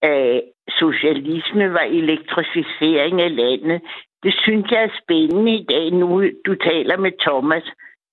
at 0.02 0.42
socialisme 0.78 1.72
var 1.72 1.86
elektrificering 2.00 3.20
af 3.22 3.36
landet, 3.36 3.80
det 4.22 4.34
synes 4.42 4.70
jeg 4.70 4.82
er 4.82 4.98
spændende 5.02 5.54
i 5.54 5.64
dag, 5.64 5.90
nu 5.90 6.22
du 6.46 6.54
taler 6.54 6.96
med 6.96 7.12
Thomas. 7.20 7.64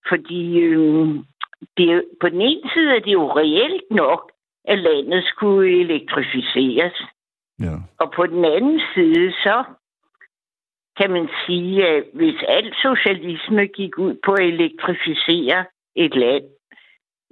Fordi 0.09 0.57
øh, 0.59 1.07
det, 1.78 1.91
er- 1.91 2.07
på 2.22 2.30
den 2.30 2.41
ene 2.41 2.70
side 2.74 2.89
er 2.95 2.99
det 2.99 3.14
jo 3.14 3.26
reelt 3.41 3.84
nok, 3.91 4.32
at 4.68 4.80
landet 4.80 5.24
skulle 5.26 5.80
elektrificeres. 5.82 6.97
Ja. 7.60 7.76
Og 7.99 8.12
på 8.16 8.26
den 8.26 8.45
anden 8.45 8.82
side, 8.93 9.32
så 9.32 9.64
kan 10.99 11.12
man 11.12 11.30
sige, 11.45 11.88
at 11.88 12.03
hvis 12.14 12.36
al 12.47 12.74
socialisme 12.82 13.68
gik 13.68 13.97
ud 13.97 14.16
på 14.26 14.32
at 14.34 14.45
elektrificere 14.53 15.66
et 15.95 16.16
land, 16.16 16.43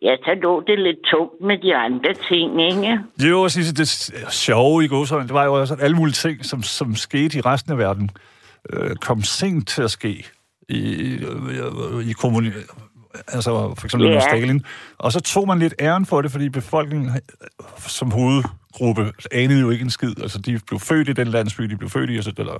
ja, 0.02 0.16
så 0.26 0.34
lå 0.44 0.64
det 0.68 0.80
lidt 0.80 1.00
tungt 1.12 1.42
med 1.42 1.58
de 1.58 1.76
andre 1.76 2.14
ting, 2.14 2.62
ikke? 2.62 3.00
Det 3.20 3.34
var 3.36 3.48
sige, 3.48 3.74
det 3.74 3.88
sjove 4.34 4.84
i 4.84 4.88
godsøjne, 4.88 5.28
det 5.28 5.34
var 5.34 5.46
jo 5.46 5.54
også 5.54 5.74
at 5.74 5.82
alle 5.84 5.98
mulige 5.98 6.14
ting, 6.14 6.46
som, 6.46 6.62
som 6.64 6.96
skete 6.96 7.38
i 7.38 7.42
resten 7.42 7.72
af 7.72 7.78
verden, 7.78 8.10
øh, 8.74 8.96
kom 8.96 9.22
sent 9.22 9.68
til 9.68 9.82
at 9.82 9.92
ske 9.92 10.26
i, 10.70 10.80
i, 10.80 11.14
i 12.10 12.14
kommuni... 12.22 12.48
Altså 13.28 13.74
for 13.78 13.86
eksempel 13.86 14.09
med 14.09 14.22
Stalin. 14.22 14.65
Og 14.97 15.11
så 15.11 15.20
tog 15.20 15.47
man 15.47 15.59
lidt 15.59 15.74
æren 15.80 16.05
for 16.05 16.22
det, 16.22 16.32
fordi 16.32 16.49
befolkningen 16.49 17.11
som 17.78 18.11
hovedgruppe 18.11 19.11
anede 19.32 19.61
jo 19.61 19.70
ikke 19.70 19.84
en 19.84 19.89
skid. 19.89 20.13
Altså 20.22 20.39
de 20.39 20.59
blev 20.68 20.80
født 20.80 21.09
i 21.09 21.13
den 21.13 21.28
landsby, 21.28 21.63
de 21.63 21.78
blev 21.78 21.89
født 21.89 22.09
i, 22.09 22.15
altså, 22.15 22.34
eller 22.38 22.57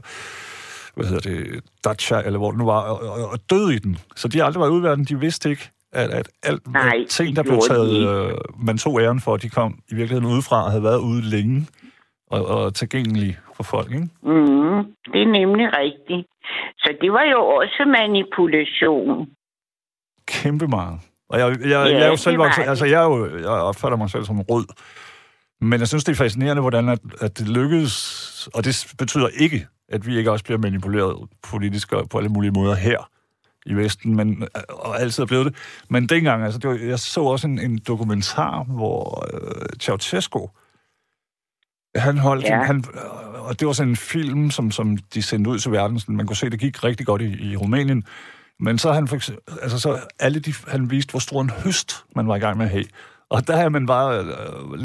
hvad 0.96 1.06
hedder 1.06 1.30
det, 1.30 1.64
Dacia, 1.86 2.22
eller 2.22 2.40
hvor 2.40 2.52
det 2.52 2.60
nu 2.60 2.66
var, 2.66 2.80
og, 2.80 3.00
og, 3.10 3.32
og 3.32 3.40
døde 3.50 3.76
i 3.76 3.80
den. 3.80 3.98
Så 4.16 4.28
de 4.28 4.38
har 4.38 4.46
aldrig 4.46 4.62
været 4.62 4.72
ude 4.72 4.80
i 4.80 4.84
verden, 4.84 5.06
de 5.06 5.20
vidste 5.20 5.50
ikke, 5.50 5.70
at, 5.94 6.10
at 6.10 6.30
alt 6.44 6.74
Nej, 6.74 6.98
at 7.02 7.08
ting, 7.08 7.36
der 7.36 7.44
blev 7.44 7.60
taget, 7.68 7.96
øh, 8.10 8.34
man 8.68 8.78
tog 8.78 9.02
æren 9.02 9.20
for, 9.20 9.38
de 9.38 9.50
kom 9.50 9.80
i 9.92 9.96
virkeligheden 9.96 10.34
udefra 10.34 10.64
og 10.64 10.72
havde 10.72 10.84
været 10.84 11.00
ude 11.00 11.22
længe 11.22 11.68
og, 12.32 12.46
og 12.46 12.74
tilgængelige 12.76 13.38
for 13.56 13.64
folk, 13.64 13.92
ikke? 13.92 14.10
Mm, 14.24 14.80
det 15.12 15.22
er 15.22 15.32
nemlig 15.40 15.68
rigtigt. 15.84 16.28
Så 16.78 16.90
det 17.02 17.12
var 17.12 17.26
jo 17.36 17.40
også 17.60 17.84
manipulation. 18.00 19.28
Kæmpe 20.28 20.68
meget. 20.68 21.00
Og 21.30 21.40
jeg, 21.40 21.50
jeg, 21.60 21.70
Ja, 21.70 21.80
jeg 21.80 22.02
er 22.02 22.08
jo 22.08 22.16
selv 22.16 22.38
vokset, 22.38 22.64
altså 22.64 22.86
jeg, 22.86 23.00
er 23.02 23.04
jo, 23.06 23.38
jeg 23.38 23.48
opfatter 23.48 23.98
mig 23.98 24.10
selv 24.10 24.26
som 24.26 24.42
rød. 24.42 24.66
Men 25.62 25.80
jeg 25.80 25.88
synes, 25.88 26.04
det 26.04 26.12
er 26.12 26.16
fascinerende, 26.16 26.62
hvordan 26.62 26.90
at, 26.90 27.00
at 27.22 27.40
det 27.40 27.48
lykkedes, 27.50 28.50
og 28.54 28.66
det 28.66 28.94
betyder 28.98 29.28
ikke, 29.28 29.68
at 29.90 30.08
vi 30.08 30.18
ikke 30.18 30.32
også 30.32 30.46
bliver 30.46 30.58
manipuleret 30.58 31.30
politisk 31.44 31.94
og 31.94 32.10
på 32.10 32.18
alle 32.18 32.30
mulige 32.30 32.52
måder 32.52 32.76
her 32.76 33.10
i 33.66 33.74
Vesten, 33.74 34.16
men, 34.16 34.48
og 34.70 35.02
altid 35.02 35.24
er 35.24 35.28
blevet 35.28 35.46
det. 35.46 35.56
Men 35.90 36.08
dengang, 36.10 36.44
altså, 36.44 36.60
det 36.60 36.70
var, 36.70 36.76
jeg 36.76 37.00
så 37.00 37.22
også 37.22 37.48
en, 37.48 37.60
en 37.60 37.78
dokumentar, 37.88 38.64
hvor 38.64 39.26
øh, 39.34 39.66
Ceausescu, 39.80 40.50
han 41.96 42.18
holdt, 42.18 42.44
Ja. 42.46 42.64
han, 42.64 42.84
og 43.36 43.60
det 43.60 43.68
var 43.68 43.74
sådan 43.74 43.90
en 43.90 43.96
film, 43.96 44.52
som, 44.52 44.72
som 44.72 44.98
de 44.98 45.22
sendte 45.22 45.50
ud 45.50 45.60
til 45.60 45.72
verden, 45.72 46.00
sådan, 46.00 46.16
man 46.18 46.28
kunne 46.28 46.36
se, 46.36 46.50
det 46.50 46.60
gik 46.60 46.84
rigtig 46.84 47.06
godt 47.06 47.22
i, 47.22 47.52
i 47.52 47.56
Rumænien, 47.56 48.04
men 48.60 48.78
så 48.78 48.92
han, 48.92 49.08
for 49.08 49.16
eksempel, 49.16 49.44
altså 49.62 49.80
så 49.80 49.90
alle 50.20 50.40
de, 50.40 50.54
han 50.68 50.92
viste, 50.92 51.12
hvor 51.12 51.20
stor 51.20 51.42
en 51.42 51.52
høst 51.64 52.06
man 52.16 52.28
var 52.28 52.36
i 52.36 52.40
gang 52.40 52.58
med 52.58 52.66
at 52.66 52.72
have. 52.72 52.86
Og 53.30 53.48
der 53.48 53.56
havde 53.56 53.70
man 53.70 53.86
bare 53.86 54.20
øh, 54.20 54.26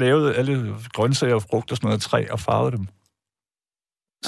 lavet 0.03 0.33
alle 0.37 0.75
grøntsager 0.93 1.35
og 1.35 1.41
frugt 1.51 1.71
og 1.71 1.77
sådan 1.77 1.87
noget 1.87 1.97
af 1.97 2.01
træ 2.01 2.25
og 2.31 2.39
farvet 2.39 2.73
dem. 2.77 2.85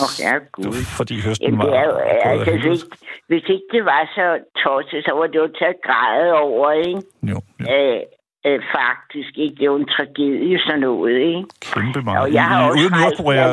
Åh, 0.01 0.03
oh, 0.03 0.13
ja, 0.25 0.33
gud. 0.55 0.83
Fordi 0.99 1.15
høsten 1.27 1.45
Jamen, 1.45 1.59
var... 1.59 1.65
det 1.65 1.75
er 1.81 1.85
jo, 1.91 1.95
altså, 1.97 2.51
hvis, 2.51 2.83
ikke- 2.83 2.97
hvis 3.27 3.43
ikke 3.55 3.67
det 3.75 3.83
var 3.85 4.01
så 4.17 4.25
tosset, 4.63 4.99
så 5.07 5.11
var 5.19 5.27
det 5.27 5.35
jo 5.43 5.47
til 5.59 5.67
at 5.73 5.79
græde 5.87 6.33
over, 6.33 6.71
ikke? 6.71 7.01
Jo, 7.31 7.37
jo, 7.59 7.65
Øh, 7.75 7.99
øh, 8.47 8.59
faktisk, 8.79 9.31
ikke? 9.43 9.55
Det 9.55 9.61
er 9.67 9.71
jo 9.75 9.79
en 9.83 9.89
tragedie, 9.95 10.59
sådan 10.65 10.79
noget, 10.79 11.17
ikke? 11.29 11.43
kæmpe 11.73 12.01
meget. 12.01 12.21
Og 12.23 12.33
jeg 12.33 12.45
har 12.51 12.59
I, 12.61 12.69
også 12.69 12.79
ude 12.79 12.87
i 12.87 12.93
Nordkorea, 13.01 13.47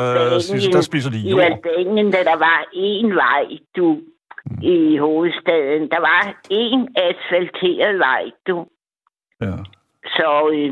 i 0.67 0.71
der 0.75 0.81
spiser 0.91 1.09
de 1.15 1.19
I 1.19 1.29
jord. 1.31 1.43
Albanien, 1.51 2.07
da 2.15 2.19
der 2.31 2.37
var 2.47 2.57
én 2.91 3.07
vej, 3.23 3.43
du, 3.77 3.85
i 4.61 4.97
hovedstaden. 4.97 5.89
Der 5.89 5.99
var 5.99 6.21
én 6.63 6.81
asfalteret 6.95 7.99
vej, 7.99 8.31
du. 8.47 8.67
Ja. 9.41 9.55
Så, 10.05 10.29
øh, 10.53 10.71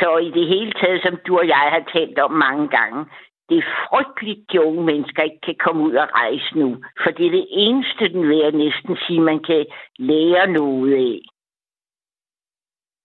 så 0.00 0.16
i 0.16 0.30
det 0.30 0.46
hele 0.48 0.72
taget, 0.72 1.02
som 1.02 1.18
du 1.26 1.38
og 1.38 1.48
jeg 1.48 1.64
har 1.74 1.84
talt 1.92 2.18
om 2.18 2.32
mange 2.32 2.68
gange, 2.68 3.04
det 3.48 3.58
er 3.58 3.72
frygteligt, 3.88 4.40
de 4.52 4.64
unge 4.66 4.84
mennesker 4.84 5.22
ikke 5.22 5.40
kan 5.40 5.54
komme 5.64 5.82
ud 5.82 5.94
og 5.94 6.08
rejse 6.12 6.58
nu. 6.58 6.76
For 7.02 7.10
det 7.10 7.26
er 7.26 7.30
det 7.30 7.46
eneste, 7.50 8.08
den 8.08 8.28
vil 8.28 8.38
jeg 8.38 8.52
næsten 8.52 8.96
sige, 9.06 9.20
man 9.20 9.40
kan 9.42 9.66
lære 9.98 10.46
noget 10.46 10.92
af. 10.94 11.20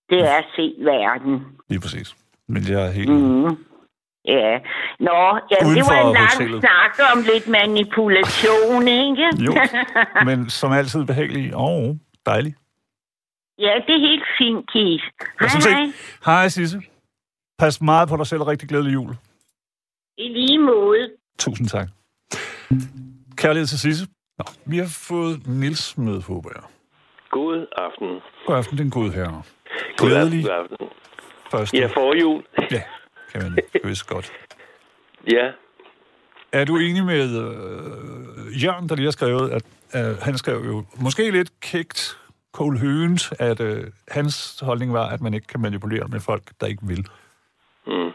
Det 0.09 0.19
er 0.19 0.37
at 0.37 0.45
se 0.55 0.75
verden. 0.77 1.45
Lige 1.69 1.79
præcis. 1.79 2.15
Men 2.47 2.61
jeg 2.69 2.87
er 2.87 2.91
helt... 2.91 3.11
Mm. 3.11 3.57
Ja. 4.27 4.59
Nå, 4.99 5.39
ja, 5.51 5.55
det 5.75 5.83
var 5.89 6.07
en 6.07 6.13
lang 6.13 6.29
hotellet. 6.31 6.59
snak 6.61 6.93
om 7.13 7.23
lidt 7.33 7.47
manipulation, 7.47 8.87
ikke? 8.87 9.27
Jo, 9.45 9.53
men 10.27 10.49
som 10.49 10.71
altid 10.71 11.05
behagelig 11.05 11.55
og 11.55 11.97
dejlig. 12.25 12.55
ja, 13.59 13.73
det 13.87 13.95
er 13.95 13.99
helt 14.09 14.23
fint, 14.37 14.71
Keith. 14.71 15.03
Hej, 15.39 15.49
hej. 15.73 15.91
Hej, 16.25 16.47
Sisse. 16.47 16.81
Pas 17.59 17.81
meget 17.81 18.09
på 18.09 18.17
dig 18.17 18.27
selv 18.27 18.41
og 18.41 18.47
rigtig 18.47 18.69
glædelig 18.69 18.93
jul. 18.93 19.15
I 20.17 20.27
lige 20.27 20.59
måde. 20.59 21.09
Tusind 21.39 21.67
tak. 21.67 21.87
Kærlighed 23.37 23.67
til 23.67 23.79
Sisse. 23.79 24.07
Nå, 24.37 24.45
vi 24.65 24.77
har 24.77 24.87
fået 25.09 25.47
Nils 25.47 25.97
med, 25.97 26.21
håber 26.21 26.49
jeg. 26.55 26.63
God 27.31 27.65
aften. 27.77 28.09
God 28.45 28.55
aften, 28.57 28.77
den 28.77 28.89
gode 28.91 29.11
herre. 29.11 29.41
God 29.97 30.07
Glædelig 30.09 30.39
aften. 30.51 30.77
God 30.77 30.87
aften. 30.87 30.87
første. 31.51 31.77
Ja, 31.77 31.87
forjul. 31.87 32.43
Ja, 32.71 32.81
kan 33.41 33.51
man 33.51 33.57
vist 33.89 34.07
godt. 34.07 34.31
Ja. 35.35 35.51
Er 36.51 36.65
du 36.65 36.77
enig 36.77 37.05
med 37.05 37.23
øh, 37.23 38.63
Jørgen, 38.63 38.89
der 38.89 38.95
lige 38.95 39.05
har 39.05 39.11
skrevet, 39.11 39.49
at 39.51 39.63
øh, 39.95 40.17
han 40.21 40.37
skrev 40.37 40.55
jo 40.65 40.83
måske 41.03 41.31
lidt 41.31 41.49
kægt, 41.61 42.17
Cole 42.53 42.79
Høens, 42.79 43.33
at 43.39 43.59
øh, 43.61 43.83
hans 44.07 44.59
holdning 44.65 44.93
var, 44.93 45.09
at 45.09 45.21
man 45.21 45.33
ikke 45.33 45.47
kan 45.47 45.61
manipulere 45.61 46.07
med 46.11 46.19
folk, 46.19 46.43
der 46.61 46.67
ikke 46.67 46.83
vil. 46.87 47.05
Mm. 47.87 48.11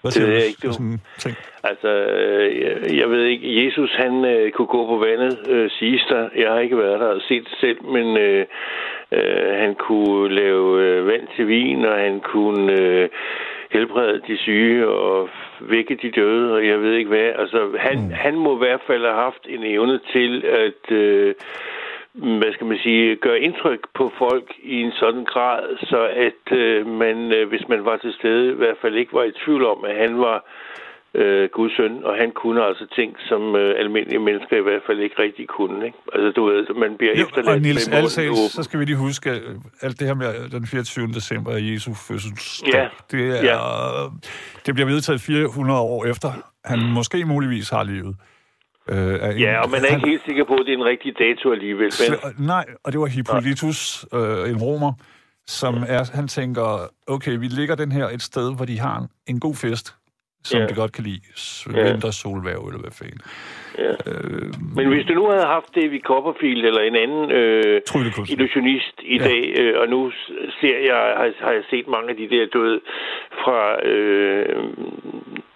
Hvad 0.00 0.10
Det 0.10 0.12
siger 0.12 0.26
du 0.26 0.32
jeg 0.32 0.46
ikke, 0.46 0.66
du. 0.68 0.72
sådan 0.72 1.00
ting? 1.18 1.36
Altså, 1.62 1.88
øh, 1.88 2.60
jeg- 2.62 2.98
jeg 3.00 3.10
ved 3.10 3.24
ikke, 3.24 3.64
Jesus 3.66 3.90
han 3.96 4.24
øh, 4.24 4.52
kunne 4.52 4.66
gå 4.76 4.86
på 4.86 4.96
vandet, 4.98 5.38
øh, 5.48 5.70
siges 5.70 6.02
der. 6.08 6.28
Jeg 6.36 6.50
har 6.52 6.58
ikke 6.58 6.78
været 6.78 7.00
der 7.00 7.06
og 7.06 7.20
set 7.28 7.44
det 7.44 7.58
selv, 7.60 7.84
men 7.84 8.16
øh, 8.16 8.46
øh, 9.12 9.54
han 9.62 9.74
kunne 9.74 10.34
lave 10.34 10.82
øh, 10.84 11.06
vand 11.06 11.26
til 11.36 11.48
vin, 11.48 11.84
og 11.84 11.96
han 11.98 12.20
kunne 12.20 12.72
øh, 12.80 13.08
helbrede 13.70 14.22
de 14.26 14.36
syge 14.38 14.88
og 14.88 15.28
vække 15.60 15.98
de 16.02 16.10
døde, 16.10 16.54
og 16.54 16.66
jeg 16.66 16.80
ved 16.82 16.94
ikke 16.94 17.08
hvad. 17.08 17.32
Altså, 17.38 17.76
han, 17.78 17.98
mm. 17.98 18.10
han 18.10 18.34
må 18.36 18.54
i 18.56 18.58
hvert 18.58 18.80
fald 18.86 19.02
have 19.04 19.14
haft 19.14 19.46
en 19.48 19.64
evne 19.64 20.00
til 20.12 20.44
at... 20.44 20.96
Øh, 20.96 21.34
hvad 22.12 22.52
skal 22.52 22.66
man 22.66 22.78
sige, 22.78 23.16
gøre 23.16 23.40
indtryk 23.40 23.80
på 23.94 24.12
folk 24.18 24.52
i 24.62 24.80
en 24.80 24.92
sådan 24.92 25.24
grad, 25.24 25.76
så 25.80 26.08
at 26.16 26.58
øh, 26.58 26.86
man, 26.86 27.32
øh, 27.32 27.48
hvis 27.48 27.68
man 27.68 27.84
var 27.84 27.96
til 27.96 28.12
stede, 28.12 28.52
i 28.52 28.54
hvert 28.54 28.76
fald 28.82 28.94
ikke 28.94 29.12
var 29.12 29.24
i 29.24 29.32
tvivl 29.44 29.64
om, 29.64 29.84
at 29.84 29.96
han 29.96 30.18
var 30.18 30.44
øh, 31.14 31.48
Guds 31.52 31.76
søn, 31.76 32.04
og 32.04 32.14
han 32.22 32.30
kunne 32.42 32.64
altså 32.64 32.86
ting, 32.98 33.16
som 33.28 33.56
øh, 33.56 33.74
almindelige 33.78 34.18
mennesker 34.18 34.56
i 34.56 34.62
hvert 34.62 34.82
fald 34.86 34.98
ikke 35.00 35.16
rigtig 35.22 35.48
kunne. 35.48 35.86
Ikke? 35.86 35.98
Altså, 36.14 36.30
du 36.36 36.44
ved, 36.44 36.66
man 36.84 36.96
bliver 36.98 37.12
Jo, 37.18 37.24
efterladt 37.26 37.48
og 37.56 37.60
Niels 37.60 37.88
med 37.90 38.28
åben. 38.28 38.48
så 38.56 38.62
skal 38.62 38.80
vi 38.80 38.84
lige 38.84 38.96
huske, 38.96 39.30
at 39.30 39.42
alt 39.82 39.98
det 40.00 40.06
her 40.06 40.14
med 40.14 40.50
den 40.50 40.66
24. 40.66 41.06
december 41.06 41.52
er 41.52 41.58
Jesu 41.58 41.94
fødselsdag. 41.94 42.74
Ja, 42.74 42.88
Det, 43.10 43.50
er, 43.52 44.12
det 44.66 44.74
bliver 44.74 44.88
vedtaget 44.88 45.20
400 45.20 45.80
år 45.80 46.04
efter, 46.04 46.28
han 46.64 46.78
måske 46.98 47.24
muligvis 47.24 47.68
har 47.70 47.82
levet. 47.84 48.16
Øh, 48.88 48.96
af 48.98 49.30
en- 49.32 49.38
Ja, 49.38 49.60
og 49.62 49.70
man 49.70 49.80
er 49.84 49.88
han- 49.90 49.98
ikke 49.98 50.08
helt 50.08 50.22
sikker 50.24 50.44
på, 50.44 50.54
at 50.54 50.66
det 50.66 50.72
er 50.72 50.76
en 50.78 50.84
rigtig 50.84 51.14
dato 51.18 51.52
alligevel. 51.52 51.92
Men, 52.38 52.46
nej, 52.46 52.64
og 52.84 52.92
det 52.92 53.00
var 53.00 53.06
Hippolytus, 53.06 54.06
øh, 54.14 54.50
en 54.50 54.56
romer, 54.56 54.92
som 55.46 55.74
er, 55.88 56.10
han 56.14 56.28
tænker, 56.28 56.88
okay, 57.06 57.38
vi 57.38 57.46
ligger 57.46 57.74
den 57.74 57.92
her 57.92 58.08
et 58.08 58.22
sted, 58.22 58.56
hvor 58.56 58.64
de 58.64 58.78
har 58.80 58.98
en, 58.98 59.08
en 59.26 59.40
god 59.40 59.54
fest. 59.54 59.94
Som 60.42 60.60
Ja. 60.60 60.66
de 60.66 60.74
godt 60.74 60.92
kan 60.92 61.04
lide. 61.04 61.20
Vintersolværv, 61.66 62.62
eller 62.68 62.80
hvad 62.80 62.90
fanden. 63.00 63.20
Ja. 63.78 63.92
Øh, 64.10 64.48
Men 64.76 64.88
hvis 64.88 65.06
du 65.06 65.12
nu 65.14 65.24
havde 65.30 65.46
haft 65.46 65.74
David 65.74 66.00
Copperfield 66.00 66.64
eller 66.64 66.80
en 66.80 66.96
anden 66.96 67.30
øh, 67.30 67.80
illusionist 68.28 68.96
i 69.02 69.16
Ja. 69.18 69.24
dag, 69.24 69.42
øh, 69.60 69.80
og 69.80 69.88
nu 69.88 70.10
ser 70.60 70.78
jeg, 70.90 70.96
har, 71.16 71.30
har 71.44 71.52
jeg 71.52 71.62
set 71.70 71.86
mange 71.88 72.10
af 72.10 72.16
de 72.16 72.28
der, 72.30 72.58
ved, 72.58 72.80
fra 73.42 73.86
øh, 73.86 74.64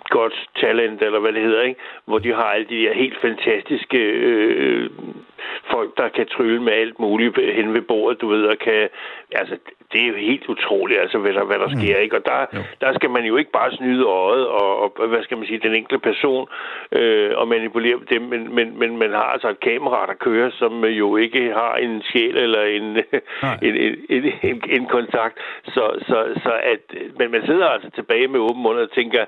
Godt 0.08 0.48
Talent, 0.60 1.02
eller 1.02 1.20
hvad 1.20 1.32
det 1.32 1.42
hedder, 1.42 1.62
ikke? 1.62 1.80
hvor 2.04 2.18
de 2.18 2.32
har 2.32 2.42
alle 2.42 2.66
de 2.66 2.82
der 2.82 2.94
helt 2.94 3.20
fantastiske 3.20 3.98
øh, 3.98 4.90
folk, 5.70 5.96
der 5.96 6.08
kan 6.08 6.26
trylle 6.26 6.62
med 6.62 6.72
alt 6.72 6.98
muligt 6.98 7.54
hen 7.54 7.74
ved 7.74 7.80
bordet, 7.82 8.20
du 8.20 8.28
ved, 8.28 8.44
og 8.46 8.58
kan, 8.58 8.88
altså, 9.32 9.56
det 9.92 10.02
er 10.02 10.06
jo 10.06 10.14
helt 10.14 10.46
utroligt, 10.48 11.00
altså, 11.00 11.18
hvad 11.18 11.32
der, 11.32 11.44
hvad 11.44 11.58
der 11.58 11.68
mm. 11.68 11.80
sker, 11.80 11.96
ikke? 11.96 12.16
Og 12.16 12.24
der, 12.24 12.46
Jo. 12.54 12.62
der 12.80 12.94
skal 12.94 13.10
man 13.10 13.24
jo 13.24 13.36
ikke 13.36 13.50
bare 13.50 13.72
snyde 13.72 14.04
øjet, 14.04 14.46
og, 14.46 14.98
og 15.00 15.06
hvad 15.08 15.22
skal 15.22 15.38
man 15.38 15.46
sige, 15.46 15.58
den 15.58 15.74
enkelte 15.74 16.02
person, 16.02 16.48
øh, 16.92 17.30
og 17.36 17.48
manipulere 17.48 17.98
dem, 18.10 18.22
men, 18.22 18.54
men, 18.54 18.78
men 18.78 18.98
man 18.98 19.10
har 19.10 19.28
altså 19.34 19.48
et 19.48 19.60
kamera, 19.60 20.06
der 20.06 20.14
kører, 20.14 20.50
som 20.50 20.84
jo 20.84 21.16
ikke 21.16 21.52
har 21.52 21.74
en 21.76 22.02
sjæl 22.02 22.36
eller 22.36 22.62
en, 22.62 22.84
en, 23.66 23.76
en, 23.76 23.94
en, 24.08 24.32
en, 24.42 24.62
en 24.68 24.86
kontakt. 24.86 25.38
Så, 25.64 25.84
så, 26.08 26.40
så 26.42 26.52
at, 26.62 26.80
men 27.18 27.30
man 27.30 27.46
sidder 27.46 27.66
altså 27.66 27.90
tilbage 27.90 28.28
med 28.28 28.40
åben 28.40 28.62
mund 28.62 28.78
og 28.78 28.92
tænker, 28.92 29.24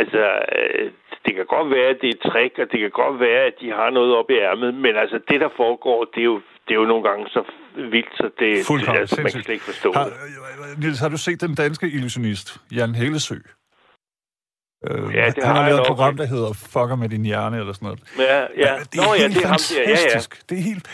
altså, 0.00 0.22
øh, 0.58 0.90
det 1.24 1.32
kan 1.36 1.46
godt 1.56 1.68
være, 1.76 1.88
at 1.94 1.98
det 2.00 2.08
er 2.08 2.16
et 2.18 2.22
trick, 2.32 2.52
og 2.62 2.66
det 2.72 2.78
kan 2.80 2.90
godt 3.02 3.20
være, 3.20 3.42
at 3.50 3.54
de 3.60 3.68
har 3.78 3.90
noget 3.90 4.12
op 4.20 4.30
i 4.30 4.36
ærmet, 4.48 4.74
men 4.74 4.92
altså, 5.02 5.20
det 5.30 5.40
der 5.40 5.48
foregår, 5.56 5.98
det 6.14 6.20
er 6.20 6.30
jo, 6.34 6.40
det 6.64 6.72
er 6.74 6.80
jo 6.82 6.88
nogle 6.92 7.04
gange 7.08 7.24
så 7.28 7.42
vildt, 7.92 8.12
så 8.20 8.26
det, 8.38 8.56
det 8.56 8.66
Fuldkommen 8.66 9.00
altså, 9.00 9.16
man 9.16 9.32
kan 9.32 9.42
slet 9.42 9.54
ikke 9.58 9.64
forstå 9.64 9.92
har, 9.92 10.04
det. 10.04 10.12
øh, 10.12 10.80
Niels, 10.80 11.00
har 11.00 11.08
du 11.08 11.18
set 11.26 11.40
den 11.40 11.54
danske 11.54 11.86
illusionist, 11.96 12.46
Jan 12.76 12.94
Hellesø? 12.94 13.34
Øh, 14.88 15.14
Ja, 15.14 15.26
det 15.26 15.44
han 15.44 15.56
har 15.56 15.62
har 15.62 15.68
lavet 15.68 15.80
et 15.80 15.86
program, 15.86 16.16
der 16.16 16.26
hedder 16.26 16.52
Fucker 16.72 16.96
med 16.96 17.08
din 17.08 17.24
hjerne, 17.24 17.56
eller 17.58 17.72
sådan 17.72 17.86
noget. 17.86 18.00
Ja, 18.18 18.40
ja. 18.64 18.72
det 18.78 18.96
Nå 18.96 19.02
er 19.02 19.14
ja, 19.14 19.22
helt 19.22 19.34
det 19.34 19.44
er 19.44 19.48
ham 19.48 19.58
der. 19.70 19.80
Ja, 19.80 19.90
ja. 19.90 19.96
fantastisk. 19.96 20.50
Det 20.50 20.58
er 20.58 20.62
helt... 20.62 20.86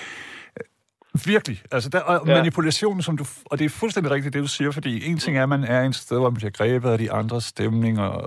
Virkelig. 1.25 1.63
Altså, 1.73 1.89
der, 1.91 2.01
og 2.01 2.27
Ja. 2.27 2.35
manipulationen, 2.37 3.03
som 3.03 3.17
du... 3.17 3.25
Og 3.45 3.59
det 3.59 3.65
er 3.65 3.69
fuldstændig 3.69 4.13
rigtigt, 4.13 4.35
det 4.35 4.43
du 4.43 4.49
siger, 4.49 4.71
fordi 4.71 5.07
en 5.11 5.19
ting 5.19 5.37
er, 5.39 5.43
at 5.43 5.49
man 5.49 5.65
er 5.65 5.83
et 5.85 5.95
sted, 5.95 6.19
hvor 6.19 6.31
man 6.31 6.35
bliver 6.37 6.51
grebet 6.51 6.91
af 6.91 6.99
de 6.99 7.13
andres 7.13 7.45
stemning 7.45 8.01
og 8.01 8.27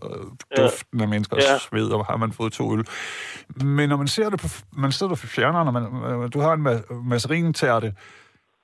Ja. 0.57 0.63
duften 0.63 1.01
af 1.01 1.07
menneskers 1.07 1.43
Ja. 1.43 1.57
sved, 1.57 1.87
og 1.89 2.05
har 2.05 2.17
man 2.17 2.31
fået 2.31 2.53
to 2.53 2.73
øl. 2.77 2.85
Men 3.63 3.89
når 3.89 3.97
man 3.97 4.07
ser 4.07 4.29
det 4.29 4.39
på... 4.39 4.47
Man 4.73 4.91
sidder 4.91 5.15
på 5.15 5.27
fjerneren, 5.27 5.67
og 5.67 5.73
man, 5.73 5.83
øh, 6.23 6.29
du 6.33 6.39
har 6.39 6.53
en 6.53 6.67
ma- 6.67 6.93
masserinetærte 6.93 7.93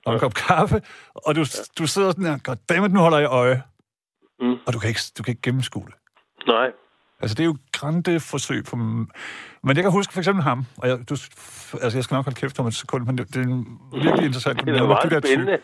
og 0.05 0.13
en 0.13 0.19
kop 0.19 0.33
kaffe, 0.33 0.81
og 1.15 1.35
du, 1.35 1.45
du 1.79 1.87
sidder 1.87 2.11
sådan 2.11 2.25
her, 2.25 2.37
goddammit, 2.43 2.91
nu 2.93 2.99
holder 2.99 3.17
jeg 3.19 3.29
øje. 3.29 3.61
Mm. 4.39 4.55
Og 4.67 4.73
du 4.73 4.79
kan 4.79 4.89
ikke, 4.89 5.01
du 5.17 5.23
kan 5.23 5.31
ikke 5.31 5.41
gennemskue 5.41 5.85
det. 5.85 5.93
Nej. 6.47 6.67
Altså, 7.19 7.35
det 7.35 7.43
er 7.43 7.45
jo 7.45 7.57
grande 7.71 8.19
forsøg 8.19 8.65
på... 8.65 8.75
Men 8.75 9.07
jeg 9.75 9.75
kan 9.75 9.91
huske 9.91 10.13
for 10.13 10.19
eksempel 10.19 10.43
ham, 10.43 10.65
og 10.77 10.87
jeg, 10.87 10.97
du, 11.09 11.13
altså, 11.81 11.97
jeg 11.97 12.03
skal 12.03 12.15
nok 12.15 12.25
holde 12.25 12.39
kæft 12.39 12.59
om 12.59 12.67
et 12.67 12.73
sekund, 12.73 13.05
men 13.05 13.17
det, 13.17 13.27
det 13.27 13.35
er 13.35 13.41
en 13.41 13.79
virkelig 13.93 14.25
interessant. 14.25 14.59
Det 14.65 14.77
er 14.77 14.87
meget 14.87 15.23
spændende. 15.25 15.57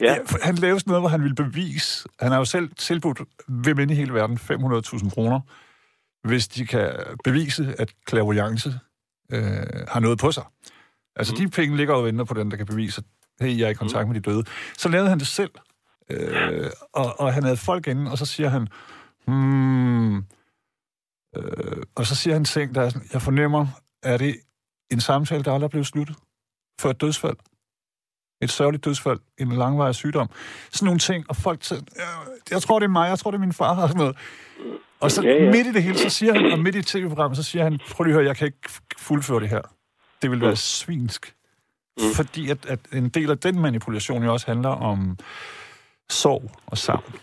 Ja. 0.00 0.12
Ja. 0.12 0.18
Han 0.42 0.54
lavede 0.54 0.80
sådan 0.80 0.90
noget, 0.90 1.02
hvor 1.02 1.08
han 1.08 1.22
ville 1.22 1.34
bevise... 1.34 2.08
Han 2.20 2.32
har 2.32 2.38
jo 2.38 2.44
selv 2.44 2.70
tilbudt 2.76 3.20
hvem 3.48 3.78
end 3.78 3.90
i 3.90 3.94
hele 3.94 4.14
verden 4.14 4.36
500.000 4.36 5.10
kroner, 5.10 5.40
hvis 6.28 6.48
de 6.48 6.66
kan 6.66 6.92
bevise, 7.24 7.74
at 7.78 7.92
clairvoyance 8.08 8.78
øh, 9.32 9.42
har 9.88 10.00
noget 10.00 10.18
på 10.18 10.32
sig. 10.32 10.44
Altså, 11.16 11.32
mm. 11.32 11.38
de 11.38 11.48
penge 11.48 11.76
ligger 11.76 11.94
og 11.94 12.04
venter 12.04 12.24
på 12.24 12.34
den, 12.34 12.50
der 12.50 12.56
kan 12.56 12.66
bevise, 12.66 13.02
at 13.40 13.46
hey, 13.46 13.58
jeg 13.58 13.66
er 13.66 13.70
i 13.70 13.74
kontakt 13.74 14.08
med 14.08 14.14
de 14.14 14.30
døde. 14.30 14.44
Så 14.78 14.88
lavede 14.88 15.08
han 15.08 15.18
det 15.18 15.26
selv. 15.26 15.50
Øh, 16.10 16.70
og, 16.92 17.20
og 17.20 17.34
han 17.34 17.42
havde 17.42 17.56
folk 17.56 17.86
inde, 17.86 18.10
og 18.10 18.18
så 18.18 18.26
siger 18.26 18.48
han, 18.48 18.68
hmm, 19.26 20.24
øh, 21.36 21.82
og 21.94 22.06
så 22.06 22.14
siger 22.14 22.34
han 22.34 22.44
ting, 22.44 22.74
der 22.74 22.82
er 22.82 22.88
sådan, 22.88 23.08
jeg 23.12 23.22
fornemmer, 23.22 23.66
er 24.02 24.16
det 24.16 24.36
en 24.92 25.00
samtale, 25.00 25.42
der 25.44 25.52
aldrig 25.52 25.66
er 25.66 25.70
blevet 25.70 25.86
sluttet? 25.86 26.16
For 26.80 26.90
et 26.90 27.00
dødsfald? 27.00 27.36
Et 28.42 28.50
sørgeligt 28.50 28.84
dødsfald? 28.84 29.18
En 29.38 29.52
langvarig 29.52 29.94
sygdom? 29.94 30.28
Sådan 30.70 30.86
nogle 30.86 30.98
ting, 30.98 31.24
og 31.28 31.36
folk 31.36 31.64
siger, 31.64 31.80
"Ja, 31.96 32.02
jeg 32.50 32.62
tror, 32.62 32.78
det 32.78 32.84
er 32.86 32.90
mig, 32.90 33.08
jeg 33.08 33.18
tror, 33.18 33.30
det 33.30 33.36
er 33.38 33.40
min 33.40 33.52
far, 33.52 33.82
og 33.82 33.88
sådan 33.88 33.98
noget. 33.98 34.16
Og 35.00 35.10
så 35.10 35.22
Ja, 35.22 35.44
ja. 35.44 35.50
midt 35.50 35.66
i 35.66 35.72
det 35.72 35.82
hele, 35.82 35.98
så 35.98 36.10
siger 36.10 36.32
han, 36.34 36.52
og 36.52 36.58
midt 36.58 36.74
i 36.76 36.82
tv-programmet, 36.82 37.36
så 37.36 37.42
siger 37.42 37.62
han, 37.64 37.80
prøv 37.90 38.04
lige 38.04 38.12
at 38.14 38.16
høre, 38.18 38.26
jeg 38.28 38.36
kan 38.36 38.46
ikke 38.46 38.70
fuldføre 38.98 39.40
det 39.40 39.48
her. 39.48 39.60
Det 40.22 40.30
vil 40.30 40.40
være 40.40 40.56
svinsk. 40.56 41.34
Mm. 41.98 42.04
Fordi 42.14 42.50
at, 42.50 42.66
at 42.66 42.78
en 42.92 43.08
del 43.08 43.30
af 43.30 43.38
den 43.38 43.60
manipulation 43.60 44.22
jo 44.24 44.32
også 44.32 44.46
handler 44.46 44.68
om 44.68 45.18
sorg 46.10 46.50
og 46.66 46.78
savn 46.78 47.14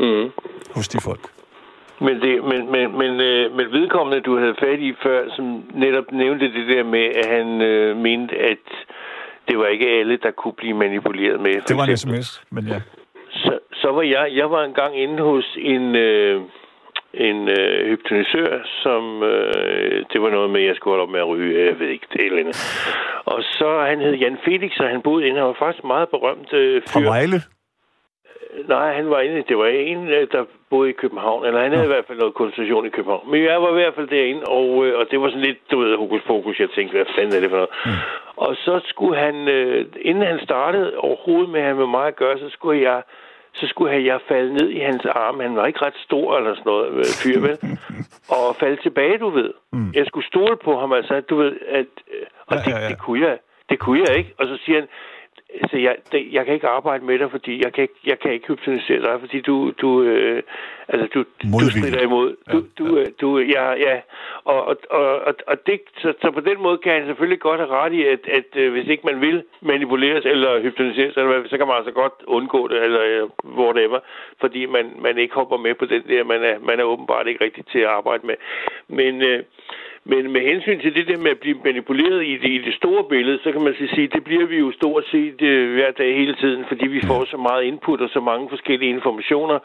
Mm. 0.00 0.30
hos 0.74 0.88
de 0.88 1.00
folk. 1.00 1.30
Men, 2.00 2.20
det, 2.20 2.44
men, 2.44 2.72
men, 2.72 2.98
men, 2.98 3.20
øh, 3.20 3.56
men 3.56 3.72
vedkommende, 3.72 4.20
du 4.20 4.38
havde 4.38 4.54
fat 4.58 4.78
i 4.78 4.94
før, 5.02 5.30
som 5.36 5.64
netop 5.74 6.12
nævnte 6.12 6.52
det 6.52 6.68
der 6.68 6.84
med, 6.84 7.04
at 7.04 7.26
han 7.26 7.60
øh, 7.62 7.96
mente, 7.96 8.36
at 8.36 8.66
det 9.48 9.58
var 9.58 9.66
ikke 9.66 9.88
alle, 9.88 10.16
der 10.16 10.30
kunne 10.30 10.52
blive 10.52 10.74
manipuleret 10.74 11.40
med. 11.40 11.60
Det 11.68 11.76
var 11.76 11.84
en 11.84 11.96
sms, 11.96 12.42
men 12.50 12.64
ja. 12.66 12.80
Så, 13.30 13.58
så 13.72 13.92
var 13.92 14.02
jeg, 14.02 14.30
jeg 14.34 14.50
var 14.50 14.64
engang 14.64 15.00
inde 15.02 15.22
hos 15.22 15.56
en, 15.58 15.96
øh, 15.96 16.42
en 17.14 17.48
øh, 17.48 17.86
hypnotisør, 17.90 18.58
som, 18.82 19.22
øh, 19.22 20.04
det 20.12 20.22
var 20.22 20.30
noget 20.30 20.50
med, 20.50 20.60
at 20.60 20.66
jeg 20.66 20.76
skulle 20.76 20.92
holde 20.92 21.02
op 21.02 21.10
med 21.10 21.20
at 21.20 21.28
ryge, 21.28 21.66
jeg 21.66 21.80
ved 21.80 21.88
ikke, 21.88 22.06
det 22.12 22.20
er 22.20 22.24
et 22.24 22.26
eller 22.26 22.38
andet. 22.38 22.56
Og 23.24 23.42
så, 23.42 23.84
han 23.88 24.00
hed 24.00 24.14
Jan 24.14 24.38
Felix, 24.44 24.72
og 24.80 24.88
han 24.88 25.02
boede 25.02 25.26
inde, 25.26 25.38
han 25.38 25.46
var 25.46 25.56
faktisk 25.58 25.84
meget 25.84 26.08
berømt 26.08 26.52
øh, 26.52 26.82
Fra 26.88 27.00
fyr. 27.00 27.06
Vejle. 27.06 27.40
Nej, 28.68 28.94
han 28.94 29.10
var 29.10 29.20
inde, 29.20 29.44
det 29.48 29.58
var 29.58 29.66
en, 29.66 30.08
øh, 30.08 30.28
der 30.32 30.44
boede 30.70 30.90
i 30.90 30.92
København, 31.02 31.46
eller 31.46 31.60
han 31.60 31.72
havde 31.72 31.84
i 31.84 31.94
hvert 31.94 32.06
fald 32.06 32.18
noget 32.18 32.34
konstellation 32.34 32.86
i 32.86 32.88
København. 32.96 33.30
Men 33.30 33.44
jeg 33.44 33.62
var 33.62 33.70
i 33.70 33.72
hvert 33.80 33.94
fald 33.94 34.08
derinde, 34.08 34.42
og, 34.58 34.86
øh, 34.86 34.98
og 34.98 35.04
det 35.10 35.20
var 35.20 35.28
sådan 35.28 35.46
lidt, 35.48 35.70
du 35.70 35.78
ved, 35.78 35.96
hokus 35.96 36.22
pokus, 36.26 36.60
jeg 36.60 36.70
tænkte, 36.70 36.96
hvad 36.96 37.06
fanden 37.16 37.34
er 37.36 37.40
det 37.40 37.50
for 37.50 37.56
noget? 37.56 37.74
Mm. 37.86 37.90
Og 38.36 38.56
så 38.56 38.80
skulle 38.84 39.16
han, 39.18 39.48
øh, 39.48 39.86
inden 40.00 40.24
han 40.26 40.40
startede 40.48 40.96
overhovedet 40.96 41.50
med 41.50 41.60
at 41.60 41.66
have 41.66 41.76
med 41.76 41.86
mig 41.86 42.06
at 42.06 42.16
gøre, 42.16 42.38
så 42.38 42.48
skulle 42.50 42.82
jeg, 42.90 43.02
så 43.52 43.66
skulle 43.66 43.94
jeg, 43.94 44.04
jeg 44.04 44.20
falde 44.28 44.52
ned 44.54 44.68
i 44.68 44.78
hans 44.78 45.04
arm. 45.04 45.40
Han 45.40 45.56
var 45.56 45.66
ikke 45.66 45.82
ret 45.86 45.96
stor 46.06 46.36
eller 46.36 46.54
sådan 46.54 46.70
noget, 46.72 46.92
øh, 46.98 47.04
fyr, 47.22 47.40
vel? 47.40 47.58
og 48.34 48.56
falde 48.56 48.82
tilbage, 48.82 49.18
du 49.18 49.28
ved. 49.28 49.50
Mm. 49.72 49.90
Jeg 49.94 50.06
skulle 50.06 50.26
stole 50.26 50.56
på 50.64 50.78
ham, 50.80 50.92
altså, 50.92 51.20
du 51.20 51.36
ved, 51.36 51.52
at, 51.68 51.86
og 52.46 52.56
Ja, 52.56 52.60
det, 52.60 52.70
ja, 52.72 52.78
ja. 52.78 52.88
det 52.88 52.98
kunne 52.98 53.26
jeg, 53.28 53.38
det 53.70 53.78
kunne 53.78 54.00
jeg 54.08 54.16
ikke. 54.18 54.34
Og 54.38 54.46
så 54.46 54.58
siger 54.64 54.78
han, 54.80 54.88
så 55.70 55.76
jeg, 55.76 55.96
det, 56.12 56.32
jeg 56.32 56.44
kan 56.44 56.54
ikke 56.54 56.68
arbejde 56.68 57.04
med 57.04 57.18
dig, 57.18 57.30
fordi 57.30 57.64
jeg 57.64 57.72
kan 57.72 57.82
ikke, 57.82 58.00
jeg 58.06 58.18
kan 58.18 58.32
ikke 58.32 58.46
hypnotisere 58.48 59.02
dig, 59.02 59.20
fordi 59.20 59.40
du, 59.40 59.72
du, 59.80 60.02
øh, 60.02 60.42
altså 60.88 61.08
du, 61.14 61.20
du 61.20 61.46
Modvillig. 61.46 61.72
strider 61.72 62.02
imod. 62.02 62.36
Du, 62.52 62.56
Ja, 62.56 62.62
du, 62.78 62.98
øh, 62.98 63.06
du, 63.20 63.38
ja, 63.38 63.70
ja. 63.72 64.00
Og, 64.44 64.64
og, 64.64 64.76
og, 64.90 65.34
og, 65.46 65.66
det, 65.66 65.80
så, 65.98 66.12
så, 66.22 66.30
på 66.30 66.40
den 66.40 66.62
måde 66.62 66.78
kan 66.78 66.92
han 66.92 67.06
selvfølgelig 67.06 67.40
godt 67.40 67.60
have 67.60 67.70
ret 67.70 67.92
i, 67.92 68.02
at, 68.04 68.22
at 68.38 68.56
øh, 68.56 68.72
hvis 68.72 68.88
ikke 68.88 69.06
man 69.06 69.20
vil 69.20 69.44
manipuleres 69.60 70.24
eller 70.24 70.60
hypnotiseres, 70.60 71.16
eller 71.16 71.48
så 71.48 71.58
kan 71.58 71.66
man 71.66 71.76
altså 71.76 71.92
godt 71.92 72.12
undgå 72.26 72.68
det, 72.68 72.82
eller 72.84 73.02
øh, 73.02 73.28
whatever, 73.58 73.98
fordi 74.40 74.66
man, 74.66 74.92
man 74.98 75.18
ikke 75.18 75.34
hopper 75.34 75.56
med 75.56 75.74
på 75.74 75.84
den 75.84 76.02
der, 76.08 76.24
man 76.24 76.44
er, 76.44 76.58
man 76.58 76.80
er 76.80 76.84
åbenbart 76.84 77.26
ikke 77.26 77.44
rigtig 77.44 77.64
til 77.66 77.78
at 77.78 77.94
arbejde 77.98 78.26
med. 78.26 78.34
Men, 78.88 79.22
øh, 79.22 79.42
men 80.04 80.32
med 80.32 80.40
hensyn 80.40 80.80
til 80.80 80.94
det 80.94 81.08
der 81.08 81.18
med 81.18 81.30
at 81.30 81.38
blive 81.38 81.60
manipuleret 81.64 82.26
i 82.26 82.36
det, 82.36 82.50
i 82.50 82.58
det 82.58 82.74
store 82.74 83.04
billede, 83.04 83.38
så 83.42 83.52
kan 83.52 83.62
man 83.62 83.74
sige, 83.94 84.08
det 84.08 84.24
bliver 84.24 84.46
vi 84.46 84.58
jo 84.58 84.72
stort 84.72 85.04
set 85.10 85.42
øh, 85.42 85.74
hver 85.74 85.90
dag 85.90 86.16
hele 86.16 86.34
tiden, 86.34 86.64
fordi 86.68 86.86
vi 86.86 87.00
får 87.06 87.24
så 87.24 87.36
meget 87.36 87.64
input 87.64 88.00
og 88.00 88.10
så 88.12 88.20
mange 88.20 88.48
forskellige 88.48 88.90
informationer. 88.90 89.58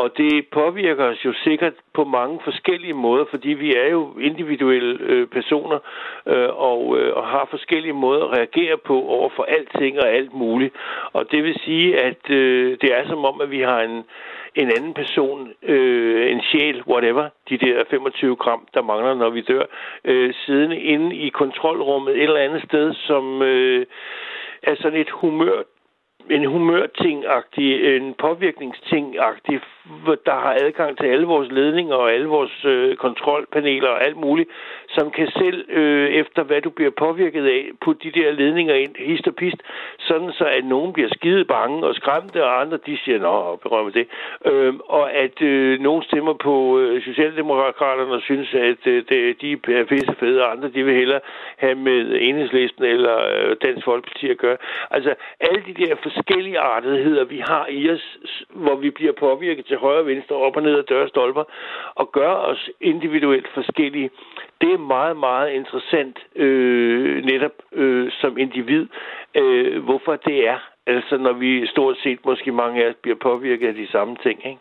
Og 0.00 0.10
det 0.16 0.46
påvirker 0.52 1.04
os 1.04 1.24
jo 1.24 1.32
sikkert 1.44 1.72
på 1.94 2.04
mange 2.04 2.40
forskellige 2.44 2.94
måder, 2.94 3.24
fordi 3.30 3.48
vi 3.48 3.74
er 3.74 3.90
jo 3.90 4.18
individuelle 4.18 4.98
øh, 5.00 5.26
personer 5.26 5.78
øh, 6.26 6.48
og, 6.70 6.98
øh, 6.98 7.16
og 7.16 7.26
har 7.26 7.46
forskellige 7.50 7.92
måder 7.92 8.24
at 8.24 8.36
reagere 8.38 8.76
på 8.86 8.96
over 9.02 9.30
for 9.36 9.42
alting 9.42 9.98
og 9.98 10.08
alt 10.08 10.34
muligt. 10.34 10.74
Og 11.12 11.30
det 11.30 11.44
vil 11.44 11.60
sige, 11.64 12.00
at 12.00 12.30
øh, 12.30 12.78
det 12.80 12.98
er 12.98 13.08
som 13.08 13.24
om, 13.24 13.40
at 13.40 13.50
vi 13.50 13.60
har 13.60 13.80
en, 13.80 14.04
en 14.54 14.70
anden 14.76 14.94
person, 14.94 15.52
øh, 15.62 16.32
en 16.32 16.42
sjæl, 16.42 16.82
whatever, 16.86 17.28
de 17.48 17.58
der 17.58 17.84
25 17.90 18.36
gram, 18.36 18.66
der 18.74 18.82
mangler, 18.82 19.14
når 19.14 19.30
vi 19.30 19.40
dør, 19.40 19.64
øh, 20.04 20.34
siden 20.46 20.72
inde 20.72 21.16
i 21.16 21.28
kontrolrummet 21.28 22.16
et 22.16 22.22
eller 22.22 22.40
andet 22.40 22.62
sted, 22.62 22.94
som 22.94 23.42
øh, 23.42 23.86
er 24.62 24.74
sådan 24.74 25.00
et 25.00 25.10
humør 25.10 25.62
en 26.30 26.44
humørting-agtig, 26.44 27.96
en 27.96 28.14
påvirkningsting-agtig, 28.14 29.60
der 30.26 30.34
har 30.44 30.56
adgang 30.60 30.98
til 30.98 31.06
alle 31.06 31.26
vores 31.26 31.50
ledninger 31.52 31.94
og 31.94 32.12
alle 32.12 32.26
vores 32.26 32.64
øh, 32.64 32.96
kontrolpaneler 32.96 33.88
og 33.88 34.04
alt 34.04 34.16
muligt, 34.16 34.50
som 34.88 35.10
kan 35.10 35.28
selv, 35.38 35.70
øh, 35.70 36.08
efter 36.08 36.42
hvad 36.42 36.60
du 36.60 36.70
bliver 36.70 36.90
påvirket 36.90 37.46
af, 37.46 37.70
putte 37.80 38.10
de 38.10 38.20
der 38.20 38.32
ledninger 38.32 38.74
ind, 38.74 38.94
hist 38.98 39.26
og 39.26 39.34
pist, 39.34 39.56
sådan 39.98 40.32
så 40.32 40.44
at 40.44 40.64
nogen 40.64 40.92
bliver 40.92 41.08
skide 41.12 41.44
bange 41.44 41.86
og 41.86 41.94
skræmte, 41.94 42.44
og 42.44 42.60
andre 42.60 42.78
de 42.86 42.98
siger, 43.04 43.18
nå, 43.18 43.56
berømme 43.62 43.92
det. 43.92 44.06
Øh, 44.44 44.74
og 44.84 45.12
at 45.12 45.42
øh, 45.42 45.80
nogen 45.80 46.02
stemmer 46.02 46.32
på 46.32 46.78
øh, 46.78 47.02
Socialdemokraterne 47.02 48.12
og 48.12 48.22
synes, 48.22 48.54
at 48.54 48.86
øh, 48.86 49.04
det, 49.08 49.40
de 49.40 49.52
er 49.52 49.84
pisse 49.84 50.14
fede, 50.20 50.44
og 50.44 50.50
andre 50.50 50.68
de 50.68 50.84
vil 50.84 50.94
hellere 50.94 51.20
have 51.56 51.74
med 51.74 52.18
enhedslisten 52.20 52.84
eller 52.84 53.16
øh, 53.34 53.56
Dansk 53.62 53.84
Folkeparti 53.84 54.30
at 54.30 54.38
gøre. 54.38 54.56
Altså, 54.90 55.14
alle 55.40 55.62
de 55.66 55.74
der 55.84 55.94
forskellige 56.14 56.58
artigheder, 56.58 57.24
vi 57.24 57.38
har 57.50 57.66
i 57.78 57.90
os, 57.90 58.06
hvor 58.54 58.76
vi 58.76 58.90
bliver 58.90 59.12
påvirket 59.20 59.66
til 59.66 59.76
højre 59.78 60.00
og 60.00 60.06
venstre, 60.06 60.36
op 60.36 60.56
og 60.56 60.62
ned 60.62 60.74
af 60.78 60.84
dørstolper, 60.84 61.44
og 61.94 62.12
gør 62.12 62.34
os 62.50 62.62
individuelt 62.80 63.46
forskellige. 63.54 64.10
Det 64.60 64.70
er 64.72 64.78
meget, 64.78 65.16
meget 65.16 65.50
interessant 65.60 66.16
øh, 66.36 67.24
netop 67.24 67.56
øh, 67.72 68.12
som 68.20 68.38
individ, 68.38 68.86
øh, 69.34 69.84
hvorfor 69.84 70.16
det 70.16 70.48
er. 70.48 70.58
Altså 70.86 71.16
når 71.16 71.32
vi 71.32 71.66
stort 71.66 71.96
set, 72.02 72.18
måske 72.24 72.52
mange 72.52 72.84
af 72.84 72.88
os, 72.88 72.94
bliver 73.02 73.18
påvirket 73.22 73.68
af 73.68 73.74
de 73.74 73.86
samme 73.90 74.16
ting, 74.22 74.46
ikke? 74.46 74.60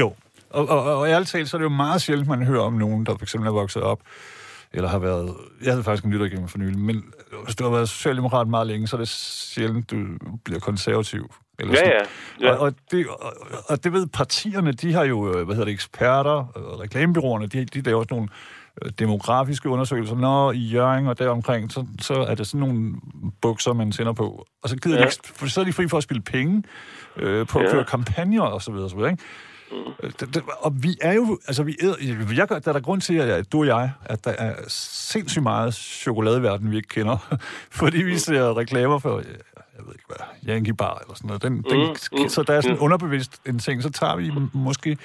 Jo, 0.00 0.08
og, 0.50 0.64
og, 0.68 0.98
og 0.98 1.08
ærligt 1.08 1.30
talt, 1.30 1.48
så 1.48 1.56
er 1.56 1.58
det 1.58 1.70
jo 1.70 1.82
meget 1.84 2.00
sjældent, 2.00 2.28
man 2.28 2.46
hører 2.46 2.62
om 2.70 2.72
nogen, 2.72 3.06
der 3.06 3.12
for 3.18 3.24
eksempel 3.24 3.48
er 3.48 3.52
vokset 3.52 3.82
op 3.82 4.00
eller 4.74 4.88
har 4.88 4.98
været... 4.98 5.34
Jeg 5.62 5.72
havde 5.72 5.84
faktisk 5.84 6.04
en 6.04 6.10
lyttergænger 6.10 6.46
for 6.46 6.58
nylig, 6.58 6.78
men 6.78 7.04
hvis 7.44 7.56
du 7.56 7.64
har 7.64 7.70
været 7.70 7.88
socialdemokrat 7.88 8.48
meget 8.48 8.66
længe, 8.66 8.86
så 8.86 8.96
er 8.96 8.98
det 8.98 9.08
sjældent, 9.08 9.90
du 9.90 9.96
bliver 10.44 10.60
konservativ. 10.60 11.34
Eller 11.58 11.74
ja, 11.74 11.88
ja. 11.88 12.00
ja. 12.40 12.54
Og, 12.54 12.58
og, 12.58 12.74
det, 12.90 13.06
og, 13.06 13.32
og 13.68 13.84
det 13.84 13.92
ved 13.92 14.06
partierne, 14.06 14.72
de 14.72 14.92
har 14.92 15.04
jo, 15.04 15.28
øh, 15.28 15.44
hvad 15.44 15.54
hedder 15.54 15.64
det, 15.64 15.72
eksperter, 15.72 16.46
reklamebyråerne, 16.80 17.46
de, 17.46 17.64
de 17.64 17.80
laver 17.80 17.98
også 17.98 18.14
nogle 18.14 18.28
øh, 18.84 18.92
demografiske 18.98 19.68
undersøgelser. 19.68 20.16
Når 20.16 20.52
i 20.52 20.58
Jørgen 20.58 21.06
og 21.06 21.18
deromkring, 21.18 21.72
så, 21.72 21.86
så 22.00 22.14
er 22.14 22.34
det 22.34 22.46
sådan 22.46 22.68
nogle 22.68 22.94
bukser, 23.40 23.72
man 23.72 23.92
tænder 23.92 24.12
på. 24.12 24.46
Og 24.62 24.68
så 24.68 24.76
gider 24.76 24.96
ja. 24.96 25.02
de 25.02 25.06
ikke, 25.06 25.16
for 25.34 25.46
så 25.46 25.60
er 25.60 25.64
de 25.64 25.72
fri 25.72 25.88
for 25.88 25.96
at 25.96 26.02
spille 26.02 26.22
penge 26.22 26.62
øh, 27.16 27.46
på 27.46 27.58
ja. 27.58 27.64
at 27.64 27.72
køre 27.72 27.84
kampagner 27.84 28.42
og 28.42 28.62
så 28.62 28.72
videre, 28.72 28.90
så 28.90 28.96
videre 28.96 29.10
ikke? 29.10 29.22
Mm. 29.74 30.42
Og 30.60 30.72
vi 30.82 30.88
er 31.02 31.14
jo, 31.14 31.38
altså 31.46 31.62
vi 31.62 31.76
er, 31.80 31.86
jeg, 32.36 32.48
der 32.48 32.54
er 32.54 32.72
der 32.72 32.80
grund 32.80 33.00
til, 33.00 33.14
at 33.14 33.52
du 33.52 33.60
og 33.60 33.66
jeg, 33.66 33.90
at 34.04 34.24
der 34.24 34.30
er 34.30 34.54
sindssygt 34.68 35.42
meget 35.42 35.74
chokoladeverden, 35.74 36.70
vi 36.70 36.76
ikke 36.76 36.88
kender, 36.88 37.36
fordi 37.80 38.02
vi 38.02 38.16
ser 38.18 38.58
reklamer 38.58 38.98
for, 38.98 39.16
jeg 39.76 39.86
ved 39.86 39.94
ikke 39.94 40.04
hvad, 40.06 40.54
Yankee 40.54 40.74
Bar 40.74 40.98
eller 41.02 41.14
sådan 41.14 41.28
noget. 41.28 41.42
Den, 41.42 41.52
mm, 41.52 41.62
den, 41.62 41.80
mm, 42.12 42.28
så 42.28 42.42
der 42.42 42.54
er 42.54 42.60
sådan 42.60 42.76
mm. 42.76 42.82
underbevidst 42.82 43.42
en 43.48 43.58
ting, 43.58 43.82
så 43.82 43.90
tager 43.90 44.16
vi 44.16 44.32
måske 44.52 44.96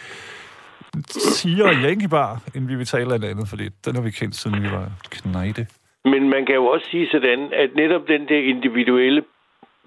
siger 1.07 1.67
Yankee 1.85 2.09
Bar, 2.09 2.41
end 2.55 2.67
vi 2.67 2.75
vil 2.75 2.85
tale 2.85 3.13
af 3.13 3.17
et 3.17 3.23
andet, 3.23 3.47
fordi 3.49 3.69
den 3.85 3.95
har 3.95 4.01
vi 4.01 4.11
kendt, 4.11 4.35
siden 4.35 4.63
vi 4.63 4.71
var 4.71 4.87
knejde. 5.11 5.65
Men 6.05 6.29
man 6.29 6.45
kan 6.45 6.55
jo 6.55 6.65
også 6.65 6.87
sige 6.91 7.07
sådan, 7.11 7.53
at 7.53 7.69
netop 7.75 8.07
den 8.07 8.27
der 8.27 8.39
individuelle 8.53 9.23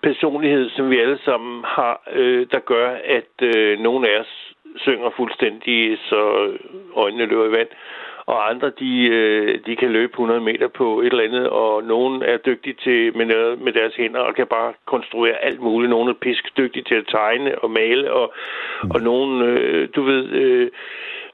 personlighed, 0.03 0.71
som 0.71 0.91
vi 0.91 1.01
alle 1.01 1.19
sammen 1.25 1.65
har, 1.65 2.03
øh, 2.13 2.47
der 2.51 2.59
gør, 2.59 2.89
at 3.19 3.57
øh, 3.57 3.79
nogle 3.79 4.09
af 4.09 4.21
os 4.21 4.52
synger 4.77 5.11
fuldstændig, 5.17 5.99
så 5.99 6.51
øjnene 6.97 7.27
løber 7.27 7.47
i 7.47 7.53
vand. 7.53 7.69
Og 8.27 8.51
andre, 8.51 8.71
de, 8.71 9.09
øh, 9.09 9.59
de 9.67 9.77
kan 9.77 9.91
løbe 9.91 10.11
100 10.11 10.41
meter 10.41 10.69
på 10.69 11.01
et 11.01 11.07
eller 11.07 11.25
andet, 11.25 11.49
og 11.49 11.85
nogen 11.85 12.23
er 12.23 12.37
dygtige 12.37 12.77
til 12.85 13.17
med, 13.17 13.27
noget, 13.27 13.61
med 13.61 13.73
deres 13.73 13.95
hænder 13.95 14.21
og 14.21 14.35
kan 14.35 14.47
bare 14.47 14.73
konstruere 14.87 15.45
alt 15.45 15.61
muligt. 15.61 15.91
Nogle 15.91 16.11
er 16.11 16.15
pisk 16.15 16.57
dygtige 16.57 16.85
til 16.85 16.95
at 16.95 17.07
tegne 17.09 17.59
og 17.59 17.71
male, 17.71 18.13
og, 18.13 18.33
og 18.95 19.01
nogen, 19.01 19.43
øh, 19.43 19.89
du 19.97 20.03
ved... 20.03 20.29
Øh, 20.29 20.71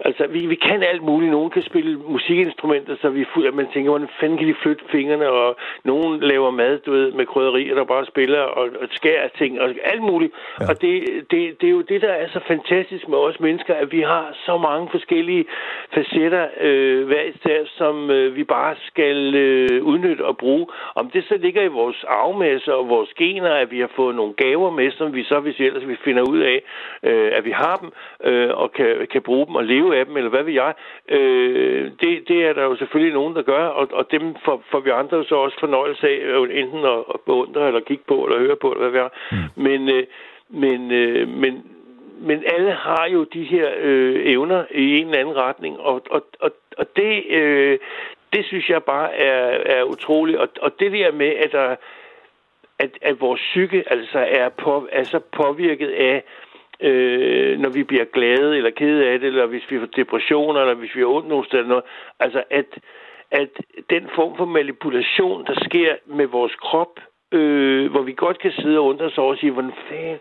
Altså, 0.01 0.27
vi, 0.27 0.47
vi 0.47 0.55
kan 0.55 0.83
alt 0.83 1.03
muligt. 1.03 1.31
Nogen 1.31 1.51
kan 1.51 1.63
spille 1.63 1.99
musikinstrumenter, 1.99 2.97
så 3.01 3.09
vi 3.09 3.27
at 3.47 3.55
man 3.55 3.69
tænker, 3.73 3.91
hvordan 3.91 4.09
fanden 4.21 4.39
kan 4.39 4.49
de 4.49 4.55
flytte 4.63 4.85
fingrene, 4.91 5.29
og 5.29 5.57
nogen 5.85 6.21
laver 6.21 6.51
mad, 6.51 6.79
du 6.79 6.93
ved, 6.93 7.13
med 7.13 7.27
krydderier, 7.27 7.75
der 7.75 7.85
bare 7.85 8.07
spiller 8.07 8.41
og, 8.41 8.69
og 8.81 8.89
skærer 8.91 9.29
ting, 9.39 9.61
og 9.61 9.75
alt 9.85 10.03
muligt. 10.03 10.33
Ja. 10.61 10.69
Og 10.69 10.83
det, 10.83 11.05
det, 11.31 11.61
det 11.61 11.67
er 11.67 11.71
jo 11.71 11.81
det, 11.81 12.03
der 12.03 12.09
er 12.09 12.29
så 12.29 12.41
fantastisk 12.47 13.09
med 13.09 13.19
os 13.19 13.41
mennesker, 13.41 13.75
at 13.75 13.93
vi 13.93 14.01
har 14.01 14.37
så 14.47 14.59
mange 14.59 14.89
forskellige 14.91 15.45
facetter 15.95 16.47
øh, 16.61 17.07
hver 17.07 17.23
især, 17.23 17.59
som 17.67 18.11
øh, 18.11 18.37
vi 18.37 18.45
bare 18.45 18.75
skal 18.87 19.35
øh, 19.35 19.83
udnytte 19.85 20.25
og 20.25 20.37
bruge. 20.37 20.67
Om 20.95 21.11
det 21.11 21.25
så 21.25 21.37
ligger 21.37 21.63
i 21.63 21.69
vores 21.81 22.05
arvmasse 22.09 22.75
og 22.75 22.89
vores 22.89 23.11
gener, 23.15 23.51
at 23.51 23.71
vi 23.71 23.81
har 23.81 23.91
fået 23.97 24.15
nogle 24.15 24.33
gaver 24.33 24.71
med, 24.71 24.91
som 24.91 25.15
vi 25.15 25.25
så, 25.25 25.41
hvis 25.41 25.59
vi 25.59 25.67
ellers 25.67 25.89
vi 25.89 25.97
finder 26.05 26.23
ud 26.31 26.39
af, 26.39 26.63
øh, 27.03 27.31
at 27.35 27.45
vi 27.45 27.51
har 27.51 27.77
dem, 27.77 27.91
øh, 28.25 28.51
og 28.51 28.73
kan, 28.73 29.07
kan 29.13 29.23
bruge 29.23 29.47
dem 29.47 29.55
og 29.55 29.65
leve 29.65 29.88
leve 29.89 29.99
af 29.99 30.07
dem, 30.07 30.17
eller 30.17 30.31
hvad 30.31 30.43
ved 30.43 30.53
jeg. 30.53 30.75
Øh, 31.09 31.91
det, 32.01 32.29
det 32.29 32.47
er 32.47 32.53
der 32.53 32.63
jo 32.63 32.77
selvfølgelig 32.77 33.15
nogen, 33.15 33.37
der 33.37 33.43
gør, 33.43 33.67
og, 33.67 33.89
og 33.93 34.11
dem 34.11 34.37
får, 34.45 34.63
får 34.71 34.81
vi 34.81 34.91
andre 34.91 35.25
så 35.25 35.35
også 35.35 35.61
fornøjelse 35.61 36.09
af, 36.09 36.19
øh, 36.19 36.61
enten 36.61 36.85
at, 36.85 36.99
at 37.15 37.21
beundre, 37.27 37.67
eller 37.67 37.81
kigge 37.81 38.05
på, 38.07 38.25
eller 38.25 38.39
høre 38.39 38.57
på, 38.57 38.71
eller 38.73 38.89
hvad 38.89 38.91
ved 38.91 39.01
jeg. 39.01 39.11
Mm. 39.33 39.63
Men, 39.63 39.91
øh, 39.91 40.07
men, 40.49 40.93
øh, 40.93 41.29
men, 41.29 41.65
men 42.21 42.45
alle 42.47 42.73
har 42.73 43.09
jo 43.13 43.25
de 43.25 43.45
her 43.45 43.69
øh, 43.81 44.23
evner 44.25 44.65
i 44.71 44.99
en 44.99 45.07
eller 45.07 45.21
anden 45.21 45.37
retning, 45.37 45.81
og, 45.81 46.03
og, 46.11 46.27
og, 46.41 46.51
og 46.79 46.87
det, 46.97 47.25
øh, 47.31 47.79
det 48.33 48.45
synes 48.45 48.69
jeg 48.71 48.83
bare 48.83 49.15
er, 49.15 49.77
er 49.77 49.83
utroligt. 49.83 50.39
Og, 50.39 50.49
og 50.61 50.81
det 50.81 50.93
der 50.93 51.13
med, 51.13 51.27
at, 51.27 51.53
der, 51.53 51.77
at, 52.79 52.91
at 53.03 53.21
vores 53.21 53.41
psyke 53.41 53.85
altså 53.87 54.19
er, 54.19 54.49
på, 54.49 54.89
er 54.93 55.03
så 55.05 55.19
påvirket 55.19 55.89
af 55.89 56.23
øh, 56.83 57.59
når 57.59 57.69
vi 57.69 57.83
bliver 57.83 58.05
glade 58.05 58.57
eller 58.57 58.71
kede 58.71 59.09
af 59.09 59.21
det, 59.21 59.27
eller 59.27 59.47
hvis 59.47 59.71
vi 59.71 59.79
får 59.79 59.87
depressioner, 59.87 60.61
eller 60.61 60.75
hvis 60.75 60.95
vi 60.95 61.01
har 61.01 61.07
ondt 61.07 61.29
nogle 61.29 61.47
steder. 61.47 61.67
Noget. 61.67 61.85
Altså, 62.21 62.43
at, 62.51 62.79
at 63.31 63.49
den 63.91 64.09
form 64.15 64.37
for 64.37 64.45
manipulation, 64.45 65.45
der 65.47 65.55
sker 65.65 65.95
med 66.07 66.27
vores 66.27 66.55
krop, 66.55 67.01
øh, 67.33 67.91
hvor 67.91 68.03
vi 68.03 68.13
godt 68.13 68.39
kan 68.39 68.53
sidde 68.53 68.79
og 68.79 68.85
undre 68.85 69.05
os 69.05 69.19
over 69.19 69.33
og 69.33 69.39
sige, 69.39 69.53
hvordan 69.53 69.73
fanden, 69.89 70.19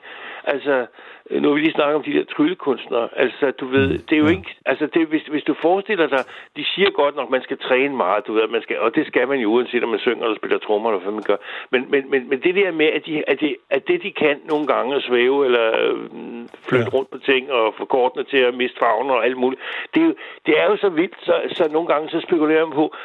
altså, 0.53 0.85
nu 1.31 1.49
vil 1.49 1.55
vi 1.55 1.61
lige 1.61 1.73
snakke 1.73 1.95
om 1.95 2.03
de 2.03 2.13
der 2.13 2.25
tryllekunstnere. 2.35 3.09
Altså, 3.15 3.51
du 3.51 3.65
ved, 3.67 3.89
det 4.07 4.15
er 4.15 4.23
jo 4.25 4.27
ikke... 4.27 4.55
Altså, 4.65 4.85
det, 4.93 5.07
hvis, 5.07 5.25
hvis 5.33 5.43
du 5.43 5.55
forestiller 5.61 6.07
dig... 6.07 6.23
De 6.57 6.65
siger 6.65 6.89
godt 6.89 7.15
nok, 7.15 7.29
man 7.29 7.43
skal 7.43 7.57
træne 7.57 7.95
meget, 7.95 8.27
du 8.27 8.33
ved, 8.33 8.47
man 8.47 8.61
skal, 8.61 8.79
og 8.79 8.95
det 8.95 9.07
skal 9.07 9.27
man 9.27 9.39
jo 9.39 9.51
uanset 9.51 9.83
om 9.83 9.89
man 9.89 9.99
synger 9.99 10.23
eller 10.23 10.37
spiller 10.37 10.57
trommer, 10.57 10.89
eller 10.89 11.01
hvad 11.03 11.13
man 11.13 11.23
gør. 11.23 11.39
Men, 11.71 11.91
men, 11.91 12.09
men, 12.11 12.29
men 12.29 12.39
det 12.41 12.55
der 12.55 12.71
med, 12.71 12.85
at, 12.85 13.05
de, 13.05 13.29
at, 13.29 13.41
de, 13.41 13.55
at 13.69 13.87
det, 13.87 14.03
de 14.03 14.11
kan 14.11 14.37
nogle 14.45 14.67
gange 14.67 14.95
at 14.95 15.03
svæve, 15.03 15.45
eller 15.45 15.67
øh, 15.83 15.97
flytte 16.67 16.89
ja. 16.91 16.97
rundt 16.97 17.09
på 17.11 17.17
ting, 17.17 17.51
og 17.51 17.73
få 17.77 17.85
kortene 17.85 18.23
til 18.23 18.37
at 18.37 18.53
miste 18.53 18.79
farven 18.79 19.09
og 19.09 19.25
alt 19.25 19.37
muligt, 19.37 19.61
det 19.93 20.01
er 20.01 20.05
jo, 20.05 20.13
det 20.45 20.59
er 20.59 20.65
jo 20.65 20.77
så 20.77 20.89
vildt, 20.89 21.17
så, 21.21 21.35
så 21.49 21.69
nogle 21.71 21.87
gange 21.87 22.09
så 22.09 22.19
spekulerer 22.21 22.65
man 22.65 22.75
på, 22.75 22.95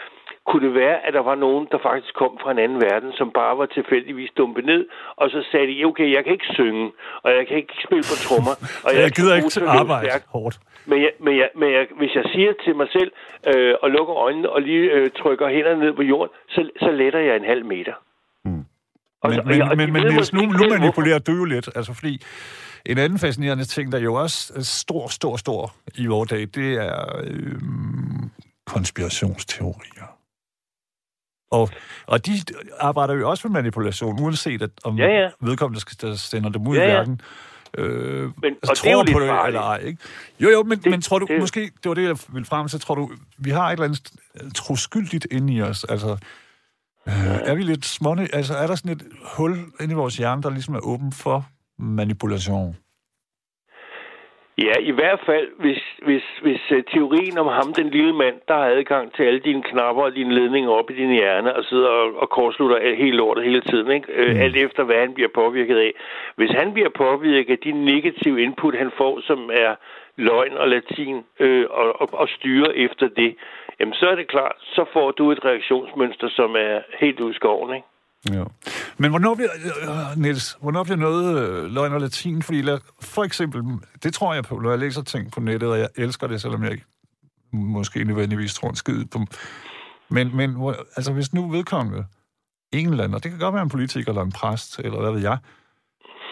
kunne 0.46 0.66
det 0.66 0.74
være, 0.74 0.96
at 1.06 1.12
der 1.14 1.24
var 1.30 1.34
nogen, 1.34 1.64
der 1.72 1.78
faktisk 1.88 2.14
kom 2.14 2.32
fra 2.42 2.50
en 2.50 2.58
anden 2.58 2.80
verden, 2.88 3.10
som 3.12 3.30
bare 3.40 3.58
var 3.58 3.66
tilfældigvis 3.66 4.30
dumpet 4.38 4.64
ned, 4.64 4.82
og 5.16 5.30
så 5.30 5.40
sagde 5.50 5.66
de, 5.66 5.84
okay, 5.84 6.08
jeg 6.16 6.22
kan 6.24 6.32
ikke 6.32 6.50
synge, 6.58 6.92
og 7.24 7.30
jeg 7.36 7.44
kan 7.48 7.56
ikke 7.56 7.74
spille 7.86 8.04
på 8.10 8.16
trommer, 8.24 8.54
og 8.84 8.90
jeg, 8.94 9.02
jeg 9.02 9.10
gider 9.18 9.34
ikke 9.36 9.68
arbejde 9.80 10.08
stærk. 10.08 10.24
hårdt. 10.34 10.56
Men, 10.90 10.98
jeg, 11.02 11.12
men, 11.24 11.34
jeg, 11.40 11.48
men 11.60 11.68
jeg, 11.72 11.86
hvis 11.98 12.14
jeg 12.14 12.24
siger 12.34 12.52
til 12.64 12.76
mig 12.76 12.88
selv, 12.96 13.10
øh, 13.50 13.74
og 13.82 13.90
lukker 13.90 14.14
øjnene 14.16 14.48
og 14.50 14.62
lige 14.62 14.90
øh, 14.96 15.10
trykker 15.20 15.48
hænderne 15.48 15.80
ned 15.84 15.92
på 15.92 16.02
jorden, 16.02 16.32
så, 16.48 16.60
så 16.80 16.90
letter 16.90 17.20
jeg 17.20 17.36
en 17.36 17.44
halv 17.44 17.64
meter. 17.66 17.94
Mm. 18.44 18.64
Og, 19.22 19.30
men, 19.30 19.40
men, 19.46 19.62
og 19.62 19.76
men, 19.76 19.92
men 19.92 20.02
Niels, 20.02 20.32
nu, 20.32 20.40
nu 20.40 20.64
manipulerer 20.68 21.18
du 21.18 21.32
jo 21.32 21.44
lidt, 21.44 21.68
altså 21.76 21.94
fordi 21.94 22.22
en 22.86 22.98
anden 22.98 23.18
fascinerende 23.18 23.64
ting, 23.64 23.92
der 23.92 23.98
jo 23.98 24.14
også 24.14 24.52
er 24.56 24.60
stor, 24.60 25.08
stor, 25.08 25.36
stor 25.36 25.72
i 25.94 26.06
vores 26.06 26.28
dag, 26.28 26.40
det 26.40 26.70
er 26.74 27.22
øh, 27.24 27.52
konspirationsteorier. 28.66 30.21
Og, 31.52 31.70
og 32.06 32.26
de 32.26 32.32
arbejder 32.80 33.14
jo 33.14 33.30
også 33.30 33.48
med 33.48 33.52
manipulation, 33.52 34.20
uanset 34.20 34.62
at, 34.62 34.70
om 34.84 34.98
ja, 34.98 35.06
ja. 35.06 35.28
vedkommende 35.40 35.80
skal 35.80 36.18
sende 36.18 36.52
dem 36.52 36.66
ud 36.66 36.76
ja, 36.76 36.82
ja. 36.82 36.88
i 36.88 36.92
verden. 36.92 37.20
Øh, 37.78 38.30
men, 38.42 38.54
og 38.68 38.76
tror 38.76 39.02
det 39.02 39.12
på 39.12 39.20
det, 39.20 39.28
farligt. 39.28 39.46
eller 39.46 39.60
ej, 39.60 39.76
ikke? 39.76 40.02
Jo, 40.40 40.50
jo, 40.50 40.62
men, 40.62 40.78
det, 40.78 40.90
men 40.90 41.00
tror 41.02 41.18
du, 41.18 41.26
det, 41.26 41.40
måske, 41.40 41.60
det 41.60 41.88
var 41.88 41.94
det, 41.94 42.02
jeg 42.02 42.16
ville 42.28 42.46
frem 42.46 42.68
til, 42.68 42.80
tror 42.80 42.94
du, 42.94 43.10
vi 43.38 43.50
har 43.50 43.66
et 43.66 43.72
eller 43.72 43.84
andet 43.84 44.12
troskyldigt 44.54 45.26
inde 45.30 45.54
i 45.54 45.62
os, 45.62 45.84
altså, 45.84 46.10
øh, 47.08 47.14
er 47.24 47.54
vi 47.54 47.62
lidt 47.62 47.86
småne, 47.86 48.28
altså, 48.34 48.54
er 48.54 48.66
der 48.66 48.74
sådan 48.74 48.92
et 48.92 49.02
hul 49.36 49.58
inde 49.80 49.92
i 49.92 49.94
vores 49.94 50.16
hjerne, 50.16 50.42
der 50.42 50.50
ligesom 50.50 50.74
er 50.74 50.80
åben 50.80 51.12
for 51.12 51.46
manipulation? 51.78 52.76
Ja, 54.66 54.74
i 54.80 54.90
hvert 54.90 55.20
fald, 55.26 55.48
hvis, 55.58 55.82
hvis, 56.02 56.22
hvis 56.42 56.62
uh, 56.70 56.78
teorien 56.92 57.38
om 57.38 57.46
ham, 57.46 57.72
den 57.72 57.90
lille 57.90 58.12
mand, 58.12 58.36
der 58.48 58.54
har 58.54 58.66
adgang 58.66 59.14
til 59.14 59.22
alle 59.22 59.40
dine 59.40 59.62
knapper 59.62 60.02
og 60.02 60.14
dine 60.14 60.34
ledninger 60.34 60.70
op 60.70 60.90
i 60.90 60.94
din 60.94 61.10
hjerne, 61.10 61.56
og 61.56 61.64
sidder 61.64 61.88
og, 61.88 62.16
og 62.16 62.30
kortslutter 62.30 62.94
helt 62.94 63.14
lortet 63.14 63.44
hele 63.44 63.60
tiden, 63.60 63.90
ikke? 63.90 64.08
Uh, 64.18 64.34
mm. 64.34 64.40
alt 64.40 64.56
efter 64.56 64.82
hvad 64.84 64.96
han 64.96 65.14
bliver 65.14 65.28
påvirket 65.34 65.76
af. 65.76 65.92
Hvis 66.36 66.50
han 66.50 66.72
bliver 66.72 66.88
påvirket 66.88 67.52
af 67.52 67.58
de 67.58 67.72
negative 67.72 68.42
input, 68.42 68.74
han 68.74 68.90
får, 68.96 69.20
som 69.20 69.50
er 69.52 69.74
løgn 70.16 70.56
og 70.56 70.68
latin, 70.68 71.16
uh, 71.40 71.64
og, 71.70 72.00
og, 72.00 72.08
og 72.12 72.28
styre 72.28 72.76
efter 72.76 73.08
det, 73.08 73.36
jamen 73.80 73.94
så 73.94 74.06
er 74.08 74.14
det 74.14 74.28
klart, 74.28 74.56
så 74.58 74.84
får 74.92 75.10
du 75.10 75.30
et 75.30 75.44
reaktionsmønster, 75.44 76.28
som 76.28 76.56
er 76.58 76.80
helt 77.00 77.20
udskoven, 77.20 77.74
ikke? 77.74 77.86
Ja. 78.30 78.44
Men 78.98 79.10
hvornår 79.10 79.34
bliver, 79.34 79.50
øh, 79.82 80.22
Niels, 80.22 80.56
hvornår 80.60 80.84
bliver 80.84 80.96
noget 80.96 81.38
øh, 81.38 81.70
løgn 81.70 81.92
og 81.92 82.00
latin? 82.00 82.42
Fordi 82.42 82.62
lad, 82.62 82.78
for 83.00 83.24
eksempel, 83.24 83.62
det 84.02 84.14
tror 84.14 84.34
jeg 84.34 84.44
på, 84.44 84.58
når 84.58 84.70
jeg 84.70 84.78
læser 84.78 85.02
ting 85.02 85.32
på 85.32 85.40
nettet, 85.40 85.70
og 85.70 85.78
jeg 85.78 85.88
elsker 85.96 86.26
det, 86.26 86.40
selvom 86.40 86.62
jeg 86.62 86.72
ikke 86.72 86.84
måske 87.52 88.04
nødvendigvis 88.04 88.54
tror 88.54 88.68
en 88.68 88.76
skid 88.76 89.04
på 89.04 89.26
men, 90.12 90.36
men 90.36 90.74
altså, 90.96 91.12
hvis 91.12 91.32
nu 91.32 91.48
vedkommende 91.48 92.06
en 92.72 92.88
eller 92.90 93.04
anden, 93.04 93.14
og 93.14 93.22
det 93.22 93.30
kan 93.30 93.40
godt 93.40 93.54
være 93.54 93.62
en 93.62 93.68
politiker 93.68 94.08
eller 94.08 94.22
en 94.22 94.32
præst, 94.32 94.78
eller 94.78 95.00
hvad 95.00 95.12
ved 95.12 95.20
jeg, 95.20 95.38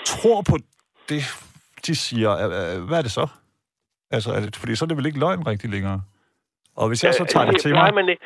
tror 0.06 0.42
på 0.42 0.58
det, 1.08 1.22
de 1.86 1.94
siger, 1.94 2.78
hvad 2.78 2.98
er 2.98 3.02
det 3.02 3.12
så? 3.12 3.26
Altså, 4.10 4.32
er 4.32 4.40
det, 4.40 4.56
fordi 4.56 4.76
så 4.76 4.84
er 4.84 4.86
det 4.86 4.96
vel 4.96 5.06
ikke 5.06 5.18
løgn 5.18 5.46
rigtig 5.46 5.70
længere? 5.70 6.02
Og 6.76 6.88
hvis 6.88 7.04
jeg 7.04 7.14
så 7.14 7.24
tager 7.24 7.50
det 7.50 7.60
til 7.60 7.70
mig... 7.70 7.94
Man, 7.94 8.16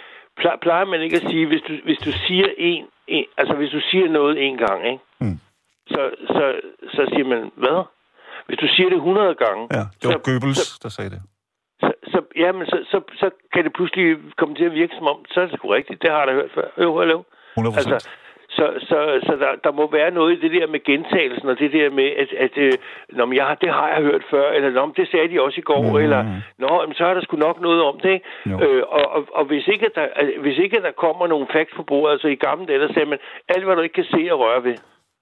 plejer 0.62 0.84
man 0.84 1.00
ikke 1.00 1.16
at 1.16 1.26
sige, 1.30 1.46
hvis 1.46 1.62
du, 1.68 1.72
hvis 1.84 1.98
du 1.98 2.12
siger 2.26 2.48
en, 2.58 2.84
en, 3.06 3.24
altså 3.36 3.54
hvis 3.54 3.70
du 3.70 3.80
siger 3.90 4.08
noget 4.08 4.46
en 4.46 4.56
gang, 4.56 4.86
ikke? 4.92 5.04
Mm. 5.20 5.38
så, 5.86 6.02
så, 6.26 6.44
så 6.96 7.02
siger 7.12 7.24
man, 7.24 7.50
hvad? 7.56 7.84
Hvis 8.46 8.58
du 8.58 8.68
siger 8.76 8.88
det 8.88 8.96
100 8.96 9.34
gange... 9.34 9.62
Ja, 9.76 9.84
det 9.98 10.04
var 10.08 10.12
så, 10.12 10.18
Goebbels, 10.28 10.58
så, 10.58 10.80
der 10.82 10.88
sagde 10.88 11.10
det. 11.10 11.22
så, 11.80 11.92
så, 12.12 12.18
ja, 12.36 12.52
men 12.52 12.66
så, 12.66 12.76
så, 12.90 12.98
så 13.20 13.30
kan 13.52 13.64
det 13.64 13.72
pludselig 13.72 14.16
komme 14.38 14.54
til 14.54 14.64
at 14.64 14.74
virke 14.80 14.94
som 14.98 15.06
om, 15.06 15.18
så 15.32 15.40
er 15.40 15.46
det 15.46 15.54
sgu 15.56 15.68
rigtigt. 15.68 16.02
Det 16.02 16.10
har 16.10 16.18
jeg 16.18 16.26
da 16.26 16.32
hørt 16.32 16.50
før. 16.54 16.68
Jo, 16.84 16.98
hallo. 16.98 17.22
100 17.56 17.74
procent. 17.76 17.94
Altså, 17.94 18.08
så, 18.58 18.66
så, 18.88 18.98
så 19.26 19.32
der, 19.42 19.50
der 19.66 19.72
må 19.78 19.84
være 19.98 20.10
noget 20.18 20.30
i 20.36 20.40
det 20.44 20.52
der 20.58 20.66
med 20.74 20.80
gentagelsen, 20.90 21.46
og 21.52 21.56
det 21.62 21.70
der 21.72 21.90
med, 22.00 22.08
at, 22.22 22.30
at 22.44 22.54
øh, 22.66 22.72
når 23.18 23.26
jeg, 23.38 23.46
har- 23.48 23.60
det 23.64 23.70
har 23.78 23.88
jeg 23.94 24.00
hørt 24.08 24.24
før, 24.32 24.46
eller 24.56 24.70
Nå, 24.70 24.82
men 24.86 24.94
det 25.00 25.06
sagde 25.12 25.28
de 25.32 25.42
også 25.46 25.58
i 25.60 25.66
går, 25.70 25.82
mm. 25.90 25.96
eller 26.04 26.20
Nå, 26.62 26.70
men 26.86 26.94
så 26.98 27.04
er 27.10 27.14
der 27.14 27.22
sgu 27.24 27.36
nok 27.36 27.56
noget 27.66 27.80
om 27.90 27.96
det. 28.04 28.10
Ikke? 28.16 28.26
Jo. 28.50 28.56
Øh, 28.64 28.82
og, 28.96 29.04
og, 29.16 29.22
og 29.38 29.44
hvis, 29.50 29.64
ikke, 29.74 29.86
der, 29.94 30.06
hvis 30.44 30.58
ikke 30.64 30.76
der 30.86 30.92
kommer 31.04 31.24
nogle 31.26 31.46
facts 31.54 31.74
på 31.76 31.82
bordet, 31.90 32.12
altså 32.12 32.28
i 32.28 32.38
gamle 32.46 32.66
dage, 32.66 32.80
der 32.84 32.92
sagde 32.94 33.08
man, 33.12 33.18
alt 33.54 33.64
hvad 33.64 33.76
du 33.76 33.82
ikke 33.86 33.98
kan 34.02 34.10
se 34.14 34.22
og 34.32 34.38
røre 34.44 34.64
ved, 34.68 34.76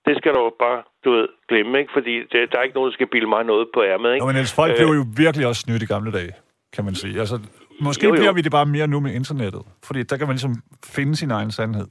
det 0.06 0.14
skal 0.20 0.32
du 0.34 0.42
bare, 0.64 0.78
du 1.04 1.10
ved, 1.16 1.28
glemme, 1.48 1.78
ikke? 1.80 1.92
Fordi 1.96 2.14
det, 2.32 2.38
der 2.52 2.56
er 2.58 2.62
ikke 2.66 2.76
nogen, 2.78 2.90
der 2.90 2.94
skal 2.98 3.06
bilde 3.14 3.26
mig 3.34 3.42
noget 3.52 3.66
på 3.74 3.80
ærmet, 3.92 4.10
ikke? 4.14 4.22
Nå, 4.22 4.26
men 4.30 4.36
ellers 4.40 4.54
folk 4.60 4.70
Øh. 4.72 4.76
blev 4.80 4.88
jo 5.00 5.04
virkelig 5.24 5.44
også 5.50 5.60
snydt 5.66 5.82
i 5.82 5.86
gamle 5.94 6.12
dage, 6.18 6.32
kan 6.74 6.84
man 6.84 6.94
sige. 6.94 7.14
Altså, 7.20 7.36
måske 7.80 8.04
jo. 8.06 8.10
jo. 8.14 8.18
bliver 8.20 8.32
vi 8.32 8.40
det 8.46 8.52
bare 8.58 8.66
mere 8.76 8.86
nu 8.94 9.00
med 9.00 9.12
internettet. 9.20 9.62
Fordi 9.86 10.00
der 10.02 10.16
kan 10.18 10.26
man 10.26 10.34
ligesom 10.38 10.54
finde 10.96 11.16
sin 11.16 11.30
egen 11.30 11.50
sandhed. 11.50 11.86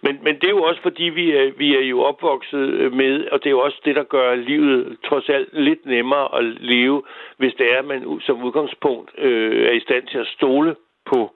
Men, 0.00 0.18
men 0.22 0.34
det 0.34 0.44
er 0.44 0.56
jo 0.58 0.62
også 0.62 0.82
fordi, 0.82 1.04
vi 1.04 1.30
er, 1.30 1.52
vi 1.58 1.76
er 1.76 1.84
jo 1.84 2.00
opvokset 2.00 2.68
øh, 2.68 2.92
med, 2.92 3.28
og 3.32 3.38
det 3.38 3.46
er 3.46 3.50
jo 3.50 3.60
også 3.60 3.80
det, 3.84 3.96
der 3.96 4.02
gør 4.02 4.34
livet 4.34 4.96
trods 5.04 5.28
alt 5.28 5.48
lidt 5.52 5.86
nemmere 5.86 6.38
at 6.38 6.44
leve, 6.44 7.02
hvis 7.36 7.54
det 7.58 7.72
er, 7.74 7.78
at 7.78 7.84
man 7.84 8.20
som 8.20 8.44
udgangspunkt 8.44 9.10
øh, 9.18 9.66
er 9.68 9.72
i 9.72 9.80
stand 9.80 10.06
til 10.06 10.18
at 10.18 10.26
stole 10.26 10.76
på 11.06 11.30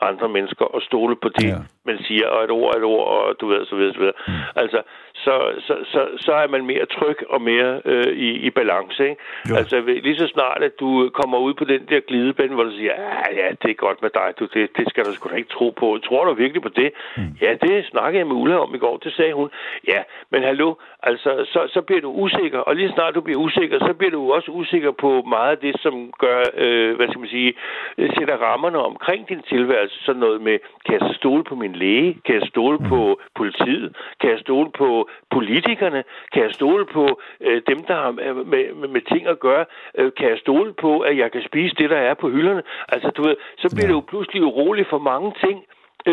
andre 0.00 0.28
mennesker 0.28 0.64
og 0.64 0.82
stole 0.82 1.16
på 1.16 1.28
det, 1.28 1.48
Ja 1.48 1.56
man 1.86 1.98
siger, 1.98 2.26
og 2.26 2.44
et 2.44 2.50
ord 2.50 2.74
er 2.74 2.78
et 2.78 2.84
ord, 2.84 3.06
og 3.08 3.40
du 3.40 3.46
ved, 3.48 3.66
så 3.66 3.76
videre, 3.76 3.94
så 3.94 3.98
videre. 3.98 4.18
Mm. 4.28 4.32
Altså, 4.56 4.82
så, 5.14 5.34
så, 5.66 5.74
så, 5.92 6.08
så 6.16 6.32
er 6.32 6.48
man 6.48 6.66
mere 6.66 6.86
tryg 6.86 7.18
og 7.28 7.42
mere 7.42 7.80
øh, 7.84 8.12
i, 8.26 8.30
i 8.46 8.50
balance, 8.50 9.02
ikke? 9.10 9.22
Jo. 9.50 9.54
Altså, 9.56 9.80
lige 9.80 10.16
så 10.16 10.26
snart, 10.26 10.62
at 10.62 10.80
du 10.80 11.10
kommer 11.14 11.38
ud 11.38 11.54
på 11.54 11.64
den 11.64 11.86
der 11.88 12.00
glidebane, 12.00 12.54
hvor 12.54 12.64
du 12.64 12.70
siger, 12.70 12.92
ja, 12.92 13.34
ja, 13.40 13.48
det 13.62 13.70
er 13.70 13.74
godt 13.74 14.02
med 14.02 14.10
dig, 14.10 14.28
du, 14.38 14.44
det, 14.54 14.76
det 14.76 14.90
skal 14.90 15.04
du 15.04 15.12
sgu 15.12 15.28
da 15.28 15.34
ikke 15.34 15.48
tro 15.48 15.70
på. 15.70 15.98
Tror 16.04 16.24
du 16.24 16.32
virkelig 16.32 16.62
på 16.62 16.68
det? 16.68 16.90
Mm. 17.16 17.22
Ja, 17.42 17.54
det 17.62 17.86
snakkede 17.86 18.18
jeg 18.18 18.26
med 18.26 18.36
Ulla 18.36 18.56
om 18.56 18.74
i 18.74 18.78
går, 18.78 18.96
det 18.96 19.12
sagde 19.12 19.32
hun. 19.32 19.50
Ja, 19.88 20.02
men 20.30 20.42
hallo, 20.42 20.74
altså, 21.02 21.30
så, 21.52 21.60
så 21.74 21.80
bliver 21.80 22.00
du 22.00 22.10
usikker, 22.10 22.58
og 22.58 22.76
lige 22.76 22.92
snart 22.92 23.14
du 23.14 23.20
bliver 23.20 23.40
usikker, 23.40 23.78
så 23.78 23.94
bliver 23.98 24.10
du 24.10 24.32
også 24.32 24.50
usikker 24.50 24.90
på 24.90 25.22
meget 25.22 25.50
af 25.50 25.58
det, 25.58 25.74
som 25.80 26.12
gør, 26.18 26.42
øh, 26.54 26.96
hvad 26.96 27.08
skal 27.08 27.20
man 27.20 27.28
sige, 27.28 27.52
øh, 27.98 28.10
sætter 28.18 28.36
rammerne 28.36 28.78
omkring 28.78 29.28
din 29.28 29.42
tilværelse. 29.42 30.04
Sådan 30.04 30.20
noget 30.20 30.40
med, 30.40 30.58
kan 30.86 30.94
jeg 31.00 31.14
stole 31.14 31.44
på 31.44 31.54
min 31.54 31.69
læge? 31.72 32.18
Kan 32.24 32.34
jeg 32.34 32.48
stole 32.48 32.78
mm. 32.78 32.88
på 32.88 33.20
politiet? 33.34 33.96
Kan 34.20 34.30
jeg 34.30 34.38
stole 34.38 34.70
på 34.78 35.08
politikerne? 35.30 36.04
Kan 36.32 36.42
jeg 36.42 36.54
stole 36.54 36.86
på 36.86 37.20
øh, 37.40 37.62
dem, 37.68 37.84
der 37.84 37.94
har 37.94 38.10
med, 38.10 38.34
med, 38.44 38.88
med, 38.88 39.00
ting 39.00 39.26
at 39.26 39.40
gøre? 39.40 39.64
Øh, 39.98 40.12
kan 40.16 40.28
jeg 40.28 40.38
stole 40.38 40.72
på, 40.72 41.00
at 41.00 41.18
jeg 41.18 41.32
kan 41.32 41.42
spise 41.48 41.74
det, 41.74 41.90
der 41.90 41.96
er 41.96 42.14
på 42.14 42.30
hylderne? 42.30 42.62
Altså, 42.88 43.10
du 43.10 43.22
ved, 43.22 43.36
så 43.58 43.76
bliver 43.76 43.88
ja. 43.88 43.94
Ja. 43.94 44.00
du 44.00 44.00
pludselig 44.00 44.44
urolig 44.44 44.86
for 44.90 44.98
mange 44.98 45.32
ting, 45.44 45.64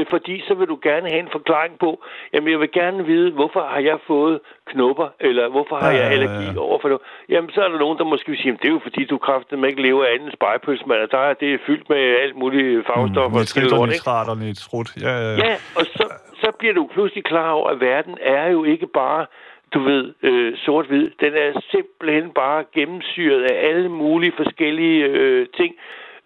fordi 0.09 0.43
så 0.47 0.53
vil 0.53 0.67
du 0.67 0.79
gerne 0.83 1.09
have 1.09 1.19
en 1.19 1.29
forklaring 1.31 1.79
på, 1.79 2.03
jamen 2.33 2.51
jeg 2.51 2.59
vil 2.59 2.71
gerne 2.71 3.05
vide, 3.05 3.31
hvorfor 3.31 3.61
har 3.73 3.79
jeg 3.79 3.97
fået 4.07 4.39
knopper, 4.71 5.07
eller 5.19 5.47
hvorfor 5.49 5.75
har 5.75 5.91
Ja, 5.91 5.95
jeg 5.95 6.01
ja, 6.03 6.07
ja, 6.07 6.13
allergi 6.13 6.45
ja. 6.53 6.59
over 6.59 6.79
for 6.81 6.89
det. 6.89 6.97
Jamen 7.29 7.49
så 7.53 7.61
er 7.61 7.67
der 7.69 7.79
nogen, 7.79 7.97
der 7.97 8.03
måske 8.03 8.29
vil 8.29 8.37
sige, 8.37 8.47
jamen, 8.47 8.59
det 8.61 8.67
er 8.69 8.73
jo 8.73 8.79
fordi, 8.83 9.05
du 9.05 9.17
kraften 9.17 9.65
ikke 9.65 9.81
lever 9.81 10.05
af 10.05 10.13
anden 10.13 10.31
spejpølsmand, 10.31 10.99
og 11.01 11.11
der 11.11 11.17
er 11.29 11.33
det 11.33 11.59
fyldt 11.67 11.89
med 11.89 11.97
alt 12.23 12.35
muligt 12.35 12.85
farvestoffer. 12.87 13.39
og 13.39 13.45
skidt 13.45 13.63
Nitrit 13.63 13.73
og 13.73 13.77
lort, 13.79 13.89
ikke? 13.89 13.95
nitrat 13.97 14.27
og 14.29 14.37
nitrut. 14.37 14.89
Ja, 15.01 15.13
ja, 15.25 15.31
Ja, 15.45 15.53
og 15.79 15.85
så, 15.85 16.05
så 16.41 16.51
bliver 16.59 16.73
du 16.73 16.89
pludselig 16.93 17.23
klar 17.23 17.49
over, 17.51 17.69
at 17.69 17.79
verden 17.79 18.17
er 18.21 18.47
jo 18.55 18.63
ikke 18.63 18.87
bare, 18.87 19.25
du 19.73 19.79
ved, 19.79 20.13
øh, 20.23 20.57
sort-hvid. 20.57 21.09
Den 21.19 21.33
er 21.33 21.61
simpelthen 21.71 22.31
bare 22.33 22.63
gennemsyret 22.75 23.43
af 23.51 23.67
alle 23.67 23.89
mulige 23.89 24.33
forskellige 24.37 25.03
øh, 25.05 25.47
ting, 25.57 25.75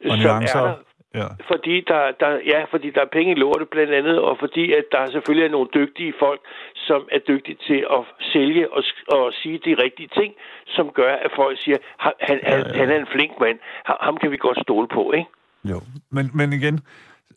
Og 0.05 0.17
som 0.17 0.31
nuancer. 0.31 0.59
er 0.59 0.63
der 0.65 0.73
Ja. 1.15 1.27
fordi 1.51 1.75
der, 1.91 2.01
der, 2.19 2.29
ja, 2.53 2.59
fordi 2.71 2.87
der 2.95 3.01
er 3.01 3.11
penge 3.17 3.31
i 3.31 3.35
lortet 3.35 3.69
blandt 3.69 3.93
andet, 3.93 4.19
og 4.19 4.37
fordi 4.39 4.73
at 4.73 4.85
der 4.91 5.11
selvfølgelig 5.11 5.45
er 5.45 5.51
nogle 5.51 5.69
dygtige 5.73 6.13
folk, 6.19 6.41
som 6.75 7.01
er 7.11 7.19
dygtige 7.27 7.57
til 7.67 7.85
at 7.97 8.01
sælge 8.33 8.73
og, 8.73 8.83
og 9.07 9.33
sige 9.41 9.57
de 9.65 9.73
rigtige 9.83 10.09
ting, 10.19 10.33
som 10.67 10.89
gør, 10.89 11.13
at 11.25 11.31
folk 11.35 11.55
siger, 11.63 11.77
han, 11.99 12.13
han, 12.21 12.37
ja, 12.43 12.57
ja. 12.57 12.73
han 12.79 12.89
er 12.89 12.99
en 12.99 13.07
flink 13.13 13.31
mand, 13.39 13.57
ham, 13.85 14.17
kan 14.17 14.31
vi 14.31 14.37
godt 14.37 14.59
stole 14.61 14.87
på, 14.87 15.11
ikke? 15.11 15.29
Jo, 15.71 15.81
men, 16.11 16.31
men 16.33 16.53
igen, 16.53 16.79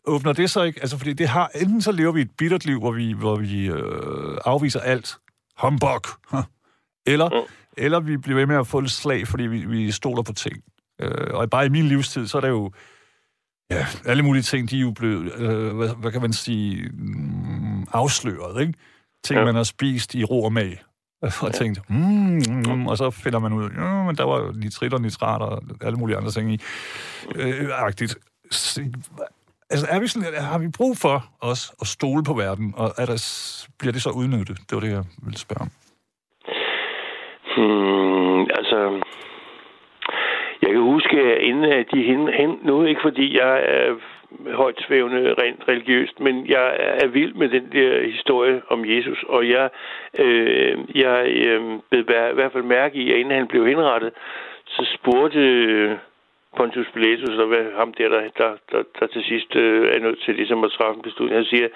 åbner 0.07 0.33
det 0.33 0.49
så 0.49 0.63
ikke... 0.63 0.79
Altså, 0.81 0.97
fordi 0.97 1.13
det 1.13 1.27
har... 1.27 1.51
Enten 1.61 1.81
så 1.81 1.91
lever 1.91 2.11
vi 2.11 2.21
et 2.21 2.31
bittert 2.37 2.65
liv, 2.65 2.79
hvor 2.79 2.91
vi, 2.91 3.13
hvor 3.19 3.35
vi 3.35 3.67
øh, 3.67 4.37
afviser 4.45 4.79
alt. 4.79 5.15
Humbug. 5.61 6.05
Eller, 7.13 7.29
Mm. 7.29 7.53
eller 7.77 7.99
vi 7.99 8.17
bliver 8.17 8.35
ved 8.39 8.45
med 8.45 8.55
at 8.55 8.67
få 8.67 8.79
et 8.79 8.91
slag, 8.91 9.27
fordi 9.27 9.43
vi, 9.43 9.65
vi 9.65 9.91
stoler 9.91 10.23
på 10.23 10.33
ting. 10.33 10.55
Øh, 11.01 11.27
og 11.33 11.49
bare 11.49 11.65
i 11.65 11.69
min 11.69 11.85
livstid, 11.85 12.27
så 12.27 12.37
er 12.37 12.41
der 12.41 12.49
jo... 12.49 12.71
Ja, 13.71 13.85
alle 14.05 14.23
mulige 14.23 14.43
ting, 14.43 14.69
de 14.69 14.77
er 14.77 14.81
jo 14.81 14.91
blevet, 14.91 15.33
øh, 15.37 15.75
hvad, 15.75 15.89
hvad 16.01 16.11
kan 16.11 16.21
man 16.21 16.33
sige, 16.33 16.89
mm, 16.93 17.87
afsløret, 17.93 18.61
ikke? 18.61 18.73
Ting, 19.23 19.35
Ja. 19.35 19.39
ja. 19.39 19.45
man 19.45 19.55
har 19.55 19.63
spist 19.63 20.15
i 20.15 20.23
ro 20.23 20.43
og 20.43 20.53
mag. 20.53 20.81
Og 21.41 21.53
tænkt, 21.53 21.89
mm, 21.89 22.41
mm, 22.47 22.87
og 22.87 22.97
så 22.97 23.09
finder 23.11 23.39
man 23.39 23.53
ud, 23.53 23.69
ja, 23.77 24.03
men 24.03 24.15
der 24.15 24.23
var 24.23 24.39
jo 24.39 24.51
nitrit 24.55 24.93
og 24.93 25.01
nitrat 25.01 25.41
og 25.41 25.63
alle 25.81 25.97
mulige 25.97 26.17
andre 26.17 26.31
ting 26.31 26.51
i. 26.53 26.59
Øh, 27.35 27.69
agtigt. 27.73 28.17
Altså, 29.69 29.87
er 29.89 29.99
vi 29.99 30.07
sådan, 30.07 30.33
har 30.43 30.57
vi 30.57 30.67
brug 30.67 30.97
for 30.97 31.25
os 31.41 31.71
at 31.81 31.87
stole 31.87 32.23
på 32.23 32.33
verden, 32.33 32.73
og 32.77 32.93
er 32.97 33.05
der, 33.05 33.17
bliver 33.79 33.91
det 33.93 34.01
så 34.01 34.09
udnyttet? 34.09 34.57
Det 34.57 34.75
var 34.75 34.79
det, 34.79 34.89
jeg 34.91 35.03
ville 35.23 35.37
spørge 35.37 35.61
om. 35.61 35.69
Hmm, 37.57 38.41
altså, 38.59 39.01
jeg 40.65 40.73
kan 40.73 40.81
huske, 40.81 41.17
at 41.21 41.41
inden 41.41 41.73
øh, 41.73 41.85
de 41.93 42.03
hen, 42.03 42.27
hen 42.27 42.59
nu, 42.63 42.83
ikke 42.85 43.01
fordi 43.01 43.37
jeg 43.37 43.63
er 43.67 43.95
højt 44.53 44.81
svævende 44.87 45.33
rent 45.41 45.63
religiøst, 45.67 46.19
men 46.19 46.47
jeg 46.47 46.75
er 47.03 47.07
vild 47.07 47.33
med 47.33 47.49
den 47.49 47.71
der 47.71 48.03
historie 48.11 48.61
om 48.69 48.85
Jesus, 48.85 49.23
og 49.29 49.49
jeg, 49.49 49.69
øh, 50.19 50.77
jeg 50.95 51.27
øh, 51.47 51.61
blev 51.89 52.01
i 52.01 52.33
hvert 52.33 52.51
fald 52.51 52.63
mærke 52.63 52.97
i, 52.97 53.11
at 53.11 53.17
inden 53.17 53.37
han 53.37 53.47
blev 53.47 53.67
henrettet, 53.67 54.13
så 54.65 54.85
spurgte 54.95 55.39
øh, 55.39 55.91
Pontius 56.57 56.87
Pilatus, 56.93 57.29
eller 57.29 57.45
hvad, 57.45 57.65
ham 57.77 57.93
der, 57.93 58.09
der, 58.09 58.21
der, 58.37 58.51
der, 58.71 58.83
der 58.99 59.07
til 59.07 59.23
sidst 59.23 59.55
øh, 59.55 59.87
er 59.95 59.99
nødt 59.99 60.21
til 60.21 60.35
ligesom 60.35 60.63
at 60.63 60.71
træffe 60.71 60.97
en 60.97 61.01
beslutning, 61.01 61.37
han 61.37 61.45
siger, 61.45 61.67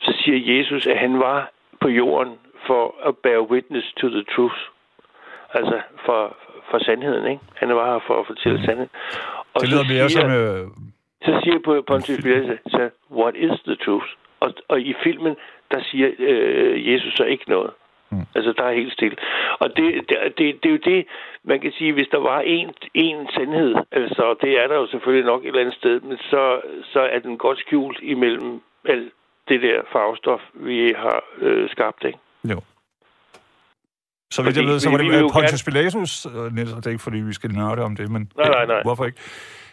så 0.00 0.12
siger 0.22 0.56
Jesus, 0.56 0.86
at 0.86 0.98
han 0.98 1.18
var 1.18 1.50
på 1.80 1.88
jorden 1.88 2.34
for 2.66 2.94
at 3.08 3.16
bear 3.16 3.40
witness 3.40 3.92
to 3.92 4.08
the 4.08 4.24
truth. 4.34 4.60
Altså 5.54 5.80
for, 6.04 6.36
for 6.70 6.78
sandheden, 6.78 7.26
ikke? 7.32 7.42
Han 7.54 7.68
var 7.68 7.92
her 7.92 8.00
for 8.06 8.20
at 8.20 8.26
fortælle 8.26 8.64
sandheden. 8.66 8.90
Og 9.54 9.60
Det 9.60 9.68
lyder 9.70 9.84
mere 9.94 10.08
siger, 10.08 10.28
som... 10.28 10.30
Øh, 10.30 10.66
så 11.26 11.40
siger 11.42 11.58
på 11.64 11.82
Pontius 11.86 12.22
Pilatus, 12.22 12.58
så, 12.66 12.90
what 13.10 13.34
is 13.36 13.60
the 13.66 13.76
truth? 13.84 14.06
Og, 14.40 14.54
og 14.68 14.80
i 14.80 14.94
filmen, 15.02 15.36
der 15.70 15.80
siger 15.82 16.08
øh, 16.18 16.92
Jesus 16.92 17.14
så 17.14 17.24
ikke 17.24 17.50
noget. 17.50 17.70
Mm. 18.10 18.26
Altså, 18.34 18.52
der 18.58 18.64
er 18.64 18.72
helt 18.72 18.92
stille. 18.92 19.16
Og 19.58 19.76
det, 19.76 19.94
det, 20.08 20.16
det, 20.38 20.62
det 20.62 20.68
er 20.68 20.72
jo 20.72 20.80
det, 20.84 21.06
man 21.44 21.60
kan 21.60 21.72
sige, 21.72 21.92
hvis 21.92 22.08
der 22.12 22.18
var 22.18 22.40
en, 22.40 22.74
en 22.94 23.28
sandhed, 23.34 23.74
altså, 23.92 24.22
og 24.22 24.36
det 24.42 24.62
er 24.62 24.66
der 24.68 24.74
jo 24.74 24.86
selvfølgelig 24.86 25.26
nok 25.26 25.42
et 25.42 25.46
eller 25.46 25.60
andet 25.60 25.74
sted, 25.74 26.00
men 26.00 26.18
så, 26.18 26.60
så 26.92 27.00
er 27.00 27.18
den 27.18 27.38
godt 27.38 27.58
skjult 27.58 27.98
imellem 28.02 28.60
alt 28.84 29.12
det 29.48 29.62
der 29.62 29.82
farvestof, 29.92 30.40
vi 30.54 30.94
har 30.96 31.24
øh, 31.38 31.70
skabt, 31.70 32.04
ikke? 32.04 32.18
jo. 32.44 32.60
Så 34.30 34.42
vidt 34.42 34.56
jeg 34.56 34.64
ved, 34.64 34.80
så 34.80 34.88
vi- 34.88 34.92
var 34.92 34.98
vi 35.02 35.08
det 35.12 35.20
jo 35.20 35.24
øh, 35.24 35.30
Pontius 35.32 35.64
Pilatus, 35.64 36.26
øh, 36.26 36.54
Niels, 36.54 36.72
og 36.72 36.78
det 36.78 36.86
er 36.86 36.90
ikke, 36.90 37.02
fordi 37.02 37.18
vi 37.18 37.32
skal 37.32 37.50
nørde 37.50 37.82
om 37.82 37.96
det, 37.96 38.10
men... 38.10 38.32
Nej, 38.36 38.48
nej, 38.48 38.66
nej. 38.66 38.82
Hvorfor 38.82 39.04
ikke? 39.04 39.18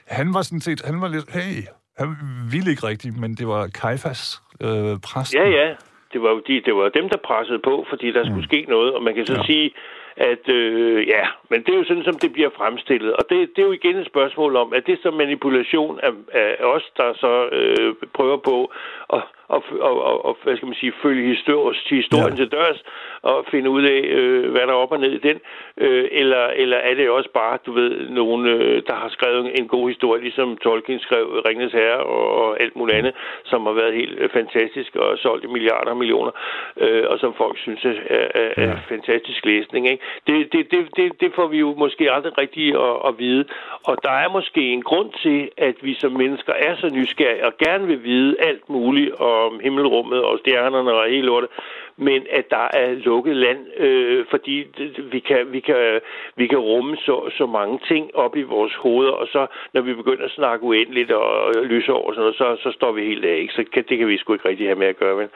Han 0.08 0.34
var 0.34 0.42
sådan 0.42 0.62
set... 0.62 0.82
Han 0.86 1.02
var 1.02 1.08
lidt... 1.08 1.28
Hey, 1.38 1.56
han 1.98 2.08
ville 2.52 2.70
ikke 2.72 2.88
rigtigt, 2.88 3.20
men 3.20 3.32
det 3.36 3.48
var 3.48 3.68
Kajfas, 3.82 4.42
øh, 4.62 4.94
præsten. 5.08 5.42
Ja, 5.42 5.50
ja. 5.50 5.68
Det 6.14 6.22
var 6.22 6.34
de, 6.48 6.62
det 6.66 6.76
var 6.76 6.90
dem, 6.90 7.10
der 7.10 7.18
pressede 7.30 7.60
på, 7.64 7.86
fordi 7.90 8.12
der 8.12 8.26
skulle 8.26 8.44
ske 8.44 8.66
noget. 8.70 8.94
Og 8.94 9.04
man 9.04 9.16
kan 9.16 9.26
så 9.26 9.34
ja. 9.34 9.44
Sige, 9.44 9.72
at 10.18 10.50
øh, 10.50 11.08
ja, 11.08 11.24
men 11.50 11.64
det 11.64 11.70
er 11.74 11.78
jo 11.78 11.84
sådan, 11.88 12.04
som 12.04 12.18
det 12.24 12.34
bliver 12.34 12.50
fremstillet. 12.58 13.14
Og 13.14 13.24
det, 13.30 13.38
det 13.56 13.62
er 13.62 13.66
jo 13.66 13.72
igen 13.72 13.96
et 13.98 14.08
spørgsmål 14.14 14.56
om, 14.56 14.74
at 14.74 14.84
det 14.86 14.94
er 14.94 14.98
så 15.04 15.12
manipulation 15.12 16.00
af, 16.04 16.12
af 16.34 16.56
os, 16.76 16.84
der 16.98 17.14
så 17.14 17.34
øh, 17.58 17.94
prøver 18.14 18.38
på 18.38 18.72
at 19.14 19.22
og, 19.48 19.64
og, 19.80 20.04
og, 20.04 20.26
og, 20.26 20.38
hvad 20.44 20.56
skal 20.56 20.66
man 20.66 20.76
sige, 20.76 20.94
følge 21.02 21.28
historien, 21.36 21.76
historien 21.90 22.34
ja. 22.34 22.36
Til 22.36 22.52
dørs 22.52 22.84
og 23.22 23.46
finde 23.52 23.70
ud 23.70 23.84
af, 23.84 24.02
øh, 24.18 24.52
hvad 24.52 24.62
der 24.62 24.74
er 24.74 24.84
op 24.84 24.92
og 24.92 25.00
ned 25.00 25.12
i 25.12 25.28
den. 25.28 25.40
Øh, 25.78 26.08
eller, 26.12 26.44
eller 26.48 26.78
er 26.78 26.94
det 26.96 27.10
også 27.10 27.30
bare, 27.34 27.58
du 27.66 27.72
ved, 27.72 28.10
nogen, 28.10 28.48
øh, 28.48 28.84
der 28.88 28.94
har 28.94 29.10
skrevet 29.10 29.60
en 29.60 29.68
god 29.68 29.88
historie, 29.90 30.22
ligesom 30.22 30.58
Tolkien 30.58 31.00
skrev 31.00 31.42
Ringens 31.48 31.74
Herre 31.74 31.98
og, 31.98 32.28
og 32.42 32.62
alt 32.62 32.76
muligt 32.76 32.98
andet, 32.98 33.14
som 33.46 33.66
har 33.66 33.74
været 33.74 33.94
helt 33.94 34.20
øh, 34.20 34.30
fantastisk 34.30 34.96
og 34.96 35.18
solgt 35.18 35.44
i 35.44 35.48
milliarder 35.48 35.92
og 35.92 35.98
millioner, 35.98 36.32
øh, 36.78 37.04
og 37.10 37.20
som 37.20 37.34
folk 37.34 37.58
synes 37.58 37.86
er, 37.86 37.94
er, 38.10 38.28
er, 38.36 38.66
Ja. 38.66 38.74
fantastisk 38.90 39.46
læsning. 39.46 39.90
Ikke? 39.90 40.04
Det, 40.28 40.54
det, 40.54 40.72
det, 40.72 40.88
det, 40.96 41.22
det 41.22 41.32
får 41.36 41.48
vi 41.48 41.58
jo 41.60 41.76
måske 41.78 42.12
aldrig 42.12 42.38
rigtig 42.38 42.68
at, 42.76 42.96
at 43.08 43.14
vide. 43.20 43.46
Og 43.84 43.98
der 44.04 44.12
er 44.12 44.30
måske 44.30 44.62
en 44.62 44.82
grund 44.82 45.10
til, 45.24 45.50
at 45.58 45.76
vi 45.82 45.94
som 45.94 46.12
mennesker 46.12 46.54
er 46.54 46.76
så 46.76 46.90
nysgerrige 46.90 47.46
og 47.46 47.54
gerne 47.58 47.88
vil 47.88 48.04
vide 48.04 48.36
alt 48.40 48.70
muligt 48.70 49.12
om 49.50 49.60
himmelrummet 49.64 50.24
og 50.24 50.40
stjernerne 50.42 50.94
og 50.94 51.10
hele 51.12 51.30
lortet 51.30 51.52
men 51.98 52.26
at 52.30 52.50
der 52.50 52.68
er 52.74 52.94
lukket 52.94 53.36
land, 53.36 53.60
øh, 53.78 54.26
fordi 54.30 54.68
vi, 55.12 55.20
kan, 55.20 55.52
vi, 55.52 55.60
kan, 55.60 56.00
vi 56.36 56.48
kan 56.48 56.58
rumme 56.58 56.98
så, 56.98 57.30
så 57.38 57.46
mange 57.46 57.80
ting 57.88 58.16
op 58.16 58.36
i 58.36 58.42
vores 58.42 58.74
hoveder, 58.74 59.12
og 59.12 59.28
så 59.28 59.48
når 59.74 59.82
vi 59.82 59.94
begynder 59.94 60.26
at 60.26 60.32
snakke 60.32 60.66
uendeligt 60.66 61.12
og, 61.12 61.42
og 61.46 61.66
lyse 61.66 61.94
over 61.94 62.12
sådan 62.12 62.22
noget, 62.22 62.36
så, 62.36 62.58
så 62.64 62.72
står 62.72 62.92
vi 62.92 63.06
helt 63.06 63.26
af. 63.26 63.38
Ikke? 63.38 63.54
Så 63.54 63.64
kan, 63.74 63.86
det 63.90 63.98
kan 63.98 64.08
vi 64.08 64.18
sgu 64.18 64.34
ikke 64.34 64.50
rigtig 64.50 64.68
have 64.68 64.80
med 64.80 64.88
at 64.88 64.98
gøre. 64.98 65.16
Men. 65.18 65.30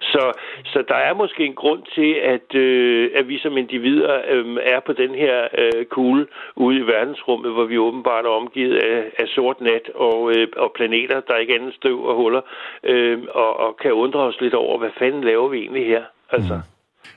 Så, 0.00 0.32
så 0.64 0.82
der 0.88 0.94
er 0.94 1.14
måske 1.14 1.44
en 1.44 1.54
grund 1.54 1.82
til, 1.94 2.12
at, 2.12 2.54
øh, 2.54 3.10
at 3.14 3.28
vi 3.28 3.38
som 3.38 3.56
individer 3.56 4.20
øh, 4.28 4.56
er 4.62 4.80
på 4.80 4.92
den 4.92 5.14
her 5.14 5.48
øh, 5.58 5.84
kugle 5.84 6.26
ude 6.56 6.78
i 6.78 6.86
verdensrummet, 6.86 7.52
hvor 7.52 7.64
vi 7.64 7.78
åbenbart 7.78 8.24
er 8.24 8.28
omgivet 8.28 8.76
af, 8.76 9.04
af 9.18 9.28
sort 9.28 9.60
nat 9.60 9.90
og, 9.94 10.32
øh, 10.36 10.48
og 10.56 10.72
planeter, 10.72 11.20
der 11.20 11.36
ikke 11.36 11.54
andet 11.54 11.74
støv 11.74 12.04
og 12.04 12.14
huller, 12.14 12.40
øh, 12.84 13.18
og, 13.30 13.56
og 13.56 13.76
kan 13.76 13.92
undre 13.92 14.20
os 14.20 14.40
lidt 14.40 14.54
over, 14.54 14.78
hvad 14.78 14.90
fanden 14.98 15.24
laver 15.24 15.48
vi 15.48 15.58
egentlig 15.58 15.86
her? 15.86 15.95
Altså. 16.32 16.54
Mm. 16.54 16.60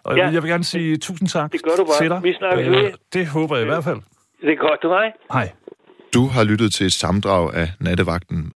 Og 0.03 0.17
ja. 0.17 0.29
jeg 0.29 0.43
vil 0.43 0.49
gerne 0.51 0.63
sige 0.63 0.97
tusind 0.97 1.29
tak 1.29 1.51
Det 1.51 1.63
gør 1.63 1.75
du 1.77 1.85
bare. 1.85 1.97
til 2.01 2.09
dig. 2.09 2.23
Vi 2.23 2.33
snakkes 2.33 2.67
Øh, 2.67 2.71
ved. 2.73 2.91
Det 3.13 3.27
håber 3.27 3.55
jeg 3.55 3.63
i 3.65 3.69
hvert 3.69 3.83
fald. 3.83 3.99
Det 4.41 4.51
er 4.51 4.55
godt, 4.55 4.79
du 4.83 4.89
mig. 4.89 5.53
Du 6.13 6.27
har 6.27 6.43
lyttet 6.43 6.73
til 6.73 6.85
et 6.85 6.91
samdrag 6.93 7.53
af 7.53 7.71
Nattevagten 7.79 8.47